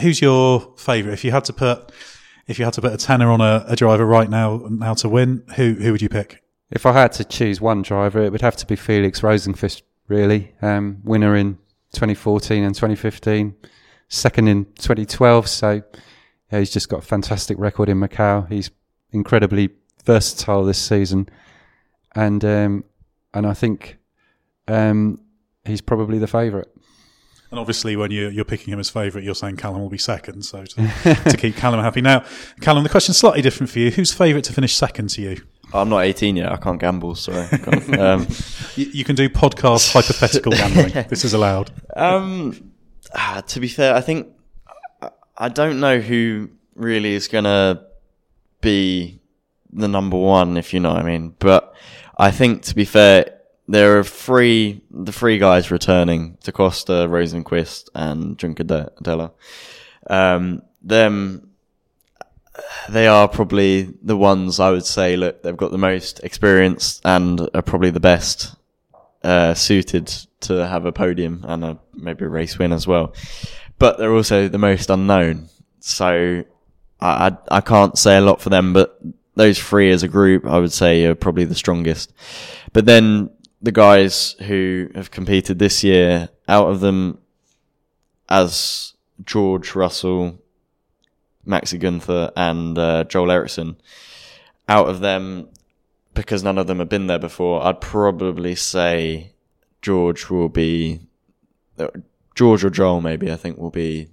Who's 0.00 0.20
your 0.20 0.74
favourite? 0.76 1.14
If 1.14 1.24
you 1.24 1.30
had 1.30 1.44
to 1.46 1.52
put, 1.52 1.92
if 2.46 2.58
you 2.58 2.64
had 2.64 2.74
to 2.74 2.80
put 2.80 2.92
a 2.92 2.96
tenner 2.96 3.30
on 3.30 3.40
a, 3.40 3.64
a 3.68 3.76
driver 3.76 4.04
right 4.04 4.28
now, 4.28 4.66
now 4.68 4.94
to 4.94 5.08
win, 5.08 5.44
who, 5.56 5.74
who 5.74 5.92
would 5.92 6.02
you 6.02 6.08
pick? 6.08 6.42
If 6.70 6.86
I 6.86 6.92
had 6.92 7.12
to 7.12 7.24
choose 7.24 7.60
one 7.60 7.82
driver, 7.82 8.22
it 8.22 8.32
would 8.32 8.40
have 8.40 8.56
to 8.56 8.66
be 8.66 8.76
Felix 8.76 9.20
Rosenqvist, 9.20 9.82
really. 10.08 10.54
Um, 10.62 11.00
winner 11.04 11.36
in 11.36 11.58
2014 11.92 12.64
and 12.64 12.74
2015, 12.74 13.54
second 14.08 14.48
in 14.48 14.64
2012. 14.76 15.48
So 15.48 15.82
yeah, 16.50 16.58
he's 16.58 16.70
just 16.70 16.88
got 16.88 17.00
a 17.00 17.06
fantastic 17.06 17.58
record 17.58 17.88
in 17.88 18.00
Macau. 18.00 18.48
He's 18.50 18.70
incredibly 19.10 19.70
versatile 20.04 20.64
this 20.64 20.78
season, 20.78 21.28
and 22.14 22.44
um, 22.44 22.84
and 23.34 23.46
I 23.46 23.54
think 23.54 23.98
um, 24.68 25.20
he's 25.64 25.80
probably 25.80 26.18
the 26.18 26.26
favourite. 26.26 26.68
And 27.50 27.58
obviously, 27.58 27.96
when 27.96 28.10
you're, 28.10 28.30
you're 28.30 28.46
picking 28.46 28.72
him 28.72 28.80
as 28.80 28.88
favourite, 28.88 29.24
you're 29.24 29.34
saying 29.34 29.56
Callum 29.56 29.82
will 29.82 29.90
be 29.90 29.98
second. 29.98 30.42
So 30.42 30.64
to, 30.64 31.14
to 31.30 31.36
keep 31.36 31.54
Callum 31.54 31.80
happy. 31.80 32.00
Now, 32.00 32.24
Callum, 32.62 32.82
the 32.82 32.88
question's 32.88 33.18
slightly 33.18 33.42
different 33.42 33.70
for 33.70 33.78
you. 33.78 33.90
Who's 33.90 34.10
favourite 34.10 34.44
to 34.44 34.54
finish 34.54 34.74
second 34.74 35.10
to 35.10 35.22
you? 35.22 35.42
I'm 35.74 35.90
not 35.90 36.00
18 36.00 36.36
yet. 36.36 36.50
I 36.50 36.56
can't 36.56 36.80
gamble. 36.80 37.14
Sorry. 37.14 37.46
um, 37.98 38.26
you, 38.74 38.86
you, 38.86 39.04
can 39.04 39.16
do 39.16 39.28
podcast 39.28 39.92
hypothetical 39.92 40.52
gambling. 40.52 41.04
This 41.08 41.26
is 41.26 41.34
allowed. 41.34 41.70
Um, 41.94 42.72
ah, 43.14 43.42
to 43.48 43.60
be 43.60 43.68
fair, 43.68 43.94
I 43.94 44.00
think 44.00 44.28
I 45.36 45.48
don't 45.48 45.80
know 45.80 45.98
who 45.98 46.50
really 46.74 47.12
is 47.12 47.28
going 47.28 47.44
to 47.44 47.84
be 48.62 49.21
the 49.72 49.88
number 49.88 50.16
one, 50.16 50.56
if 50.56 50.72
you 50.74 50.80
know 50.80 50.92
what 50.92 51.02
I 51.02 51.06
mean. 51.06 51.34
But 51.38 51.74
I 52.18 52.30
think, 52.30 52.62
to 52.64 52.74
be 52.74 52.84
fair, 52.84 53.40
there 53.68 53.98
are 53.98 54.04
three 54.04 54.82
the 54.90 55.12
three 55.12 55.38
guys 55.38 55.70
returning: 55.70 56.38
Da 56.42 56.52
Costa, 56.52 57.06
Rosenqvist, 57.08 57.88
and 57.94 58.36
Juncadella. 58.36 59.32
Um, 60.08 60.62
them, 60.82 61.50
they 62.88 63.06
are 63.06 63.28
probably 63.28 63.94
the 64.02 64.16
ones 64.16 64.60
I 64.60 64.70
would 64.70 64.84
say. 64.84 65.16
Look, 65.16 65.42
they've 65.42 65.56
got 65.56 65.70
the 65.70 65.78
most 65.78 66.20
experience 66.20 67.00
and 67.04 67.48
are 67.54 67.62
probably 67.62 67.90
the 67.90 68.00
best 68.00 68.54
uh, 69.22 69.54
suited 69.54 70.08
to 70.40 70.66
have 70.66 70.84
a 70.84 70.92
podium 70.92 71.44
and 71.46 71.64
a, 71.64 71.78
maybe 71.94 72.24
a 72.24 72.28
race 72.28 72.58
win 72.58 72.72
as 72.72 72.86
well. 72.86 73.14
But 73.78 73.98
they're 73.98 74.12
also 74.12 74.48
the 74.48 74.58
most 74.58 74.90
unknown, 74.90 75.48
so 75.80 76.44
I, 77.00 77.28
I, 77.28 77.36
I 77.50 77.60
can't 77.60 77.96
say 77.96 78.16
a 78.16 78.20
lot 78.20 78.40
for 78.40 78.50
them. 78.50 78.72
But 78.72 79.00
those 79.34 79.58
three 79.58 79.90
as 79.90 80.02
a 80.02 80.08
group, 80.08 80.46
I 80.46 80.58
would 80.58 80.72
say, 80.72 81.04
are 81.06 81.14
probably 81.14 81.44
the 81.44 81.54
strongest. 81.54 82.12
But 82.72 82.86
then 82.86 83.30
the 83.60 83.72
guys 83.72 84.36
who 84.40 84.90
have 84.94 85.10
competed 85.10 85.58
this 85.58 85.82
year, 85.84 86.28
out 86.48 86.68
of 86.68 86.80
them, 86.80 87.18
as 88.28 88.94
George 89.24 89.74
Russell, 89.74 90.38
Maxi 91.46 91.80
Günther, 91.80 92.32
and 92.36 92.78
uh, 92.78 93.04
Joel 93.04 93.30
Eriksson, 93.30 93.76
out 94.68 94.88
of 94.88 95.00
them, 95.00 95.48
because 96.14 96.42
none 96.42 96.58
of 96.58 96.66
them 96.66 96.78
have 96.78 96.88
been 96.88 97.06
there 97.06 97.18
before, 97.18 97.64
I'd 97.64 97.80
probably 97.80 98.54
say 98.54 99.32
George 99.80 100.30
will 100.30 100.48
be 100.48 101.00
uh, 101.78 101.88
George 102.34 102.64
or 102.64 102.70
Joel. 102.70 103.00
Maybe 103.00 103.30
I 103.30 103.36
think 103.36 103.58
will 103.58 103.70
be 103.70 104.08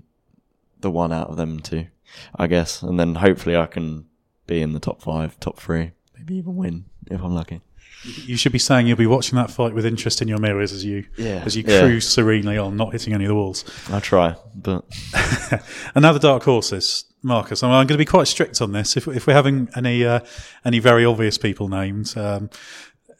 the 0.79 0.91
one 0.91 1.11
out 1.11 1.29
of 1.29 1.37
them 1.37 1.59
two, 1.59 1.87
I 2.35 2.47
guess, 2.47 2.81
and 2.81 2.99
then 2.99 3.15
hopefully 3.15 3.55
I 3.55 3.65
can 3.65 4.05
be 4.49 4.61
in 4.61 4.73
the 4.73 4.79
top 4.79 5.01
five, 5.01 5.39
top 5.39 5.57
three, 5.57 5.91
maybe 6.17 6.35
even 6.35 6.55
win 6.55 6.85
if 7.09 7.21
I'm 7.21 7.33
lucky. 7.33 7.61
You 8.03 8.37
should 8.37 8.53
be 8.53 8.59
saying 8.59 8.87
you'll 8.87 8.95
be 8.97 9.05
watching 9.07 9.35
that 9.35 9.51
fight 9.51 9.73
with 9.73 9.85
interest 9.85 10.21
in 10.21 10.29
your 10.29 10.37
mirrors 10.39 10.71
as 10.71 10.85
you 10.85 11.05
Yeah, 11.17 11.43
as 11.45 11.57
you 11.57 11.63
yeah. 11.67 11.81
cruise 11.81 12.07
serenely 12.07 12.57
on, 12.57 12.77
not 12.77 12.93
hitting 12.93 13.13
any 13.13 13.25
of 13.25 13.29
the 13.29 13.35
walls. 13.35 13.65
I 13.91 13.99
try, 13.99 14.35
but 14.55 14.85
and 15.95 16.03
now 16.03 16.13
the 16.13 16.19
dark 16.19 16.43
horses, 16.43 17.03
Marcus. 17.21 17.61
I'm, 17.61 17.71
I'm 17.71 17.87
going 17.87 17.97
to 17.97 18.05
be 18.05 18.05
quite 18.05 18.27
strict 18.27 18.61
on 18.61 18.71
this. 18.71 18.95
If, 18.95 19.07
if 19.09 19.27
we're 19.27 19.33
having 19.33 19.67
any 19.75 20.05
uh, 20.05 20.21
any 20.63 20.79
very 20.79 21.03
obvious 21.03 21.37
people 21.37 21.67
named, 21.67 22.13
um, 22.17 22.49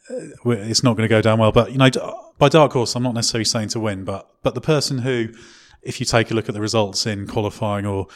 uh, 0.10 0.52
it's 0.52 0.82
not 0.82 0.96
going 0.96 1.08
to 1.10 1.14
go 1.14 1.22
down 1.22 1.40
well. 1.40 1.52
But 1.52 1.74
you 1.74 1.78
know, 1.78 1.90
by 2.38 2.48
dark 2.48 2.72
horse, 2.72 2.96
I'm 2.96 3.04
not 3.04 3.16
necessarily 3.16 3.46
saying 3.46 3.70
to 3.70 3.82
win, 3.82 4.06
but 4.06 4.30
but 4.44 4.56
the 4.56 4.62
person 4.62 5.00
who, 5.00 5.28
if 5.82 6.00
you 6.00 6.06
take 6.06 6.32
a 6.32 6.34
look 6.34 6.48
at 6.48 6.56
the 6.56 6.62
results 6.62 7.06
in 7.06 7.28
qualifying 7.28 7.86
or 7.86 8.08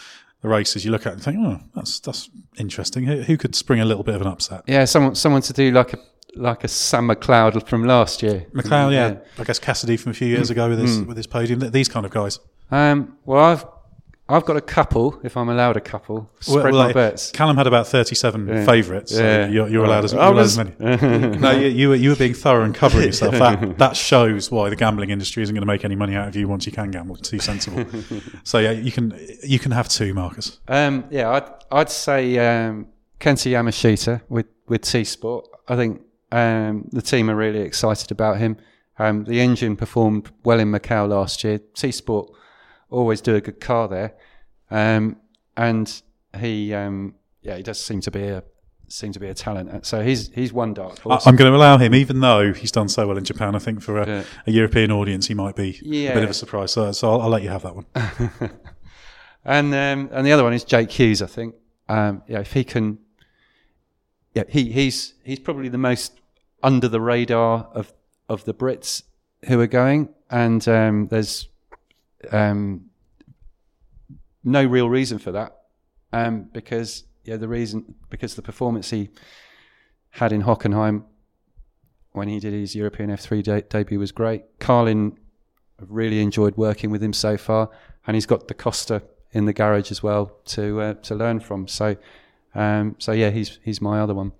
the 0.44 0.50
races, 0.50 0.86
you 0.86 0.92
look 0.92 1.08
at 1.08 1.14
and 1.14 1.24
think, 1.24 1.38
oh, 1.40 1.60
that's 1.74 2.00
that's 2.02 2.30
interesting. 2.58 3.06
Who, 3.06 3.22
who 3.22 3.38
could 3.38 3.56
spring 3.56 3.80
a 3.80 3.86
little 3.86 4.04
bit 4.04 4.14
of 4.14 4.22
an 4.22 4.28
upset? 4.28 4.64
Yeah, 4.68 4.86
someone 4.86 5.16
someone 5.16 5.42
to 5.42 5.54
do 5.54 5.72
like 5.72 5.94
a 5.94 6.00
like 6.36 6.64
a 6.64 6.68
Sam 6.68 7.08
MacLeod 7.08 7.68
from 7.68 7.86
last 7.86 8.22
year. 8.22 8.46
MacLeod, 8.52 8.94
yeah. 8.94 9.16
I 9.40 9.44
guess 9.46 9.58
Cassidy 9.58 9.98
from 9.98 10.12
a 10.12 10.14
few 10.14 10.28
years 10.28 10.50
mm. 10.50 10.52
ago 10.52 10.70
with 10.70 10.80
his 10.80 11.00
mm. 11.00 11.08
with 11.08 11.18
his 11.18 11.28
podium. 11.28 11.60
These 11.72 11.90
kind 11.90 12.06
of 12.06 12.12
guys. 12.12 12.40
Um, 12.70 13.18
well, 13.26 13.44
I've 13.44 13.66
I've 14.30 14.46
got 14.46 14.56
a 14.56 14.62
couple, 14.62 15.20
if 15.24 15.36
I'm 15.36 15.50
allowed 15.50 15.76
a 15.76 15.82
couple. 15.82 16.32
Spread 16.40 16.72
Well, 16.74 16.88
my 16.88 16.94
bets. 16.94 17.30
Callum 17.32 17.58
had 17.58 17.68
about 17.68 17.88
37 17.88 18.48
Yeah. 18.48 18.66
favourites, 18.66 19.12
so 19.14 19.22
Yeah. 19.22 19.48
you're, 19.48 19.68
you're 19.68 19.84
allowed 19.84 20.06
as, 20.06 20.14
you're 20.14 20.22
allowed 20.22 20.40
as 20.40 20.58
many. 20.58 20.72
no, 21.40 21.52
you, 21.52 21.68
you, 21.68 21.90
were, 21.90 21.96
you 21.96 22.10
were 22.12 22.16
being 22.16 22.34
thorough 22.34 22.64
and 22.64 22.74
covering 22.74 23.06
yourself. 23.08 23.34
That, 23.34 23.78
that 23.80 23.98
shows 23.98 24.50
why 24.50 24.70
the 24.70 24.78
gambling 24.78 25.10
industry 25.10 25.44
isn't 25.44 25.54
going 25.54 25.62
to 25.62 25.68
make 25.68 25.84
any 25.84 25.96
money 25.96 26.16
out 26.16 26.30
of 26.30 26.36
you 26.38 26.48
once 26.48 26.66
you 26.66 26.72
can 26.72 26.90
gamble. 26.90 27.18
Too 27.18 27.40
sensible. 27.40 27.86
so 28.44 28.60
yeah, 28.60 28.72
you 28.72 28.94
can 28.94 29.14
you 29.44 29.60
can 29.60 29.72
have 29.74 29.90
two, 29.90 30.14
Marcus. 30.14 30.60
Um, 30.70 31.04
yeah, 31.12 31.30
I'd 31.30 31.50
I'd 31.72 31.90
say 31.90 32.38
um, 32.40 32.88
Kenta 33.20 33.52
Yamashita 33.52 34.22
with 34.30 34.46
with 34.70 34.82
T 34.84 35.04
Sport. 35.04 35.48
I 35.68 35.76
think 35.76 36.02
um, 36.32 36.88
the 36.94 37.02
team 37.02 37.30
are 37.30 37.36
really 37.36 37.60
excited 37.60 38.10
about 38.10 38.38
him. 38.38 38.56
Um, 38.98 39.26
the 39.26 39.42
engine 39.42 39.76
performed 39.76 40.32
well 40.46 40.60
in 40.62 40.72
Macau 40.72 41.10
last 41.10 41.44
year. 41.44 41.60
T 41.74 41.92
Sport 41.92 42.32
always 42.94 43.22
do 43.22 43.36
a 43.36 43.42
good 43.42 43.60
car 43.60 43.88
there, 43.88 44.14
um, 44.72 45.18
and 45.58 46.02
he 46.40 46.74
um, 46.74 47.16
yeah 47.42 47.58
he 47.58 47.64
does 47.64 47.80
seem 47.80 48.02
to 48.02 48.12
be 48.12 48.24
a 48.24 48.44
seem 48.88 49.12
to 49.12 49.20
be 49.20 49.28
a 49.28 49.34
talent. 49.34 49.86
So 49.86 50.02
he's 50.02 50.30
he's 50.34 50.54
one 50.54 50.74
dark 50.74 51.00
horse. 51.00 51.26
I'm 51.28 51.36
going 51.36 51.52
to 51.52 51.58
allow 51.58 51.78
him, 51.78 51.94
even 51.96 52.20
though 52.20 52.54
he's 52.54 52.72
done 52.72 52.88
so 52.90 53.08
well 53.08 53.18
in 53.18 53.24
Japan. 53.24 53.56
I 53.56 53.60
think 53.60 53.82
for 53.82 54.00
a, 54.02 54.08
Yeah. 54.08 54.24
a 54.48 54.52
European 54.52 54.92
audience, 54.92 55.28
he 55.28 55.34
might 55.34 55.56
be 55.56 55.80
a 55.84 56.14
bit 56.14 56.24
of 56.24 56.30
a 56.30 56.34
surprise. 56.34 56.72
So, 56.72 56.92
so 56.92 57.12
I'll, 57.12 57.22
I'll 57.24 57.30
let 57.30 57.42
you 57.44 57.50
have 57.50 57.64
that 57.64 57.76
one. 57.76 57.86
And 59.46 59.74
um, 59.76 60.10
and 60.14 60.26
the 60.26 60.32
other 60.32 60.44
one 60.44 60.54
is 60.54 60.64
Jake 60.64 60.90
Hughes. 60.92 61.22
I 61.22 61.26
think. 61.26 61.56
Um, 61.90 62.24
yeah, 62.30 62.40
if 62.40 62.54
he 62.54 62.64
can, 62.64 63.00
yeah, 64.34 64.44
he 64.48 64.72
he's 64.72 65.16
he's 65.26 65.40
probably 65.40 65.68
the 65.70 65.78
most 65.78 66.22
under 66.62 66.88
the 66.88 67.02
radar 67.02 67.68
of 67.74 67.92
of 68.30 68.46
the 68.46 68.54
Brits 68.54 69.04
who 69.48 69.60
are 69.60 69.68
going, 69.68 70.08
and 70.30 70.66
um, 70.70 71.08
there's 71.08 71.50
um, 72.32 72.90
no 74.44 74.64
real 74.64 74.90
reason 74.90 75.20
for 75.20 75.32
that, 75.32 75.58
um, 76.12 76.50
because 76.54 77.04
yeah, 77.24 77.38
the 77.38 77.48
reason 77.48 77.96
because 78.10 78.36
the 78.36 78.42
performance 78.42 78.90
he 78.90 79.10
had 80.12 80.32
in 80.32 80.44
Hockenheim 80.44 81.04
when 82.12 82.28
he 82.28 82.40
did 82.40 82.54
his 82.54 82.76
European 82.76 83.10
F3 83.10 83.44
de- 83.44 83.62
debut 83.64 84.00
was 84.00 84.12
great. 84.12 84.44
Carlin 84.60 85.18
really 85.80 86.22
enjoyed 86.22 86.56
working 86.56 86.92
with 86.92 87.02
him 87.02 87.14
so 87.14 87.38
far, 87.38 87.70
and 88.06 88.16
he's 88.16 88.26
got 88.26 88.48
the 88.48 88.54
Costa 88.54 89.02
in 89.32 89.46
the 89.46 89.54
garage 89.54 89.92
as 89.92 90.04
well 90.04 90.38
to 90.46 90.80
uh, 90.80 90.94
to 90.96 91.16
learn 91.16 91.40
from. 91.40 91.68
So, 91.68 91.98
um, 92.56 92.96
so 93.00 93.12
yeah, 93.12 93.32
he's 93.32 93.60
he's 93.64 93.82
my 93.82 94.00
other 94.00 94.14
one. 94.14 94.32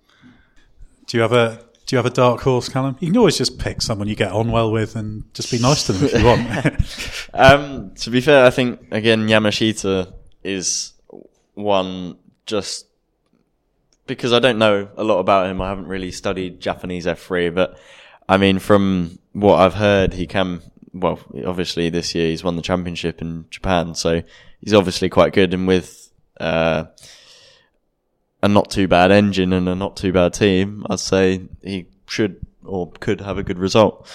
Do 1.06 1.16
you 1.16 1.22
have 1.22 1.32
a 1.32 1.60
do 1.86 1.94
you 1.94 1.98
have 1.98 2.06
a 2.06 2.10
dark 2.10 2.40
horse, 2.40 2.68
Callum? 2.68 2.96
You 3.00 3.08
can 3.08 3.16
always 3.18 3.36
just 3.36 3.58
pick 3.58 3.82
someone 3.82 4.08
you 4.08 4.16
get 4.16 4.32
on 4.32 4.50
well 4.50 4.72
with 4.72 4.96
and 4.96 5.24
just 5.34 5.50
be 5.50 5.58
nice 5.58 5.84
to 5.86 5.92
them 5.92 6.04
if 6.04 6.18
you 6.18 6.24
want. 6.24 6.80
Um, 7.36 7.92
to 7.96 8.10
be 8.10 8.20
fair, 8.20 8.44
I 8.44 8.50
think 8.50 8.92
again 8.92 9.26
Yamashita 9.26 10.12
is 10.44 10.92
one 11.54 12.16
just 12.46 12.86
because 14.06 14.32
I 14.32 14.38
don't 14.38 14.56
know 14.56 14.88
a 14.96 15.02
lot 15.02 15.18
about 15.18 15.48
him. 15.48 15.60
I 15.60 15.68
haven't 15.68 15.88
really 15.88 16.12
studied 16.12 16.60
Japanese 16.60 17.06
F3, 17.06 17.52
but 17.52 17.76
I 18.28 18.36
mean, 18.36 18.60
from 18.60 19.18
what 19.32 19.58
I've 19.58 19.74
heard, 19.74 20.14
he 20.14 20.28
can. 20.28 20.62
Well, 20.92 21.18
obviously 21.44 21.90
this 21.90 22.14
year 22.14 22.28
he's 22.28 22.44
won 22.44 22.54
the 22.54 22.62
championship 22.62 23.20
in 23.20 23.46
Japan, 23.50 23.96
so 23.96 24.22
he's 24.60 24.72
obviously 24.72 25.08
quite 25.08 25.32
good. 25.32 25.52
And 25.52 25.66
with 25.66 26.12
uh, 26.38 26.84
a 28.44 28.48
not 28.48 28.70
too 28.70 28.86
bad 28.86 29.10
engine 29.10 29.54
and 29.54 29.66
a 29.70 29.74
not 29.74 29.96
too 29.96 30.12
bad 30.12 30.34
team, 30.34 30.84
I'd 30.90 31.00
say 31.00 31.40
he 31.62 31.86
should 32.06 32.44
or 32.62 32.92
could 33.00 33.22
have 33.22 33.38
a 33.38 33.42
good 33.42 33.58
result. 33.58 34.06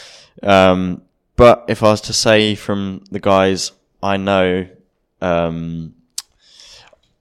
Um, 0.43 1.01
but 1.35 1.65
if 1.67 1.81
I 1.81 1.87
was 1.87 2.01
to 2.01 2.13
say 2.13 2.53
from 2.53 3.03
the 3.09 3.19
guys 3.19 3.71
I 4.03 4.17
know, 4.17 4.67
um, 5.19 5.95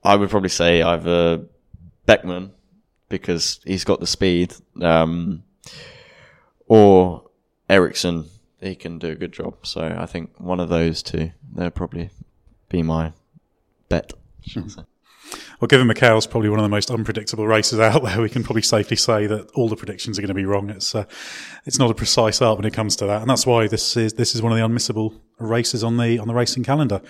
I 0.03 0.15
would 0.15 0.29
probably 0.29 0.49
say 0.49 0.83
either 0.83 1.45
Beckmann 2.07 2.51
because 3.09 3.59
he's 3.65 3.83
got 3.83 3.99
the 3.99 4.07
speed, 4.07 4.53
um, 4.79 5.41
or 6.67 7.23
Eriksson. 7.67 8.25
He 8.61 8.75
can 8.75 8.99
do 8.99 9.07
a 9.07 9.15
good 9.15 9.31
job. 9.31 9.65
So 9.65 9.81
I 9.81 10.05
think 10.05 10.39
one 10.39 10.59
of 10.59 10.69
those 10.69 11.01
two, 11.01 11.31
they'll 11.55 11.71
probably 11.71 12.11
be 12.69 12.83
my 12.83 13.13
bet. 13.87 14.13
say. 14.43 14.85
Well, 15.59 15.67
given 15.67 15.87
Macau's 15.87 16.25
probably 16.25 16.49
one 16.49 16.59
of 16.59 16.63
the 16.63 16.69
most 16.69 16.89
unpredictable 16.89 17.45
races 17.45 17.79
out 17.79 18.03
there, 18.03 18.21
we 18.21 18.29
can 18.29 18.43
probably 18.43 18.61
safely 18.61 18.95
say 18.95 19.27
that 19.27 19.49
all 19.51 19.67
the 19.67 19.75
predictions 19.75 20.17
are 20.17 20.21
going 20.21 20.29
to 20.29 20.33
be 20.33 20.45
wrong. 20.45 20.69
It's 20.69 20.95
uh, 20.95 21.05
it's 21.65 21.79
not 21.79 21.91
a 21.91 21.93
precise 21.93 22.41
art 22.41 22.57
when 22.57 22.65
it 22.65 22.73
comes 22.73 22.95
to 22.97 23.05
that, 23.07 23.21
and 23.21 23.29
that's 23.29 23.45
why 23.45 23.67
this 23.67 23.97
is 23.97 24.13
this 24.13 24.35
is 24.35 24.41
one 24.41 24.51
of 24.51 24.57
the 24.57 24.63
unmissable 24.63 25.19
races 25.37 25.83
on 25.83 25.97
the 25.97 26.19
on 26.19 26.27
the 26.27 26.33
racing 26.33 26.63
calendar. 26.63 27.01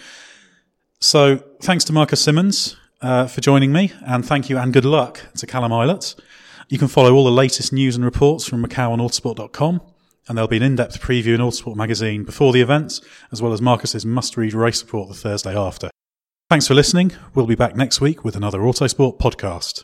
So, 1.00 1.38
thanks 1.62 1.86
to 1.86 1.94
Marcus 1.94 2.20
Simmons 2.20 2.76
uh, 3.02 3.28
for 3.28 3.40
joining 3.42 3.72
me, 3.72 3.94
and 4.06 4.26
thank 4.26 4.50
you 4.50 4.58
and 4.58 4.74
good 4.74 4.86
luck 4.86 5.22
to 5.38 5.48
Callum 5.48 5.72
Ilott. 5.72 6.20
You 6.68 6.78
can 6.78 6.88
follow 6.88 7.14
all 7.14 7.24
the 7.24 7.32
latest 7.32 7.72
news 7.72 7.96
and 7.96 8.06
reports 8.06 8.46
from 8.46 8.64
Macau 8.64 8.92
on 8.92 9.00
autosport.com, 9.00 9.82
and 10.28 10.38
there'll 10.38 10.48
be 10.48 10.58
an 10.58 10.64
in-depth 10.64 11.02
preview 11.02 11.34
in 11.34 11.42
Autosport 11.42 11.76
magazine 11.76 12.24
before 12.24 12.54
the 12.54 12.62
events, 12.62 13.02
as 13.32 13.42
well 13.42 13.54
as 13.54 13.62
Marcus's 13.62 14.06
must-read 14.06 14.54
race 14.54 14.84
report 14.84 15.08
the 15.08 15.16
Thursday 15.16 15.58
after. 15.58 15.90
Thanks 16.50 16.68
for 16.68 16.74
listening. 16.74 17.12
We'll 17.36 17.46
be 17.46 17.54
back 17.54 17.76
next 17.76 18.02
week 18.02 18.26
with 18.26 18.36
another 18.36 18.58
Autosport 18.62 19.20
podcast. 19.20 19.84